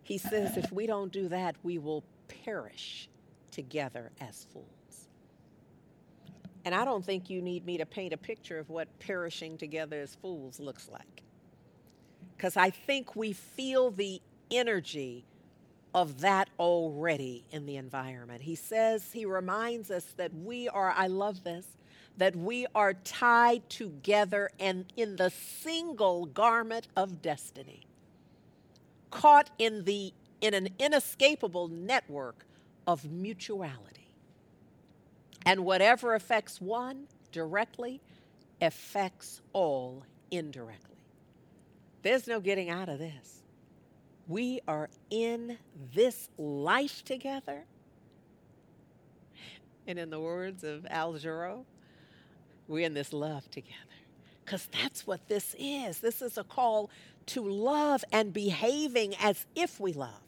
He 0.03 0.19
says 0.19 0.59
if 0.59 0.71
we 0.71 0.87
don't 0.87 1.11
do 1.11 1.29
that, 1.29 1.57
we 1.63 1.79
will 1.79 2.05
perish 2.45 3.09
together 3.51 4.11
as 4.21 4.47
fools. 4.53 4.67
And 6.67 6.75
I 6.75 6.85
don't 6.85 7.05
think 7.05 7.31
you 7.31 7.41
need 7.41 7.65
me 7.65 7.79
to 7.79 7.87
paint 7.87 8.13
a 8.13 8.19
picture 8.19 8.59
of 8.59 8.69
what 8.69 8.87
perishing 8.99 9.57
together 9.57 10.03
as 10.03 10.15
fools 10.17 10.61
looks 10.61 10.91
like. 10.93 11.23
Because 12.37 12.59
I 12.59 12.69
think 12.69 13.17
we 13.17 13.33
feel 13.33 13.93
the 13.93 14.21
energy 14.51 15.25
of 15.97 16.21
that 16.21 16.51
already 16.59 17.43
in 17.51 17.65
the 17.65 17.77
environment. 17.77 18.43
He 18.43 18.55
says, 18.55 19.13
he 19.13 19.25
reminds 19.25 19.91
us 19.91 20.05
that 20.19 20.31
we 20.35 20.69
are, 20.69 20.93
I 20.95 21.07
love 21.07 21.43
this, 21.43 21.67
that 22.19 22.37
we 22.37 22.67
are 22.75 22.93
tied 22.93 23.69
together 23.71 24.51
and 24.61 24.85
in 24.99 25.17
the 25.17 25.31
single 25.31 26.27
garment 26.27 26.87
of 26.97 27.23
destiny, 27.23 27.87
caught 29.11 29.49
in 29.59 29.85
the 29.85 30.13
in 30.43 30.53
an 30.53 30.69
inescapable 30.79 31.69
network 31.69 32.45
of 32.87 33.11
mutuality. 33.11 34.13
And 35.47 35.65
whatever 35.65 36.15
affects 36.15 36.61
one 36.61 37.07
directly 37.33 38.03
affects 38.61 39.41
all 39.55 40.05
indirectly. 40.31 40.99
There's 42.03 42.27
no 42.27 42.39
getting 42.39 42.69
out 42.69 42.91
of 42.91 42.99
this. 42.99 43.43
We 44.29 44.61
are 44.67 44.89
in 45.11 45.59
this 45.95 46.29
life 46.37 47.05
together. 47.05 47.65
And 49.87 49.99
in 49.99 50.11
the 50.11 50.19
words 50.19 50.65
of 50.65 50.87
Al 50.91 51.15
Jarreau, 51.15 51.65
we're 52.67 52.85
in 52.85 52.95
this 52.95 53.13
love 53.13 53.49
together. 53.51 53.77
Because 54.45 54.69
that's 54.73 55.07
what 55.07 55.29
this 55.29 55.55
is. 55.59 56.01
This 56.01 56.23
is 56.23 56.39
a 56.39 56.45
call 56.45 56.91
to 57.27 57.43
love 57.43 58.05
and 58.13 58.33
behaving 58.33 59.15
as 59.21 59.47
if 59.55 59.79
we 59.79 59.93
love. 59.93 60.26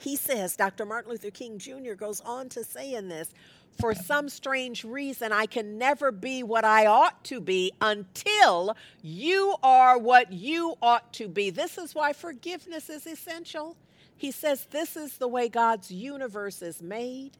He 0.00 0.16
says, 0.16 0.56
Dr. 0.56 0.86
Martin 0.86 1.10
Luther 1.10 1.30
King 1.30 1.58
Jr. 1.58 1.92
goes 1.92 2.22
on 2.22 2.48
to 2.50 2.64
say 2.64 2.94
in 2.94 3.08
this, 3.08 3.34
for 3.78 3.94
some 3.94 4.30
strange 4.30 4.82
reason, 4.82 5.30
I 5.30 5.44
can 5.44 5.76
never 5.76 6.10
be 6.10 6.42
what 6.42 6.64
I 6.64 6.86
ought 6.86 7.22
to 7.24 7.38
be 7.40 7.72
until 7.82 8.76
you 9.02 9.56
are 9.62 9.98
what 9.98 10.32
you 10.32 10.76
ought 10.80 11.12
to 11.14 11.28
be. 11.28 11.50
This 11.50 11.76
is 11.76 11.94
why 11.94 12.14
forgiveness 12.14 12.88
is 12.88 13.06
essential. 13.06 13.76
He 14.16 14.30
says, 14.30 14.66
This 14.70 14.96
is 14.96 15.18
the 15.18 15.28
way 15.28 15.50
God's 15.50 15.90
universe 15.90 16.62
is 16.62 16.80
made, 16.80 17.32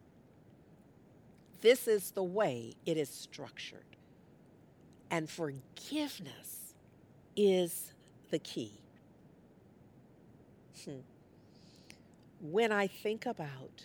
this 1.62 1.88
is 1.88 2.10
the 2.10 2.22
way 2.22 2.74
it 2.84 2.98
is 2.98 3.08
structured. 3.08 3.84
And 5.10 5.28
forgiveness 5.28 6.74
is 7.36 7.92
the 8.30 8.38
key. 8.38 8.72
Hmm. 10.84 11.00
When 12.40 12.72
I 12.72 12.86
think 12.86 13.26
about 13.26 13.84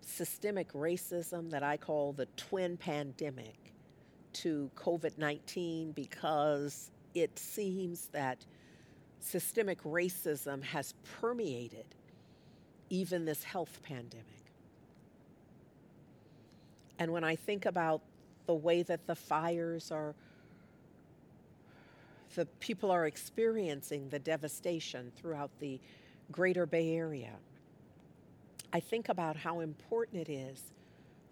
systemic 0.00 0.72
racism 0.72 1.50
that 1.50 1.62
I 1.62 1.76
call 1.76 2.12
the 2.12 2.26
twin 2.36 2.76
pandemic 2.76 3.72
to 4.32 4.70
COVID 4.76 5.16
19 5.16 5.92
because 5.92 6.90
it 7.14 7.38
seems 7.38 8.08
that 8.08 8.44
systemic 9.20 9.82
racism 9.82 10.62
has 10.62 10.94
permeated 11.20 11.86
even 12.88 13.24
this 13.24 13.44
health 13.44 13.80
pandemic. 13.82 14.26
And 16.98 17.12
when 17.12 17.24
I 17.24 17.36
think 17.36 17.66
about 17.66 18.02
the 18.46 18.54
way 18.54 18.82
that 18.82 19.06
the 19.06 19.14
fires 19.14 19.90
are, 19.90 20.14
the 22.34 22.46
people 22.58 22.90
are 22.90 23.06
experiencing 23.06 24.08
the 24.08 24.18
devastation 24.18 25.12
throughout 25.16 25.50
the 25.60 25.80
greater 26.32 26.66
Bay 26.66 26.94
Area 26.94 27.32
I 28.72 28.80
think 28.80 29.08
about 29.08 29.36
how 29.36 29.60
important 29.60 30.28
it 30.28 30.32
is 30.32 30.62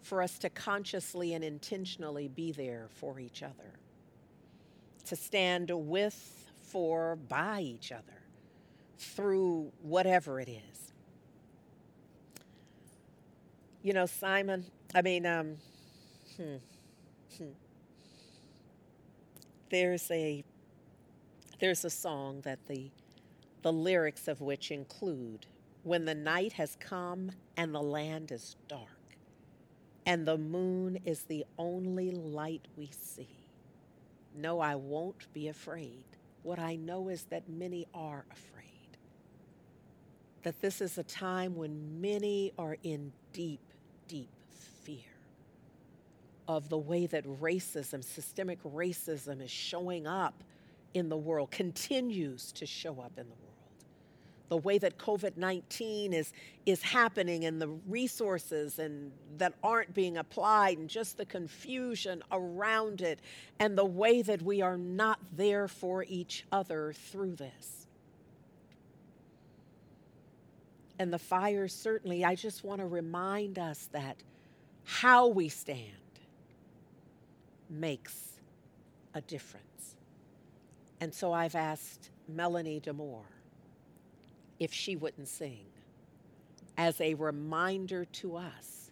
for 0.01 0.21
us 0.21 0.37
to 0.39 0.49
consciously 0.49 1.33
and 1.33 1.43
intentionally 1.43 2.27
be 2.27 2.51
there 2.51 2.87
for 2.95 3.19
each 3.19 3.43
other, 3.43 3.79
to 5.05 5.15
stand 5.15 5.71
with, 5.73 6.49
for, 6.61 7.15
by 7.15 7.61
each 7.61 7.91
other 7.91 8.03
through 8.97 9.71
whatever 9.81 10.39
it 10.39 10.49
is. 10.49 10.93
You 13.83 13.93
know, 13.93 14.05
Simon, 14.05 14.65
I 14.93 15.01
mean, 15.01 15.25
um, 15.25 15.55
hmm, 16.35 16.55
hmm. 17.37 17.49
there's 19.69 20.11
a 20.11 20.43
there's 21.59 21.83
a 21.85 21.89
song 21.89 22.41
that 22.41 22.59
the 22.67 22.89
the 23.61 23.73
lyrics 23.73 24.27
of 24.27 24.41
which 24.41 24.71
include 24.71 25.45
when 25.83 26.05
the 26.05 26.15
night 26.15 26.53
has 26.53 26.77
come 26.79 27.31
and 27.57 27.73
the 27.73 27.81
land 27.81 28.31
is 28.31 28.55
dark, 28.67 29.17
and 30.05 30.25
the 30.25 30.37
moon 30.37 30.99
is 31.05 31.23
the 31.23 31.45
only 31.57 32.11
light 32.11 32.67
we 32.77 32.89
see. 32.91 33.27
No, 34.35 34.59
I 34.59 34.75
won't 34.75 35.31
be 35.33 35.47
afraid. 35.47 36.03
What 36.43 36.59
I 36.59 36.75
know 36.75 37.09
is 37.09 37.23
that 37.25 37.49
many 37.49 37.87
are 37.93 38.25
afraid. 38.31 38.65
That 40.43 40.61
this 40.61 40.81
is 40.81 40.97
a 40.97 41.03
time 41.03 41.55
when 41.55 41.99
many 41.99 42.53
are 42.57 42.77
in 42.83 43.11
deep, 43.33 43.59
deep 44.07 44.29
fear 44.83 44.97
of 46.47 46.69
the 46.69 46.77
way 46.77 47.05
that 47.07 47.25
racism, 47.41 48.03
systemic 48.03 48.61
racism, 48.63 49.41
is 49.41 49.51
showing 49.51 50.07
up 50.07 50.43
in 50.93 51.09
the 51.09 51.17
world, 51.17 51.51
continues 51.51 52.51
to 52.53 52.65
show 52.65 52.99
up 52.99 53.11
in 53.17 53.27
the 53.27 53.35
world 53.35 53.48
the 54.49 54.57
way 54.57 54.77
that 54.77 54.97
COVID 54.97 55.37
19 55.37 56.13
is, 56.13 56.33
is 56.65 56.81
happening 56.81 57.45
and 57.45 57.61
the 57.61 57.69
resources 57.87 58.79
and 58.79 59.11
that 59.37 59.53
aren't 59.63 59.93
being 59.93 60.17
applied 60.17 60.77
and 60.77 60.89
just 60.89 61.17
the 61.17 61.25
confusion 61.25 62.21
around 62.31 63.01
it 63.01 63.19
and 63.59 63.77
the 63.77 63.85
way 63.85 64.21
that 64.21 64.41
we 64.41 64.61
are 64.61 64.77
not 64.77 65.19
there 65.35 65.67
for 65.67 66.03
each 66.07 66.45
other 66.51 66.93
through 66.93 67.35
this. 67.35 67.79
and 70.99 71.13
the 71.13 71.19
fires, 71.19 71.73
certainly, 71.73 72.25
I 72.25 72.35
just 72.35 72.65
want 72.65 72.81
to 72.81 72.85
remind 72.85 73.57
us 73.57 73.87
that 73.93 74.17
how 74.83 75.27
we 75.27 75.47
stand 75.47 75.79
makes 77.69 78.33
a 79.13 79.21
difference. 79.21 79.95
And 80.99 81.13
so 81.13 81.31
I've 81.31 81.55
asked 81.55 82.09
Melanie 82.27 82.81
DeMore 82.81 83.23
if 84.59 84.73
she 84.73 84.95
wouldn't 84.95 85.27
sing 85.27 85.65
as 86.77 86.99
a 87.01 87.13
reminder 87.15 88.05
to 88.05 88.35
us 88.37 88.91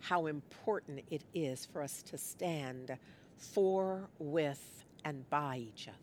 how 0.00 0.26
important 0.26 1.00
it 1.10 1.22
is 1.34 1.66
for 1.66 1.82
us 1.82 2.02
to 2.02 2.16
stand 2.16 2.96
for, 3.36 4.08
with, 4.18 4.84
and 5.04 5.28
by 5.28 5.56
each 5.56 5.88
other. 5.88 5.96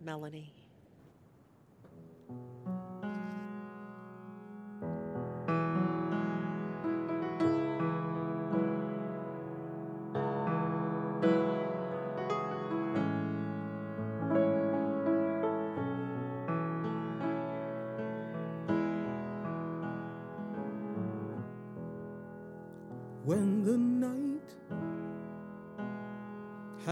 Melanie. 0.00 0.52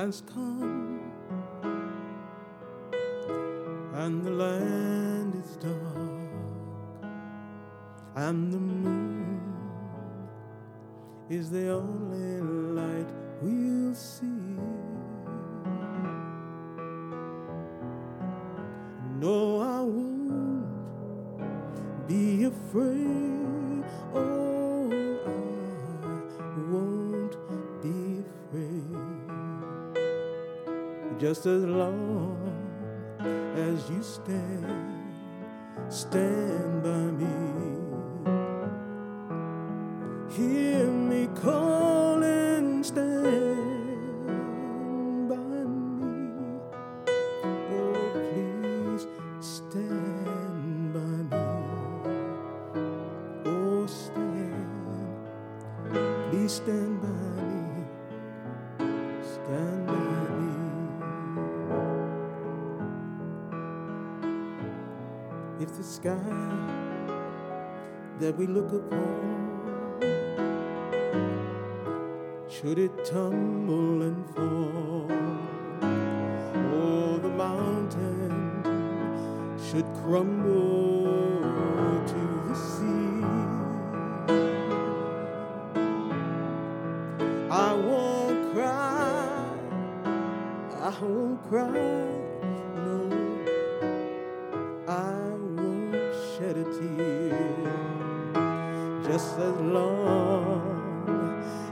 Has 0.05 0.22
come 0.34 0.73
I 87.57 87.72
won't 87.72 88.52
cry, 88.52 89.28
I 90.80 90.92
won't 91.00 91.40
cry, 91.48 91.70
no, 92.84 92.98
I 94.88 95.28
won't 95.55 95.94
shed 96.34 96.57
a 96.57 96.64
tear. 96.64 97.70
Just 99.07 99.38
as 99.38 99.57
long 99.61 100.64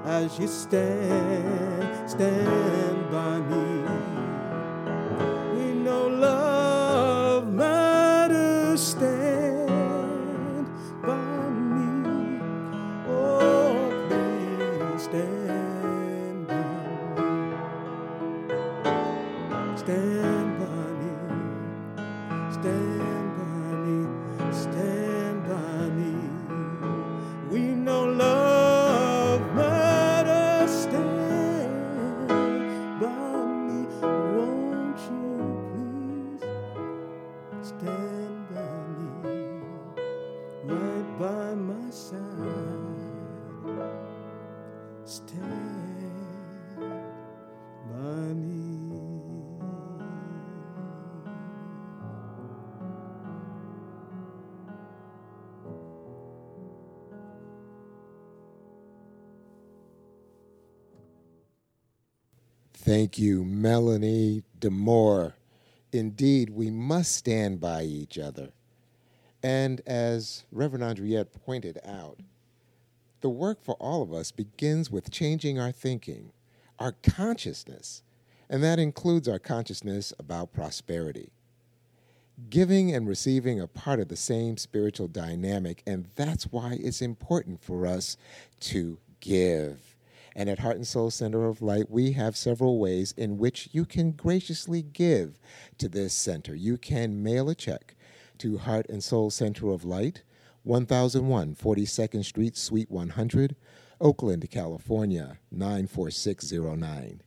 as 0.05 0.39
you 0.39 0.47
stand, 0.47 2.09
stand 2.09 3.11
by 3.11 3.41
me. 3.41 3.82
Thank 63.03 63.19
you, 63.19 63.45
Melanie 63.45 64.45
DeMore. 64.61 65.33
Indeed, 65.91 66.51
we 66.51 66.71
must 66.71 67.17
stand 67.17 67.59
by 67.59 67.83
each 67.83 68.17
other. 68.17 68.51
And 69.43 69.81
as 69.89 70.45
Reverend 70.53 70.85
Andriette 70.85 71.33
pointed 71.45 71.81
out, 71.85 72.21
the 73.21 73.29
work 73.29 73.61
for 73.61 73.75
all 73.81 74.03
of 74.03 74.13
us 74.13 74.31
begins 74.31 74.89
with 74.89 75.11
changing 75.11 75.59
our 75.59 75.73
thinking, 75.73 76.31
our 76.79 76.93
consciousness, 76.93 78.05
and 78.49 78.63
that 78.63 78.79
includes 78.79 79.27
our 79.27 79.41
consciousness 79.41 80.13
about 80.21 80.53
prosperity. 80.53 81.33
Giving 82.51 82.95
and 82.95 83.09
receiving 83.09 83.61
are 83.61 83.67
part 83.67 83.99
of 83.99 84.07
the 84.07 84.17
same 84.17 84.57
spiritual 84.57 85.09
dynamic, 85.09 85.83
and 85.89 86.07
that's 86.15 86.45
why 86.45 86.79
it's 86.81 87.03
important 87.03 87.65
for 87.65 87.85
us 87.85 88.17
to 88.61 88.99
give. 89.19 89.92
And 90.35 90.49
at 90.49 90.61
Heart 90.61 90.77
and 90.77 90.87
Soul 90.87 91.11
Center 91.11 91.47
of 91.47 91.61
Light, 91.63 91.91
we 91.91 92.13
have 92.13 92.37
several 92.37 92.79
ways 92.79 93.13
in 93.17 93.39
which 93.39 93.69
you 93.73 93.85
can 93.85 94.13
graciously 94.13 94.83
give 94.83 95.39
to 95.79 95.89
this 95.89 96.15
center. 96.15 96.55
You 96.55 96.79
can 96.79 97.23
mail 97.23 97.51
a 97.51 97.55
check 97.55 97.95
to 98.39 98.59
Heart 98.59 98.87
and 98.89 99.05
Soul 99.05 99.31
Center 99.31 99.71
of 99.71 99.85
Light, 99.85 100.23
1001 100.65 101.55
42nd 101.55 102.25
Street, 102.25 102.57
Suite 102.57 102.91
100, 102.91 103.57
Oakland, 104.01 104.51
California, 104.51 105.39
94609. 105.51 107.23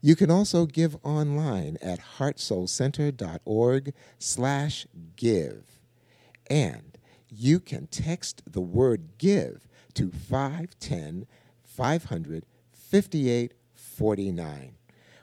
You 0.00 0.14
can 0.14 0.30
also 0.30 0.66
give 0.66 0.96
online 1.02 1.78
at 1.82 1.98
heartsoulcenter.org 2.18 3.94
slash 4.18 4.86
give. 5.16 5.80
And 6.48 6.98
you 7.28 7.58
can 7.58 7.88
text 7.88 8.42
the 8.46 8.60
word 8.60 9.18
give 9.18 9.66
to 9.94 10.10
510 10.10 11.26
500 11.76 12.46
5849. 12.72 14.74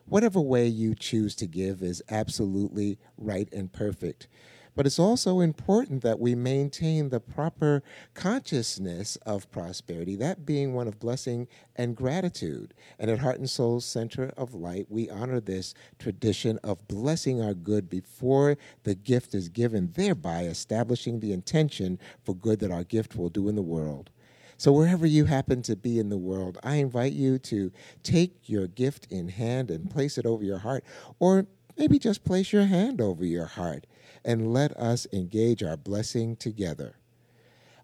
Whatever 0.06 0.42
way 0.42 0.68
you 0.68 0.94
choose 0.94 1.34
to 1.36 1.48
give 1.48 1.82
is 1.82 2.04
absolutely 2.10 3.00
right 3.18 3.52
and 3.52 3.72
perfect. 3.72 4.28
But 4.76 4.86
it's 4.86 5.00
also 5.00 5.40
important 5.40 6.02
that 6.04 6.20
we 6.20 6.36
maintain 6.36 7.10
the 7.10 7.20
proper 7.20 7.84
consciousness 8.14 9.16
of 9.18 9.50
prosperity, 9.52 10.16
that 10.18 10.46
being 10.46 10.74
one 10.74 10.88
of 10.88 11.00
blessing 11.00 11.48
and 11.76 11.96
gratitude. 11.96 12.74
And 13.00 13.10
at 13.10 13.20
Heart 13.20 13.40
and 13.40 13.50
Soul 13.50 13.82
Center 13.82 14.32
of 14.36 14.54
Light, 14.54 14.88
we 14.90 15.10
honor 15.10 15.40
this 15.40 15.74
tradition 16.00 16.60
of 16.64 16.88
blessing 16.88 17.42
our 17.42 17.54
good 17.54 17.90
before 17.90 18.58
the 18.84 18.96
gift 18.96 19.36
is 19.36 19.50
given, 19.50 19.92
thereby 19.94 20.44
establishing 20.44 21.20
the 21.20 21.34
intention 21.34 22.00
for 22.24 22.36
good 22.36 22.60
that 22.60 22.72
our 22.72 22.84
gift 22.84 23.16
will 23.16 23.30
do 23.30 23.48
in 23.48 23.56
the 23.56 23.62
world. 23.62 24.10
So, 24.58 24.72
wherever 24.72 25.06
you 25.06 25.26
happen 25.26 25.62
to 25.64 25.76
be 25.76 26.00
in 26.00 26.10
the 26.10 26.18
world, 26.18 26.58
I 26.64 26.76
invite 26.76 27.14
you 27.14 27.40
to 27.40 27.72
take 28.04 28.50
your 28.50 28.68
gift 28.68 29.08
in 29.10 29.30
hand 29.30 29.72
and 29.72 29.90
place 29.90 30.18
it 30.18 30.26
over 30.26 30.44
your 30.44 30.60
heart, 30.60 30.84
or 31.20 31.48
maybe 31.78 32.00
just 32.00 32.24
place 32.24 32.54
your 32.54 32.66
hand 32.66 33.02
over 33.02 33.26
your 33.26 33.46
heart 33.46 33.88
and 34.24 34.54
let 34.54 34.72
us 34.78 35.08
engage 35.12 35.64
our 35.64 35.78
blessing 35.78 36.36
together. 36.36 36.96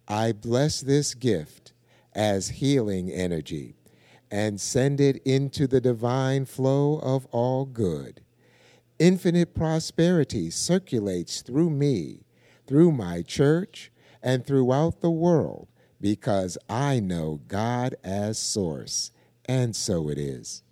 I 0.08 0.32
bless 0.32 0.82
this 0.82 1.14
gift 1.14 1.74
as 2.14 2.50
healing 2.50 3.12
energy 3.12 3.76
and 4.32 4.60
send 4.62 5.02
it 5.02 5.18
into 5.24 5.68
the 5.68 5.82
divine 5.82 6.46
flow 6.46 7.00
of 7.00 7.26
all 7.28 7.66
good. 7.66 8.22
Infinite 9.00 9.56
prosperity 9.56 10.50
circulates 10.50 11.42
through 11.42 11.70
me, 11.70 12.26
through 12.68 12.92
my 12.92 13.22
church, 13.22 13.92
and 14.22 14.46
throughout 14.46 15.02
the 15.02 15.10
world 15.10 15.68
because 16.02 16.58
I 16.70 17.00
know 17.00 17.42
God 17.48 17.96
as 18.04 18.38
source, 18.38 19.12
and 19.46 19.76
so 19.76 20.10
it 20.10 20.18
is. 20.18 20.64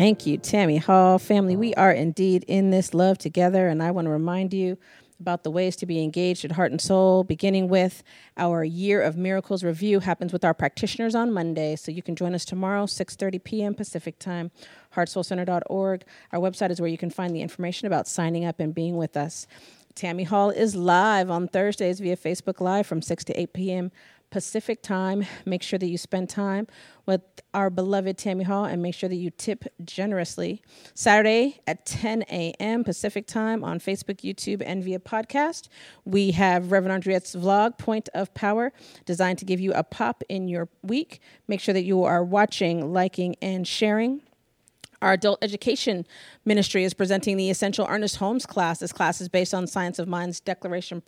Thank 0.00 0.24
you, 0.24 0.38
Tammy 0.38 0.78
Hall. 0.78 1.18
Family, 1.18 1.56
we 1.56 1.74
are 1.74 1.92
indeed 1.92 2.46
in 2.48 2.70
this 2.70 2.94
love 2.94 3.18
together, 3.18 3.68
and 3.68 3.82
I 3.82 3.90
want 3.90 4.06
to 4.06 4.10
remind 4.10 4.54
you 4.54 4.78
about 5.20 5.44
the 5.44 5.50
ways 5.50 5.76
to 5.76 5.84
be 5.84 6.02
engaged 6.02 6.42
at 6.42 6.52
Heart 6.52 6.70
and 6.70 6.80
Soul, 6.80 7.22
beginning 7.22 7.68
with 7.68 8.02
our 8.38 8.64
Year 8.64 9.02
of 9.02 9.18
Miracles 9.18 9.62
review 9.62 10.00
happens 10.00 10.32
with 10.32 10.42
our 10.42 10.54
practitioners 10.54 11.14
on 11.14 11.34
Monday, 11.34 11.76
so 11.76 11.92
you 11.92 12.00
can 12.00 12.16
join 12.16 12.34
us 12.34 12.46
tomorrow, 12.46 12.86
6.30 12.86 13.44
p.m. 13.44 13.74
Pacific 13.74 14.18
Time, 14.18 14.50
heartsoulcenter.org. 14.94 16.04
Our 16.32 16.40
website 16.40 16.70
is 16.70 16.80
where 16.80 16.88
you 16.88 16.96
can 16.96 17.10
find 17.10 17.36
the 17.36 17.42
information 17.42 17.86
about 17.86 18.08
signing 18.08 18.46
up 18.46 18.58
and 18.58 18.74
being 18.74 18.96
with 18.96 19.18
us. 19.18 19.46
Tammy 19.94 20.24
Hall 20.24 20.48
is 20.48 20.74
live 20.74 21.30
on 21.30 21.46
Thursdays 21.46 22.00
via 22.00 22.16
Facebook 22.16 22.62
Live 22.62 22.86
from 22.86 23.02
6 23.02 23.22
to 23.24 23.38
8 23.38 23.52
p.m. 23.52 23.92
Pacific 24.30 24.82
time. 24.82 25.26
Make 25.44 25.62
sure 25.62 25.78
that 25.78 25.88
you 25.88 25.98
spend 25.98 26.28
time 26.28 26.66
with 27.06 27.22
our 27.52 27.70
beloved 27.70 28.16
Tammy 28.16 28.44
Hall 28.44 28.64
and 28.64 28.80
make 28.80 28.94
sure 28.94 29.08
that 29.08 29.16
you 29.16 29.30
tip 29.30 29.64
generously. 29.84 30.62
Saturday 30.94 31.60
at 31.66 31.84
10 31.84 32.22
a.m. 32.30 32.84
Pacific 32.84 33.26
time 33.26 33.64
on 33.64 33.80
Facebook, 33.80 34.18
YouTube, 34.18 34.62
and 34.64 34.84
via 34.84 35.00
podcast. 35.00 35.68
We 36.04 36.30
have 36.32 36.70
Reverend 36.70 37.02
Andriette's 37.02 37.34
vlog, 37.34 37.78
Point 37.78 38.08
of 38.14 38.32
Power, 38.34 38.72
designed 39.04 39.38
to 39.38 39.44
give 39.44 39.60
you 39.60 39.72
a 39.72 39.82
pop 39.82 40.22
in 40.28 40.48
your 40.48 40.68
week. 40.82 41.20
Make 41.48 41.60
sure 41.60 41.74
that 41.74 41.84
you 41.84 42.04
are 42.04 42.22
watching, 42.24 42.92
liking, 42.92 43.36
and 43.42 43.66
sharing. 43.66 44.22
Our 45.02 45.12
adult 45.12 45.42
education 45.42 46.06
ministry 46.44 46.84
is 46.84 46.92
presenting 46.92 47.38
the 47.38 47.48
Essential 47.48 47.86
Ernest 47.88 48.16
Holmes 48.16 48.44
class. 48.44 48.80
This 48.80 48.92
class 48.92 49.20
is 49.22 49.30
based 49.30 49.54
on 49.54 49.66
Science 49.66 49.98
of 49.98 50.08
Mind's 50.08 50.40
Declaration, 50.40 51.02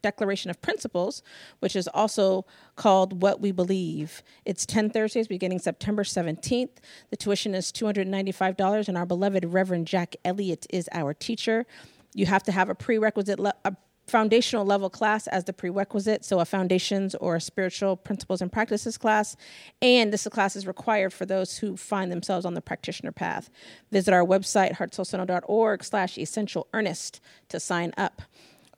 Declaration 0.00 0.50
of 0.50 0.62
Principles, 0.62 1.22
which 1.58 1.76
is 1.76 1.86
also 1.88 2.46
called 2.76 3.20
What 3.20 3.42
We 3.42 3.52
Believe. 3.52 4.22
It's 4.46 4.64
10 4.64 4.90
Thursdays 4.90 5.28
beginning 5.28 5.58
September 5.58 6.04
17th. 6.04 6.70
The 7.10 7.16
tuition 7.16 7.54
is 7.54 7.70
$295, 7.70 8.88
and 8.88 8.96
our 8.96 9.06
beloved 9.06 9.44
Reverend 9.44 9.86
Jack 9.86 10.16
Elliott 10.24 10.66
is 10.70 10.88
our 10.92 11.12
teacher. 11.12 11.66
You 12.14 12.24
have 12.26 12.44
to 12.44 12.52
have 12.52 12.70
a 12.70 12.74
prerequisite, 12.74 13.38
le- 13.38 13.54
a 13.66 13.76
foundational 14.06 14.64
level 14.64 14.90
class 14.90 15.26
as 15.28 15.44
the 15.44 15.52
prerequisite, 15.52 16.24
so 16.24 16.40
a 16.40 16.44
foundations 16.44 17.14
or 17.16 17.36
a 17.36 17.40
spiritual 17.40 17.96
principles 17.96 18.42
and 18.42 18.52
practices 18.52 18.98
class. 18.98 19.36
And 19.80 20.12
this 20.12 20.26
class 20.28 20.56
is 20.56 20.66
required 20.66 21.12
for 21.12 21.26
those 21.26 21.58
who 21.58 21.76
find 21.76 22.12
themselves 22.12 22.44
on 22.44 22.54
the 22.54 22.60
practitioner 22.60 23.12
path. 23.12 23.50
Visit 23.90 24.12
our 24.12 24.24
website, 24.24 24.74
heartsoulcenter.org 24.74 25.84
slash 25.84 26.18
essential 26.18 26.66
Ernest 26.74 27.20
to 27.48 27.58
sign 27.58 27.92
up. 27.96 28.22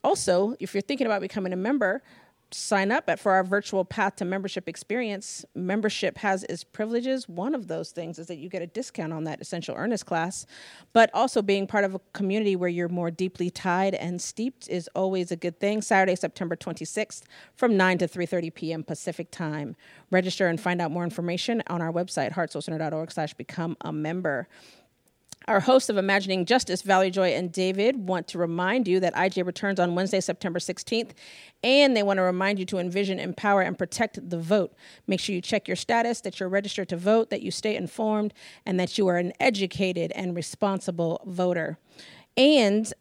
Also, 0.03 0.55
if 0.59 0.73
you're 0.73 0.81
thinking 0.81 1.07
about 1.07 1.21
becoming 1.21 1.53
a 1.53 1.57
member, 1.57 2.01
sign 2.51 2.91
up 2.91 3.09
at 3.09 3.19
for 3.19 3.33
our 3.33 3.43
virtual 3.43 3.83
path 3.83 4.15
to 4.17 4.25
membership 4.25 4.69
experience. 4.69 5.45
Membership 5.55 6.17
has 6.19 6.43
its 6.45 6.63
privileges 6.63 7.27
one 7.27 7.53
of 7.53 7.67
those 7.67 7.91
things 7.91 8.19
is 8.19 8.27
that 8.27 8.37
you 8.37 8.49
get 8.49 8.61
a 8.61 8.67
discount 8.67 9.11
on 9.11 9.25
that 9.25 9.41
essential 9.41 9.75
Ernest 9.77 10.05
class 10.05 10.45
but 10.93 11.09
also 11.13 11.41
being 11.41 11.67
part 11.67 11.83
of 11.83 11.95
a 11.95 11.99
community 12.13 12.55
where 12.55 12.69
you're 12.69 12.89
more 12.89 13.11
deeply 13.11 13.49
tied 13.49 13.93
and 13.95 14.21
steeped 14.21 14.67
is 14.69 14.89
always 14.95 15.31
a 15.31 15.35
good 15.35 15.59
thing. 15.59 15.81
Saturday 15.81 16.15
september 16.15 16.55
26th 16.55 17.23
from 17.55 17.75
9 17.75 17.97
to 17.97 18.07
3.30 18.07 18.53
p.m 18.53 18.83
pacific 18.83 19.29
time. 19.31 19.75
Register 20.11 20.47
and 20.47 20.59
find 20.59 20.81
out 20.81 20.91
more 20.91 21.03
information 21.03 21.61
on 21.67 21.81
our 21.81 21.91
website 21.91 22.33
heartsoulcenter.org 22.33 23.11
slash 23.11 23.33
become 23.33 23.75
a 23.81 23.91
member 23.91 24.47
our 25.47 25.61
hosts 25.61 25.89
of 25.89 25.97
Imagining 25.97 26.45
Justice, 26.45 26.81
Valerie 26.81 27.09
Joy 27.09 27.29
and 27.29 27.51
David, 27.51 28.07
want 28.07 28.27
to 28.29 28.37
remind 28.37 28.87
you 28.87 28.99
that 28.99 29.15
IJ 29.15 29.45
returns 29.45 29.79
on 29.79 29.95
Wednesday, 29.95 30.19
September 30.19 30.59
16th, 30.59 31.11
and 31.63 31.95
they 31.95 32.03
want 32.03 32.17
to 32.17 32.23
remind 32.23 32.59
you 32.59 32.65
to 32.65 32.77
envision, 32.77 33.17
empower, 33.17 33.61
and 33.61 33.77
protect 33.77 34.29
the 34.29 34.37
vote. 34.37 34.73
Make 35.07 35.19
sure 35.19 35.33
you 35.33 35.41
check 35.41 35.67
your 35.67 35.77
status, 35.77 36.21
that 36.21 36.39
you're 36.39 36.49
registered 36.49 36.89
to 36.89 36.97
vote, 36.97 37.29
that 37.29 37.41
you 37.41 37.51
stay 37.51 37.75
informed, 37.75 38.33
and 38.65 38.79
that 38.79 38.97
you 38.97 39.07
are 39.07 39.17
an 39.17 39.31
educated 39.39 40.11
and 40.15 40.35
responsible 40.35 41.21
voter. 41.25 41.77
And 42.35 42.93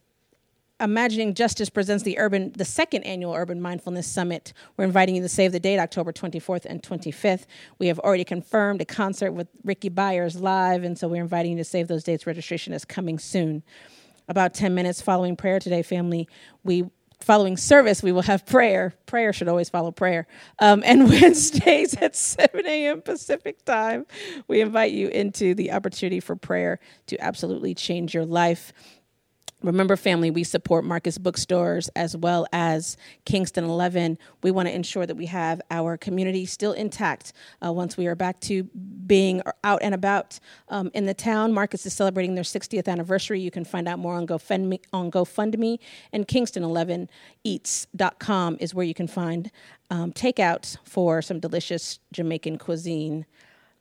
Imagining 0.79 1.33
Justice 1.33 1.70
presents 1.70 2.05
the 2.05 2.18
urban 2.18 2.53
the 2.53 2.64
second 2.64 3.05
annual 3.05 3.33
Urban 3.33 3.62
Mindfulness 3.62 4.07
Summit. 4.07 4.53
We're 4.77 4.85
inviting 4.85 5.16
you 5.16 5.22
to 5.22 5.29
save 5.29 5.53
the 5.53 5.61
date 5.61 5.79
October 5.79 6.12
24th 6.12 6.66
and 6.66 6.83
25th. 6.83 7.47
We 7.79 7.87
have 7.87 7.99
already 8.01 8.24
confirmed 8.24 8.83
a 8.83 8.85
concert 8.85 9.33
with 9.33 9.49
Rickie 9.64 9.89
Byars 9.89 10.39
live, 10.39 10.85
and 10.85 10.99
so 10.99 11.09
we're 11.09 11.22
inviting 11.22 11.53
you 11.53 11.59
to 11.59 11.64
save 11.64 11.89
those 11.89 12.05
dates. 12.05 12.27
Registration 12.27 12.74
is 12.74 12.85
coming 12.85 13.18
soon. 13.18 13.62
About 14.29 14.53
10 14.53 14.74
minutes 14.74 15.01
following 15.01 15.35
prayer 15.35 15.59
today, 15.59 15.81
family, 15.81 16.29
we 16.62 16.91
following 17.20 17.57
service, 17.57 18.03
we 18.03 18.12
will 18.12 18.22
have 18.22 18.45
prayer. 18.45 18.95
Prayer 19.07 19.33
should 19.33 19.49
always 19.49 19.68
follow 19.68 19.91
prayer. 19.91 20.27
Um, 20.59 20.83
and 20.85 21.09
Wednesdays 21.09 21.97
at 21.97 22.14
7 22.14 22.66
a.m. 22.66 23.03
Pacific 23.03 23.64
time, 23.64 24.07
we 24.49 24.61
invite 24.61 24.93
you 24.93 25.09
into 25.09 25.55
the 25.55 25.72
opportunity 25.72 26.20
for 26.20 26.37
prayer 26.37 26.79
to 27.07 27.18
absolutely 27.18 27.74
change 27.74 28.14
your 28.14 28.27
life. 28.27 28.72
Remember, 29.66 29.96
family, 29.96 30.30
we 30.30 30.44
support 30.44 30.84
Marcus 30.84 31.18
Bookstores 31.18 31.90
as 31.96 32.16
well 32.16 32.46
as 32.52 32.96
Kingston 33.24 33.64
11. 33.64 34.16
We 34.44 34.52
want 34.52 34.68
to 34.68 34.74
ensure 34.74 35.06
that 35.06 35.16
we 35.16 35.26
have 35.26 35.60
our 35.72 35.96
community 35.96 36.46
still 36.46 36.72
intact 36.72 37.32
uh, 37.64 37.72
once 37.72 37.96
we 37.96 38.06
are 38.06 38.14
back 38.14 38.38
to 38.42 38.62
being 38.62 39.42
out 39.64 39.80
and 39.82 39.92
about 39.92 40.38
um, 40.68 40.92
in 40.94 41.06
the 41.06 41.14
town. 41.14 41.52
Marcus 41.52 41.84
is 41.84 41.94
celebrating 41.94 42.36
their 42.36 42.44
60th 42.44 42.86
anniversary. 42.86 43.40
You 43.40 43.50
can 43.50 43.64
find 43.64 43.88
out 43.88 43.98
more 43.98 44.14
on 44.14 44.24
GoFundMe, 44.24 44.78
on 44.92 45.10
GoFundMe 45.10 45.80
and 46.12 46.28
Kingston11eats.com 46.28 48.56
is 48.60 48.72
where 48.72 48.86
you 48.86 48.94
can 48.94 49.08
find 49.08 49.50
um, 49.90 50.12
takeout 50.12 50.76
for 50.84 51.20
some 51.22 51.40
delicious 51.40 51.98
Jamaican 52.12 52.58
cuisine. 52.58 53.26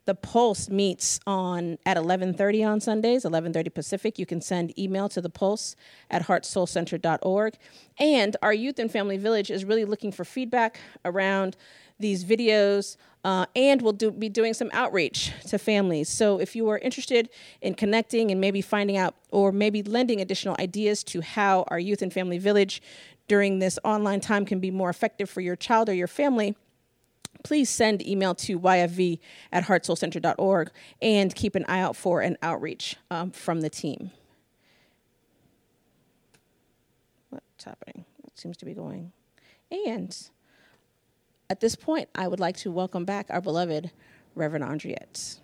The 0.06 0.14
Pulse 0.14 0.70
meets 0.70 1.18
on 1.26 1.78
at 1.84 1.96
11:30 1.96 2.64
on 2.64 2.80
Sundays, 2.80 3.24
11:30 3.24 3.70
Pacific. 3.74 4.18
You 4.20 4.26
can 4.26 4.40
send 4.40 4.76
email 4.78 5.08
to 5.08 5.20
the 5.20 5.28
Pulse 5.28 5.74
at 6.10 6.22
heartsoulcenter.org. 6.22 7.54
And 7.98 8.36
our 8.40 8.54
Youth 8.54 8.78
and 8.78 8.90
Family 8.90 9.16
Village 9.16 9.50
is 9.50 9.64
really 9.64 9.84
looking 9.84 10.12
for 10.12 10.24
feedback 10.24 10.78
around 11.04 11.56
these 11.98 12.24
videos, 12.24 12.96
uh, 13.24 13.46
and 13.56 13.82
we'll 13.82 13.92
do, 13.92 14.12
be 14.12 14.28
doing 14.28 14.54
some 14.54 14.70
outreach 14.72 15.32
to 15.48 15.58
families. 15.58 16.08
So 16.08 16.38
if 16.38 16.54
you 16.54 16.68
are 16.68 16.78
interested 16.78 17.28
in 17.60 17.74
connecting 17.74 18.30
and 18.30 18.40
maybe 18.40 18.60
finding 18.60 18.96
out 18.96 19.16
or 19.32 19.50
maybe 19.50 19.82
lending 19.82 20.20
additional 20.20 20.54
ideas 20.60 21.02
to 21.04 21.20
how 21.20 21.64
our 21.68 21.80
Youth 21.80 22.02
and 22.02 22.12
Family 22.12 22.38
Village 22.38 22.80
during 23.26 23.58
this 23.58 23.76
online 23.82 24.20
time 24.20 24.44
can 24.44 24.60
be 24.60 24.70
more 24.70 24.90
effective 24.90 25.28
for 25.28 25.40
your 25.40 25.56
child 25.56 25.88
or 25.88 25.94
your 25.94 26.06
family, 26.06 26.54
please 27.42 27.70
send 27.70 28.06
email 28.06 28.34
to 28.34 28.58
yfv 28.58 29.18
at 29.52 29.64
heartsoulcenter.org 29.64 30.70
and 31.00 31.34
keep 31.34 31.54
an 31.54 31.64
eye 31.66 31.80
out 31.80 31.96
for 31.96 32.20
an 32.20 32.36
outreach 32.42 32.96
um, 33.10 33.30
from 33.30 33.60
the 33.60 33.70
team. 33.70 34.10
What's 37.30 37.64
happening? 37.64 38.04
It 38.24 38.38
seems 38.38 38.56
to 38.58 38.64
be 38.64 38.74
going. 38.74 39.12
And 39.70 40.16
at 41.48 41.60
this 41.60 41.76
point, 41.76 42.08
I 42.14 42.28
would 42.28 42.40
like 42.40 42.56
to 42.58 42.70
welcome 42.70 43.04
back 43.04 43.26
our 43.30 43.40
beloved 43.40 43.90
Reverend 44.34 44.64
Andriette. 44.64 45.40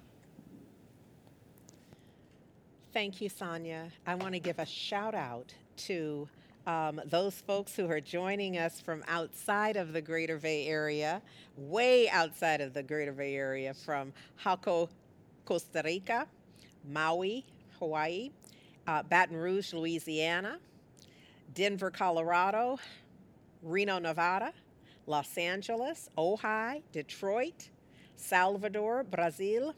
Thank 2.92 3.20
you, 3.20 3.28
Sonia. 3.28 3.88
I 4.06 4.16
want 4.16 4.34
to 4.34 4.38
give 4.38 4.58
a 4.58 4.66
shout 4.66 5.14
out 5.14 5.54
to 5.78 6.28
um, 6.66 7.00
those 7.06 7.34
folks 7.34 7.74
who 7.74 7.90
are 7.90 8.00
joining 8.00 8.56
us 8.58 8.80
from 8.80 9.02
outside 9.08 9.76
of 9.76 9.92
the 9.92 10.00
Greater 10.00 10.38
Bay 10.38 10.66
Area, 10.66 11.20
way 11.56 12.08
outside 12.08 12.60
of 12.60 12.72
the 12.72 12.82
Greater 12.82 13.12
Bay 13.12 13.34
Area, 13.34 13.74
from 13.74 14.12
Jaco, 14.44 14.88
Costa 15.44 15.82
Rica, 15.84 16.26
Maui, 16.88 17.44
Hawaii, 17.78 18.30
uh, 18.86 19.02
Baton 19.02 19.36
Rouge, 19.36 19.72
Louisiana, 19.72 20.58
Denver, 21.54 21.90
Colorado, 21.90 22.78
Reno, 23.62 23.98
Nevada, 23.98 24.52
Los 25.06 25.36
Angeles, 25.36 26.08
Ojai, 26.16 26.82
Detroit, 26.92 27.70
Salvador, 28.16 29.02
Brazil, 29.02 29.74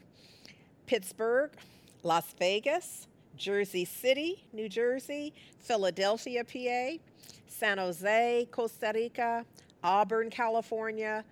Pittsburgh, 0.85 1.51
Las 2.03 2.33
Vegas, 2.37 3.07
Jersey 3.37 3.85
City, 3.85 4.45
New 4.53 4.69
Jersey, 4.69 5.33
Philadelphia, 5.59 6.43
PA, 6.43 7.01
San 7.47 7.77
Jose, 7.77 8.47
Costa 8.51 8.91
Rica, 8.93 9.45
Auburn, 9.83 10.29
California, 10.29 11.23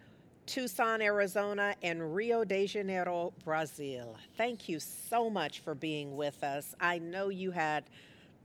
Tucson, 0.46 1.02
Arizona, 1.02 1.76
and 1.84 2.14
Rio 2.14 2.44
de 2.44 2.68
Janeiro, 2.68 3.34
Brazil. 3.44 4.18
Thank 4.38 4.68
you 4.68 4.80
so 4.80 5.30
much 5.30 5.62
for 5.62 5.74
being 5.74 6.16
with 6.16 6.44
us. 6.44 6.76
I 6.80 7.00
know 7.00 7.30
you 7.30 7.52
had 7.52 7.86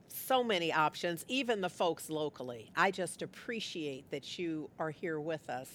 so 0.09 0.43
many 0.43 0.73
options, 0.73 1.25
even 1.29 1.61
the 1.61 1.69
folks 1.69 2.09
locally. 2.09 2.71
I 2.77 2.91
just 2.91 3.23
appreciate 3.23 4.11
that 4.11 4.39
you 4.39 4.71
are 4.79 4.91
here 4.91 5.21
with 5.21 5.49
us 5.51 5.69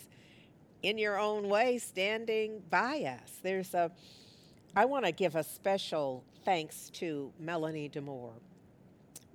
in 0.81 0.97
your 0.97 1.17
own 1.17 1.47
way, 1.47 1.77
standing 1.77 2.61
by 2.69 3.03
us. 3.21 3.39
There's 3.41 3.73
a, 3.73 3.91
I 4.75 4.85
want 4.85 5.05
to 5.05 5.11
give 5.11 5.35
a 5.35 5.43
special 5.43 6.23
thanks 6.45 6.89
to 6.91 7.31
Melanie 7.39 7.89
DeMore 7.89 8.33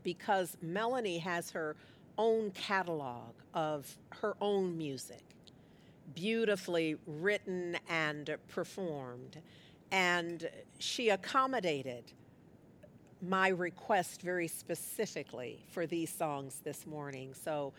because 0.03 0.57
Melanie 0.63 1.19
has 1.19 1.51
her 1.51 1.77
own 2.17 2.51
catalog 2.51 3.33
of 3.55 3.97
her 4.11 4.35
own 4.41 4.77
music, 4.77 5.23
beautifully 6.15 6.97
written 7.07 7.77
and 7.89 8.37
performed. 8.49 9.41
And 9.91 10.49
she 10.79 11.09
accommodated 11.11 12.13
my 13.21 13.49
request 13.49 14.23
very 14.23 14.49
specifically 14.49 15.65
for 15.69 15.87
these 15.87 16.13
songs 16.13 16.61
this 16.63 16.87
morning. 16.87 17.35
So 17.35 17.73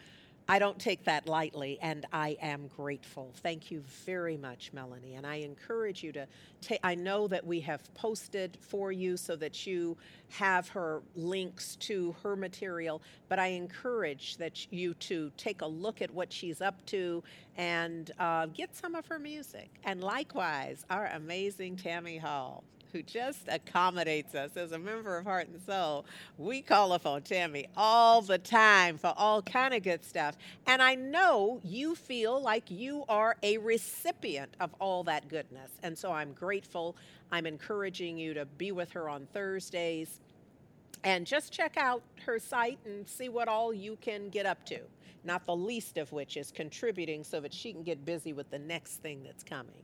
I 0.51 0.57
don't 0.57 0.79
take 0.79 1.03
that 1.03 1.27
lightly, 1.27 1.77
and 1.79 2.07
I 2.11 2.35
am 2.41 2.71
grateful. 2.75 3.31
Thank 3.43 3.69
you 3.69 3.83
very 4.03 4.35
much, 4.35 4.73
Melanie. 4.73 5.13
And 5.13 5.23
I 5.27 5.35
encourage 5.35 6.01
you 6.01 6.11
to 6.13 6.25
take, 6.59 6.79
I 6.83 6.95
know 6.95 7.27
that 7.27 7.45
we 7.45 7.59
have 7.59 7.93
posted 7.93 8.57
for 8.59 8.91
you 8.91 9.15
so 9.15 9.35
that 9.35 9.67
you 9.67 9.95
have 10.29 10.67
her 10.69 11.03
links 11.15 11.75
to 11.81 12.15
her 12.23 12.35
material, 12.35 13.03
but 13.27 13.37
I 13.37 13.49
encourage 13.49 14.37
that 14.37 14.73
you 14.73 14.95
to 14.95 15.31
take 15.37 15.61
a 15.61 15.67
look 15.67 16.01
at 16.01 16.09
what 16.09 16.33
she's 16.33 16.61
up 16.61 16.83
to 16.87 17.23
and 17.55 18.09
uh, 18.17 18.47
get 18.47 18.75
some 18.75 18.95
of 18.95 19.05
her 19.05 19.19
music. 19.19 19.69
And 19.83 20.03
likewise, 20.03 20.83
our 20.89 21.11
amazing 21.13 21.75
Tammy 21.75 22.17
Hall 22.17 22.63
who 22.91 23.01
just 23.03 23.47
accommodates 23.47 24.35
us 24.35 24.57
as 24.57 24.71
a 24.71 24.79
member 24.79 25.17
of 25.17 25.25
Heart 25.25 25.49
and 25.49 25.61
Soul. 25.61 26.05
We 26.37 26.61
call 26.61 26.93
upon 26.93 27.21
Tammy 27.23 27.67
all 27.77 28.21
the 28.21 28.37
time 28.37 28.97
for 28.97 29.13
all 29.17 29.41
kind 29.41 29.73
of 29.73 29.83
good 29.83 30.03
stuff. 30.03 30.37
And 30.67 30.81
I 30.81 30.95
know 30.95 31.59
you 31.63 31.95
feel 31.95 32.41
like 32.41 32.69
you 32.69 33.05
are 33.09 33.37
a 33.43 33.57
recipient 33.57 34.55
of 34.59 34.73
all 34.79 35.03
that 35.05 35.27
goodness. 35.29 35.71
And 35.83 35.97
so 35.97 36.11
I'm 36.11 36.33
grateful. 36.33 36.95
I'm 37.31 37.45
encouraging 37.45 38.17
you 38.17 38.33
to 38.33 38.45
be 38.45 38.71
with 38.71 38.91
her 38.91 39.09
on 39.09 39.27
Thursdays 39.33 40.19
and 41.03 41.25
just 41.25 41.53
check 41.53 41.77
out 41.77 42.01
her 42.25 42.39
site 42.39 42.79
and 42.85 43.07
see 43.07 43.29
what 43.29 43.47
all 43.47 43.73
you 43.73 43.97
can 44.01 44.29
get 44.29 44.45
up 44.45 44.65
to. 44.65 44.79
Not 45.23 45.45
the 45.45 45.55
least 45.55 45.97
of 45.97 46.11
which 46.11 46.37
is 46.37 46.51
contributing 46.51 47.23
so 47.23 47.39
that 47.41 47.53
she 47.53 47.71
can 47.71 47.83
get 47.83 48.05
busy 48.05 48.33
with 48.33 48.49
the 48.49 48.59
next 48.59 49.01
thing 49.01 49.21
that's 49.23 49.43
coming 49.43 49.75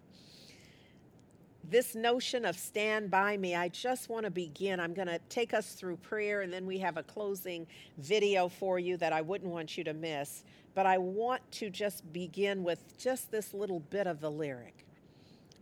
this 1.70 1.96
notion 1.96 2.46
of 2.46 2.58
stand 2.58 3.10
by 3.10 3.38
me, 3.38 3.56
I 3.56 3.70
just 3.70 4.10
want 4.10 4.26
to 4.26 4.32
begin. 4.32 4.80
I'm 4.80 4.94
going 4.94 5.08
to 5.08 5.20
take 5.30 5.54
us 5.54 5.74
through 5.74 5.98
prayer 5.98 6.42
and 6.42 6.52
then 6.52 6.66
we 6.66 6.78
have 6.80 6.98
a 6.98 7.04
closing 7.04 7.68
video 7.98 8.48
for 8.48 8.80
you 8.80 8.98
that 8.98 9.14
I 9.14 9.22
wouldn't 9.22 9.52
want 9.52 9.78
you 9.78 9.84
to 9.86 9.94
miss. 9.94 10.44
But 10.74 10.86
I 10.86 10.98
want 10.98 11.42
to 11.54 11.70
just 11.70 12.12
begin 12.12 12.64
with 12.64 12.98
just 12.98 13.32
this 13.32 13.54
little 13.54 13.80
bit 13.80 14.08
of 14.08 14.20
the 14.20 14.30
lyric. 14.30 14.86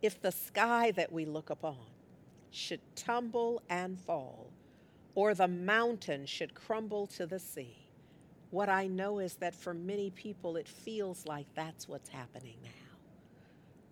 If 0.02 0.22
the 0.22 0.32
sky 0.32 0.92
that 0.92 1.12
we 1.12 1.26
look 1.26 1.50
upon 1.50 1.78
should 2.52 2.82
tumble 2.96 3.62
and 3.70 4.00
fall, 4.00 4.52
or 5.16 5.34
the 5.34 5.48
mountain 5.48 6.26
should 6.26 6.54
crumble 6.56 7.08
to 7.08 7.26
the 7.26 7.40
sea, 7.40 7.88
what 8.50 8.70
I 8.70 8.88
know 8.88 9.20
is 9.20 9.36
that 9.36 9.56
for 9.56 9.74
many 9.74 10.10
people 10.12 10.58
it 10.58 10.68
feels 10.68 11.26
like 11.26 11.48
that's 11.56 11.88
what's 11.88 12.10
happening 12.10 12.58
now. 12.64 12.70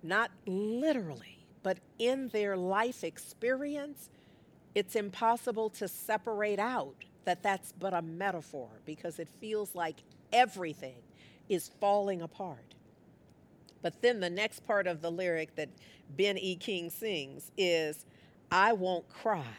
Not 0.04 0.32
literally 0.46 1.41
but 1.64 1.78
in 2.00 2.30
their 2.30 2.58
life 2.58 3.04
experience, 3.04 4.10
it's 4.76 4.96
impossible 4.96 5.70
to 5.72 5.88
separate 5.88 6.60
out 6.60 6.96
that 7.26 7.44
that's 7.44 7.74
but 7.74 7.94
a 7.94 8.02
metaphor 8.02 8.70
because 8.86 9.20
it 9.20 9.28
feels 9.40 9.76
like 9.76 9.98
everything 10.34 10.96
is 11.50 11.70
falling 11.80 12.22
apart. 12.22 12.76
But 13.82 14.02
then 14.02 14.20
the 14.20 14.30
next 14.30 14.66
part 14.66 14.88
of 14.88 15.02
the 15.02 15.12
lyric 15.12 15.56
that 15.56 15.70
Ben 16.16 16.38
E. 16.38 16.56
King 16.56 16.90
sings 16.90 17.52
is, 17.58 18.06
I 18.52 18.74
won't 18.74 19.08
cry. 19.10 19.56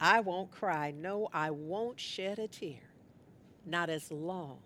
I 0.00 0.20
won't 0.20 0.50
cry. 0.50 0.92
No, 0.96 1.28
I 1.32 1.50
won't 1.50 1.98
shed 2.00 2.38
a 2.38 2.48
tear, 2.48 2.80
not 3.64 3.90
as 3.90 4.10
long 4.10 4.58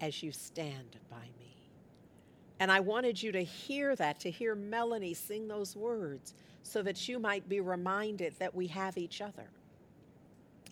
as 0.00 0.22
you 0.22 0.32
stand 0.32 0.96
by 1.10 1.28
me. 1.38 1.41
And 2.62 2.70
I 2.70 2.78
wanted 2.78 3.20
you 3.20 3.32
to 3.32 3.42
hear 3.42 3.96
that, 3.96 4.20
to 4.20 4.30
hear 4.30 4.54
Melanie 4.54 5.14
sing 5.14 5.48
those 5.48 5.74
words, 5.74 6.32
so 6.62 6.80
that 6.84 7.08
you 7.08 7.18
might 7.18 7.48
be 7.48 7.58
reminded 7.58 8.36
that 8.38 8.54
we 8.54 8.68
have 8.68 8.96
each 8.96 9.20
other. 9.20 9.50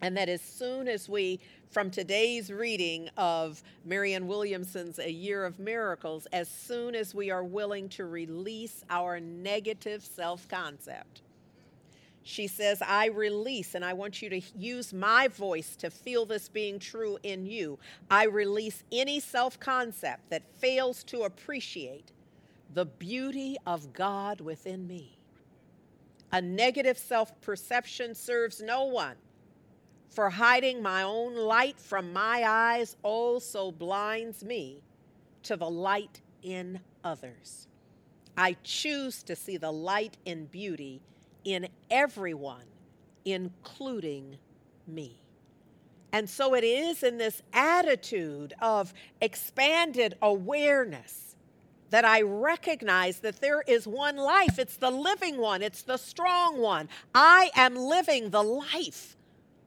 And 0.01 0.17
that 0.17 0.29
as 0.29 0.41
soon 0.41 0.87
as 0.87 1.09
we, 1.09 1.41
from 1.69 1.91
today's 1.91 2.53
reading 2.53 3.11
of 3.17 3.61
Marianne 3.85 4.29
Williamson's 4.29 5.01
A 5.01 5.11
Year 5.11 5.45
of 5.45 5.59
Miracles, 5.59 6.27
as 6.33 6.49
soon 6.49 6.95
as 6.95 7.13
we 7.13 7.33
are 7.33 7.43
willing 7.43 7.89
to 7.89 8.05
release 8.05 8.85
our 8.89 9.19
negative 9.19 10.05
self 10.05 10.47
concept, 10.47 11.23
she 12.23 12.47
says, 12.47 12.83
I 12.83 13.07
release, 13.07 13.75
and 13.75 13.85
I 13.85 13.95
want 13.95 14.21
you 14.21 14.29
to 14.31 14.41
use 14.57 14.93
my 14.93 15.29
voice 15.29 15.75
to 15.77 15.91
feel 15.91 16.27
this 16.27 16.49
being 16.49 16.79
true 16.79 17.19
in 17.23 17.47
you. 17.47 17.79
I 18.11 18.27
release 18.27 18.85
any 18.93 19.21
self 19.21 19.59
concept 19.59 20.29
that 20.31 20.43
fails 20.59 21.03
to 21.05 21.23
appreciate 21.23 22.13
the 22.75 22.87
beauty 22.87 23.57
of 23.67 23.93
God 23.93 24.41
within 24.41 24.87
me. 24.87 25.17
A 26.33 26.41
negative 26.41 26.99
self 26.99 27.39
perception 27.41 28.15
serves 28.15 28.61
no 28.61 28.85
one, 28.85 29.17
for 30.11 30.29
hiding 30.29 30.83
my 30.83 31.03
own 31.03 31.35
light 31.35 31.81
from 31.81 32.13
my 32.13 32.45
eyes 32.47 32.97
also 33.03 33.73
blinds 33.73 34.45
me 34.45 34.83
to 35.45 35.57
the 35.57 35.71
light 35.71 36.21
in 36.43 36.81
others. 37.03 37.67
I 38.37 38.57
choose 38.63 39.23
to 39.25 39.35
see 39.35 39.57
the 39.57 39.73
light 39.73 40.17
and 40.27 40.51
beauty 40.51 41.01
in 41.45 41.69
everyone, 41.91 42.65
including 43.25 44.37
me. 44.87 45.21
And 46.13 46.29
so 46.29 46.55
it 46.55 46.65
is 46.65 47.03
in 47.03 47.19
this 47.19 47.43
attitude 47.53 48.55
of 48.61 48.93
expanded 49.21 50.17
awareness 50.21 51.37
that 51.91 52.05
I 52.05 52.23
recognize 52.23 53.21
that 53.21 53.41
there 53.41 53.63
is 53.63 53.87
one 53.87 54.17
life. 54.17 54.59
It's 54.59 54.77
the 54.77 54.91
living 54.91 55.39
one, 55.39 55.63
it's 55.63 55.83
the 55.83 55.97
strong 55.97 56.59
one. 56.59 56.89
I 57.15 57.51
am 57.55 57.77
living 57.77 58.31
the 58.31 58.43
life 58.43 59.17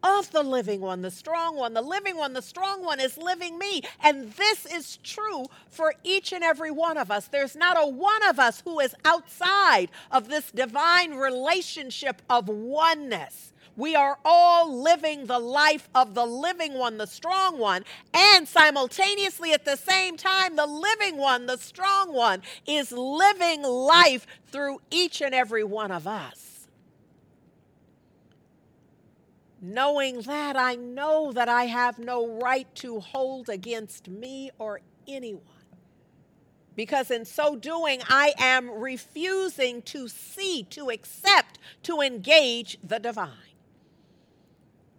of 0.04 0.30
the 0.32 0.44
living 0.44 0.82
one, 0.82 1.02
the 1.02 1.12
strong 1.12 1.56
one. 1.56 1.74
The 1.74 1.82
living 1.82 2.18
one, 2.18 2.34
the 2.34 2.42
strong 2.42 2.84
one 2.84 3.00
is 3.00 3.18
living 3.18 3.58
me. 3.58 3.82
And 4.02 4.32
this 4.34 4.66
is 4.66 4.98
true 4.98 5.46
for 5.70 5.96
each 6.04 6.34
and 6.34 6.44
every 6.44 6.72
one 6.72 6.98
of 6.98 7.10
us. 7.10 7.28
There's 7.28 7.56
not 7.56 7.78
a 7.80 7.88
one 7.88 8.24
of 8.28 8.38
us 8.40 8.62
who 8.62 8.80
is 8.80 8.94
outside 9.06 9.90
of 10.12 10.28
this 10.28 10.52
divine 10.52 11.16
relationship 11.16 12.22
of 12.30 12.50
oneness. 12.50 13.54
We 13.76 13.96
are 13.96 14.20
all 14.24 14.72
living 14.72 15.26
the 15.26 15.40
life 15.40 15.90
of 15.96 16.14
the 16.14 16.26
living 16.26 16.76
one, 16.76 16.98
the 16.98 17.08
strong 17.08 17.58
one, 17.58 17.84
and 18.14 18.48
simultaneously 18.48 19.52
at 19.52 19.66
the 19.66 19.78
same 19.78 20.16
time, 20.16 20.56
the 20.56 20.68
living 20.68 21.18
one, 21.18 21.48
the 21.48 21.58
strong 21.58 22.14
one, 22.14 22.44
is 22.68 22.92
living 22.92 23.64
life 23.64 24.28
through 24.52 24.80
each 24.92 25.22
and 25.22 25.34
every 25.34 25.64
one 25.64 25.92
of 25.92 26.06
us. 26.06 26.53
Knowing 29.66 30.22
that, 30.24 30.58
I 30.58 30.76
know 30.76 31.32
that 31.32 31.48
I 31.48 31.64
have 31.64 31.98
no 31.98 32.28
right 32.40 32.68
to 32.76 33.00
hold 33.00 33.48
against 33.48 34.10
me 34.10 34.52
or 34.60 34.82
anyone. 35.08 35.42
Because 36.76 37.10
in 37.10 37.24
so 37.24 37.56
doing, 37.56 38.02
I 38.10 38.34
am 38.38 38.70
refusing 38.70 39.82
to 39.84 40.10
see, 40.10 40.64
to 40.72 40.90
accept, 40.90 41.60
to 41.84 42.02
engage 42.02 42.78
the 42.84 43.00
divine 43.00 43.54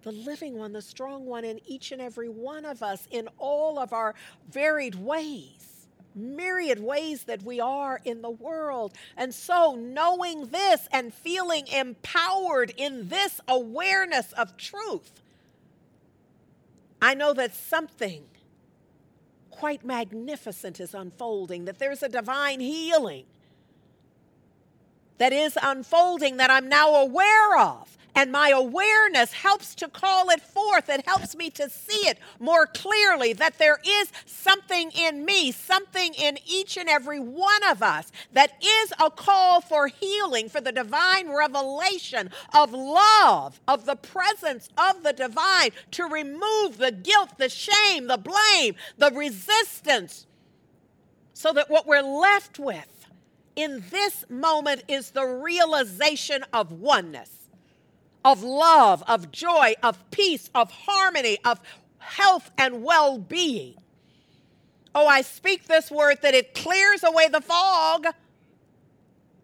the 0.04 0.12
living 0.12 0.58
one, 0.58 0.72
the 0.72 0.82
strong 0.82 1.24
one 1.24 1.44
in 1.44 1.58
each 1.66 1.90
and 1.90 2.00
every 2.00 2.28
one 2.28 2.64
of 2.64 2.82
us 2.82 3.08
in 3.10 3.26
all 3.38 3.78
of 3.78 3.92
our 3.92 4.14
varied 4.50 4.94
ways, 4.94 5.73
myriad 6.14 6.80
ways 6.80 7.24
that 7.24 7.42
we 7.42 7.60
are 7.60 8.00
in 8.04 8.22
the 8.22 8.30
world. 8.30 8.94
And 9.16 9.34
so, 9.34 9.74
knowing 9.74 10.46
this 10.46 10.88
and 10.92 11.12
feeling 11.12 11.66
empowered 11.66 12.72
in 12.76 13.08
this 13.08 13.40
awareness 13.48 14.32
of 14.32 14.56
truth, 14.56 15.22
I 17.00 17.14
know 17.14 17.32
that 17.34 17.54
something 17.54 18.24
quite 19.50 19.84
magnificent 19.84 20.80
is 20.80 20.94
unfolding, 20.94 21.64
that 21.66 21.78
there's 21.78 22.02
a 22.02 22.08
divine 22.08 22.60
healing 22.60 23.24
that 25.18 25.32
is 25.32 25.56
unfolding 25.62 26.38
that 26.38 26.50
I'm 26.50 26.68
now 26.68 26.94
aware 26.94 27.58
of 27.58 27.96
and 28.14 28.30
my 28.30 28.50
awareness 28.50 29.32
helps 29.32 29.74
to 29.76 29.88
call 29.88 30.30
it 30.30 30.40
forth. 30.40 30.88
It 30.88 31.06
helps 31.06 31.34
me 31.34 31.50
to 31.50 31.68
see 31.68 32.08
it 32.08 32.18
more 32.38 32.66
clearly 32.66 33.32
that 33.34 33.58
there 33.58 33.80
is 33.84 34.12
something 34.26 34.90
in 34.92 35.24
me, 35.24 35.50
something 35.52 36.14
in 36.14 36.38
each 36.46 36.76
and 36.76 36.88
every 36.88 37.18
one 37.18 37.64
of 37.64 37.82
us 37.82 38.12
that 38.32 38.52
is 38.62 38.92
a 39.00 39.10
call 39.10 39.60
for 39.60 39.88
healing, 39.88 40.48
for 40.48 40.60
the 40.60 40.72
divine 40.72 41.34
revelation 41.34 42.30
of 42.54 42.72
love, 42.72 43.60
of 43.66 43.86
the 43.86 43.96
presence 43.96 44.68
of 44.78 45.02
the 45.02 45.12
divine 45.12 45.70
to 45.92 46.04
remove 46.04 46.78
the 46.78 46.92
guilt, 46.92 47.30
the 47.38 47.48
shame, 47.48 48.06
the 48.06 48.18
blame, 48.18 48.74
the 48.98 49.10
resistance, 49.10 50.26
so 51.32 51.52
that 51.52 51.68
what 51.68 51.86
we're 51.86 52.00
left 52.00 52.58
with 52.58 53.06
in 53.56 53.84
this 53.90 54.24
moment 54.28 54.82
is 54.88 55.10
the 55.10 55.24
realization 55.24 56.44
of 56.52 56.72
oneness 56.72 57.43
of 58.24 58.42
love, 58.42 59.02
of 59.06 59.30
joy, 59.30 59.74
of 59.82 60.10
peace, 60.10 60.50
of 60.54 60.70
harmony, 60.70 61.38
of 61.44 61.60
health 61.98 62.50
and 62.56 62.82
well 62.82 63.18
being. 63.18 63.74
Oh, 64.94 65.06
I 65.06 65.22
speak 65.22 65.64
this 65.66 65.90
word 65.90 66.18
that 66.22 66.34
it 66.34 66.54
clears 66.54 67.02
away 67.02 67.28
the 67.28 67.40
fog. 67.40 68.06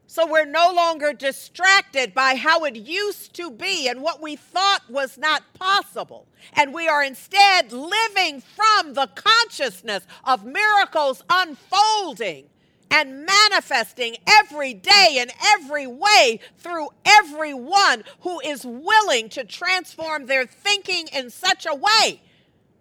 So 0.06 0.26
we're 0.26 0.44
no 0.44 0.72
longer 0.72 1.12
distracted 1.12 2.14
by 2.14 2.34
how 2.34 2.64
it 2.64 2.74
used 2.74 3.34
to 3.34 3.50
be 3.50 3.86
and 3.86 4.02
what 4.02 4.20
we 4.20 4.34
thought 4.34 4.82
was 4.88 5.16
not 5.16 5.42
possible. 5.54 6.26
And 6.54 6.74
we 6.74 6.88
are 6.88 7.02
instead 7.02 7.72
living 7.72 8.40
from 8.40 8.94
the 8.94 9.08
consciousness 9.14 10.04
of 10.24 10.44
miracles 10.44 11.22
unfolding 11.30 12.48
and 12.90 13.24
manifesting 13.24 14.16
every 14.26 14.74
day 14.74 15.18
in 15.20 15.30
every 15.54 15.86
way 15.86 16.40
through 16.58 16.88
everyone 17.04 18.02
who 18.20 18.40
is 18.40 18.64
willing 18.64 19.28
to 19.28 19.44
transform 19.44 20.26
their 20.26 20.46
thinking 20.46 21.08
in 21.12 21.30
such 21.30 21.66
a 21.66 21.74
way 21.74 22.20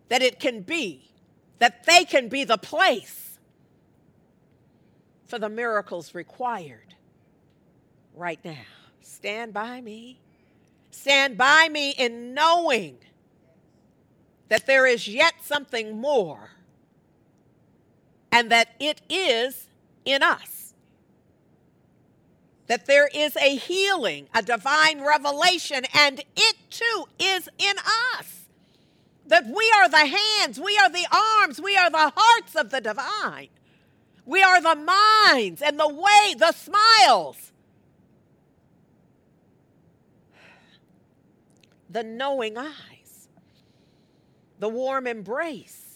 that 0.10 0.22
it 0.22 0.39
can 0.39 0.62
be, 0.62 1.12
that 1.60 1.86
they 1.86 2.03
can 2.03 2.28
be 2.28 2.43
the 2.43 2.57
place 2.57 3.38
for 5.28 5.38
the 5.38 5.49
miracles 5.49 6.16
required 6.16 6.95
right 8.16 8.43
now. 8.43 8.66
Stand 9.01 9.53
by 9.53 9.80
me. 9.80 10.20
Stand 10.91 11.38
by 11.38 11.70
me 11.70 11.91
in 11.91 12.34
knowing 12.34 12.97
that 14.49 14.66
there 14.66 14.88
is 14.88 15.07
yet 15.07 15.34
something 15.43 16.01
more 16.01 16.49
and 18.32 18.51
that 18.51 18.70
it 18.80 19.01
is 19.07 19.68
in 20.05 20.23
us. 20.23 20.73
That 22.67 22.85
there 22.85 23.09
is 23.13 23.35
a 23.35 23.55
healing, 23.55 24.27
a 24.33 24.41
divine 24.41 25.01
revelation, 25.01 25.85
and 25.93 26.23
it 26.35 26.55
too 26.69 27.05
is 27.19 27.49
in 27.57 27.75
us. 28.17 28.45
That 29.25 29.45
we 29.45 29.71
are 29.77 29.89
the 29.89 30.05
hands, 30.05 30.59
we 30.59 30.77
are 30.77 30.89
the 30.89 31.07
arms, 31.11 31.59
we 31.61 31.75
are 31.75 31.89
the 31.89 32.13
hearts 32.15 32.55
of 32.55 32.69
the 32.69 32.81
divine. 32.81 33.49
We 34.25 34.43
are 34.43 34.61
the 34.61 34.75
minds 34.75 35.61
and 35.61 35.79
the 35.79 35.87
way, 35.87 36.35
the 36.37 36.51
smiles, 36.51 37.51
the 41.89 42.03
knowing 42.03 42.55
eyes, 42.55 43.27
the 44.59 44.69
warm 44.69 45.07
embrace 45.07 45.88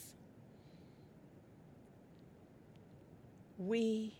we 3.67 4.13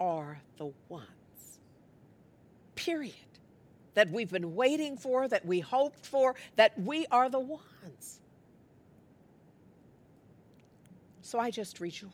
are 0.00 0.40
the 0.58 0.72
ones. 0.88 1.08
Period. 2.74 3.14
That 3.94 4.10
we've 4.10 4.30
been 4.30 4.56
waiting 4.56 4.96
for, 4.96 5.28
that 5.28 5.46
we 5.46 5.60
hoped 5.60 6.04
for, 6.04 6.34
that 6.56 6.78
we 6.80 7.06
are 7.12 7.28
the 7.28 7.38
ones. 7.38 8.20
So 11.22 11.38
I 11.38 11.50
just 11.50 11.80
rejoice. 11.80 12.10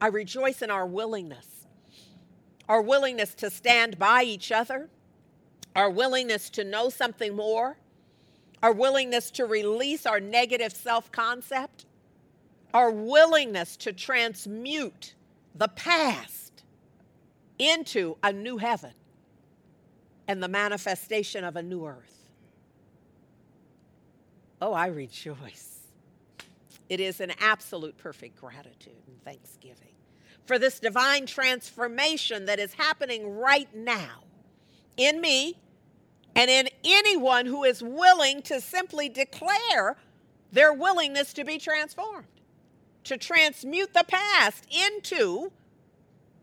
I 0.00 0.06
rejoice 0.06 0.62
in 0.62 0.70
our 0.70 0.86
willingness, 0.86 1.66
our 2.68 2.80
willingness 2.80 3.34
to 3.34 3.50
stand 3.50 3.98
by 3.98 4.22
each 4.22 4.52
other, 4.52 4.88
our 5.74 5.90
willingness 5.90 6.50
to 6.50 6.64
know 6.64 6.88
something 6.88 7.34
more, 7.34 7.76
our 8.62 8.72
willingness 8.72 9.30
to 9.32 9.44
release 9.44 10.06
our 10.06 10.20
negative 10.20 10.72
self 10.72 11.10
concept, 11.10 11.86
our 12.72 12.90
willingness 12.90 13.76
to 13.78 13.92
transmute 13.92 15.14
the 15.58 15.68
past 15.68 16.62
into 17.58 18.16
a 18.22 18.32
new 18.32 18.56
heaven 18.56 18.92
and 20.28 20.42
the 20.42 20.48
manifestation 20.48 21.44
of 21.44 21.56
a 21.56 21.62
new 21.62 21.84
earth. 21.84 22.30
Oh, 24.62 24.72
I 24.72 24.86
rejoice. 24.86 25.80
It 26.88 27.00
is 27.00 27.20
an 27.20 27.32
absolute 27.40 27.96
perfect 27.98 28.40
gratitude 28.40 29.02
and 29.06 29.22
thanksgiving 29.24 29.94
for 30.46 30.58
this 30.58 30.80
divine 30.80 31.26
transformation 31.26 32.46
that 32.46 32.58
is 32.58 32.72
happening 32.72 33.36
right 33.36 33.68
now 33.74 34.22
in 34.96 35.20
me 35.20 35.58
and 36.34 36.50
in 36.50 36.68
anyone 36.84 37.44
who 37.44 37.64
is 37.64 37.82
willing 37.82 38.40
to 38.42 38.60
simply 38.60 39.08
declare 39.08 39.96
their 40.52 40.72
willingness 40.72 41.34
to 41.34 41.44
be 41.44 41.58
transformed 41.58 42.37
to 43.08 43.16
transmute 43.16 43.94
the 43.94 44.04
past 44.06 44.66
into 44.70 45.50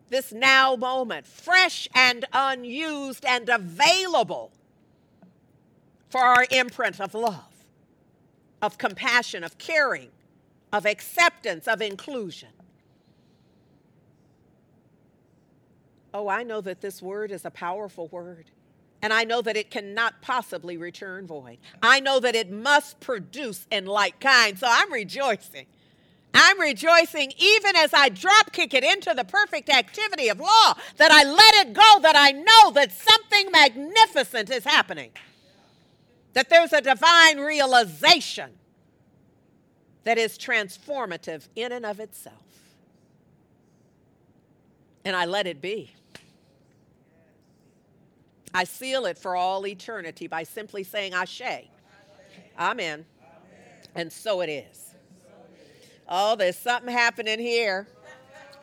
this 0.08 0.32
now 0.32 0.74
moment, 0.76 1.26
fresh 1.26 1.88
and 1.94 2.24
unused 2.32 3.24
and 3.24 3.48
available 3.48 4.52
for 6.08 6.20
our 6.20 6.44
imprint 6.50 7.00
of 7.00 7.14
love, 7.14 7.64
of 8.60 8.78
compassion, 8.78 9.44
of 9.44 9.58
caring, 9.58 10.10
of 10.72 10.86
acceptance, 10.86 11.68
of 11.68 11.80
inclusion. 11.80 12.48
Oh, 16.12 16.28
I 16.28 16.42
know 16.42 16.60
that 16.60 16.80
this 16.80 17.00
word 17.00 17.30
is 17.30 17.44
a 17.44 17.50
powerful 17.50 18.08
word. 18.08 18.50
And 19.02 19.12
I 19.12 19.24
know 19.24 19.42
that 19.42 19.56
it 19.56 19.70
cannot 19.70 20.22
possibly 20.22 20.76
return 20.76 21.26
void. 21.26 21.58
I 21.82 22.00
know 22.00 22.18
that 22.18 22.34
it 22.34 22.50
must 22.50 22.98
produce 22.98 23.66
in 23.70 23.84
like 23.86 24.18
kind. 24.18 24.58
So 24.58 24.66
I'm 24.68 24.90
rejoicing 24.90 25.66
I'm 26.36 26.60
rejoicing 26.60 27.32
even 27.38 27.76
as 27.76 27.94
I 27.94 28.08
drop 28.10 28.52
kick 28.52 28.74
it 28.74 28.84
into 28.84 29.14
the 29.14 29.24
perfect 29.24 29.68
activity 29.68 30.28
of 30.28 30.38
law, 30.38 30.74
that 30.96 31.10
I 31.10 31.24
let 31.24 31.66
it 31.66 31.72
go, 31.72 32.00
that 32.02 32.14
I 32.16 32.32
know 32.32 32.72
that 32.72 32.92
something 32.92 33.50
magnificent 33.50 34.50
is 34.50 34.64
happening, 34.64 35.10
that 36.34 36.50
there's 36.50 36.72
a 36.72 36.80
divine 36.80 37.38
realization 37.38 38.50
that 40.04 40.18
is 40.18 40.36
transformative 40.38 41.48
in 41.56 41.72
and 41.72 41.86
of 41.86 42.00
itself. 42.00 42.36
And 45.04 45.16
I 45.16 45.24
let 45.24 45.46
it 45.46 45.60
be. 45.60 45.92
I 48.52 48.64
seal 48.64 49.06
it 49.06 49.18
for 49.18 49.36
all 49.36 49.66
eternity 49.66 50.26
by 50.26 50.42
simply 50.42 50.82
saying, 50.82 51.12
Ashe. 51.12 51.68
Amen. 52.58 53.04
And 53.94 54.12
so 54.12 54.40
it 54.40 54.48
is. 54.48 54.85
Oh, 56.08 56.36
there's 56.36 56.56
something 56.56 56.92
happening 56.92 57.38
here. 57.38 57.86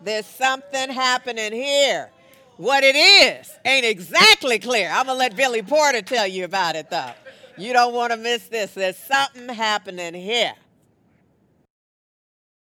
There's 0.01 0.25
something 0.25 0.89
happening 0.89 1.51
here. 1.51 2.09
What 2.57 2.83
it 2.83 2.95
is 2.95 3.51
ain't 3.65 3.85
exactly 3.85 4.59
clear. 4.59 4.89
I'm 4.89 5.07
going 5.07 5.15
to 5.15 5.19
let 5.19 5.35
Billy 5.35 5.61
Porter 5.61 6.01
tell 6.01 6.27
you 6.27 6.45
about 6.45 6.75
it, 6.75 6.89
though. 6.89 7.11
You 7.57 7.73
don't 7.73 7.93
want 7.93 8.11
to 8.11 8.17
miss 8.17 8.47
this. 8.47 8.73
There's 8.73 8.97
something 8.97 9.49
happening 9.49 10.13
here. 10.13 10.53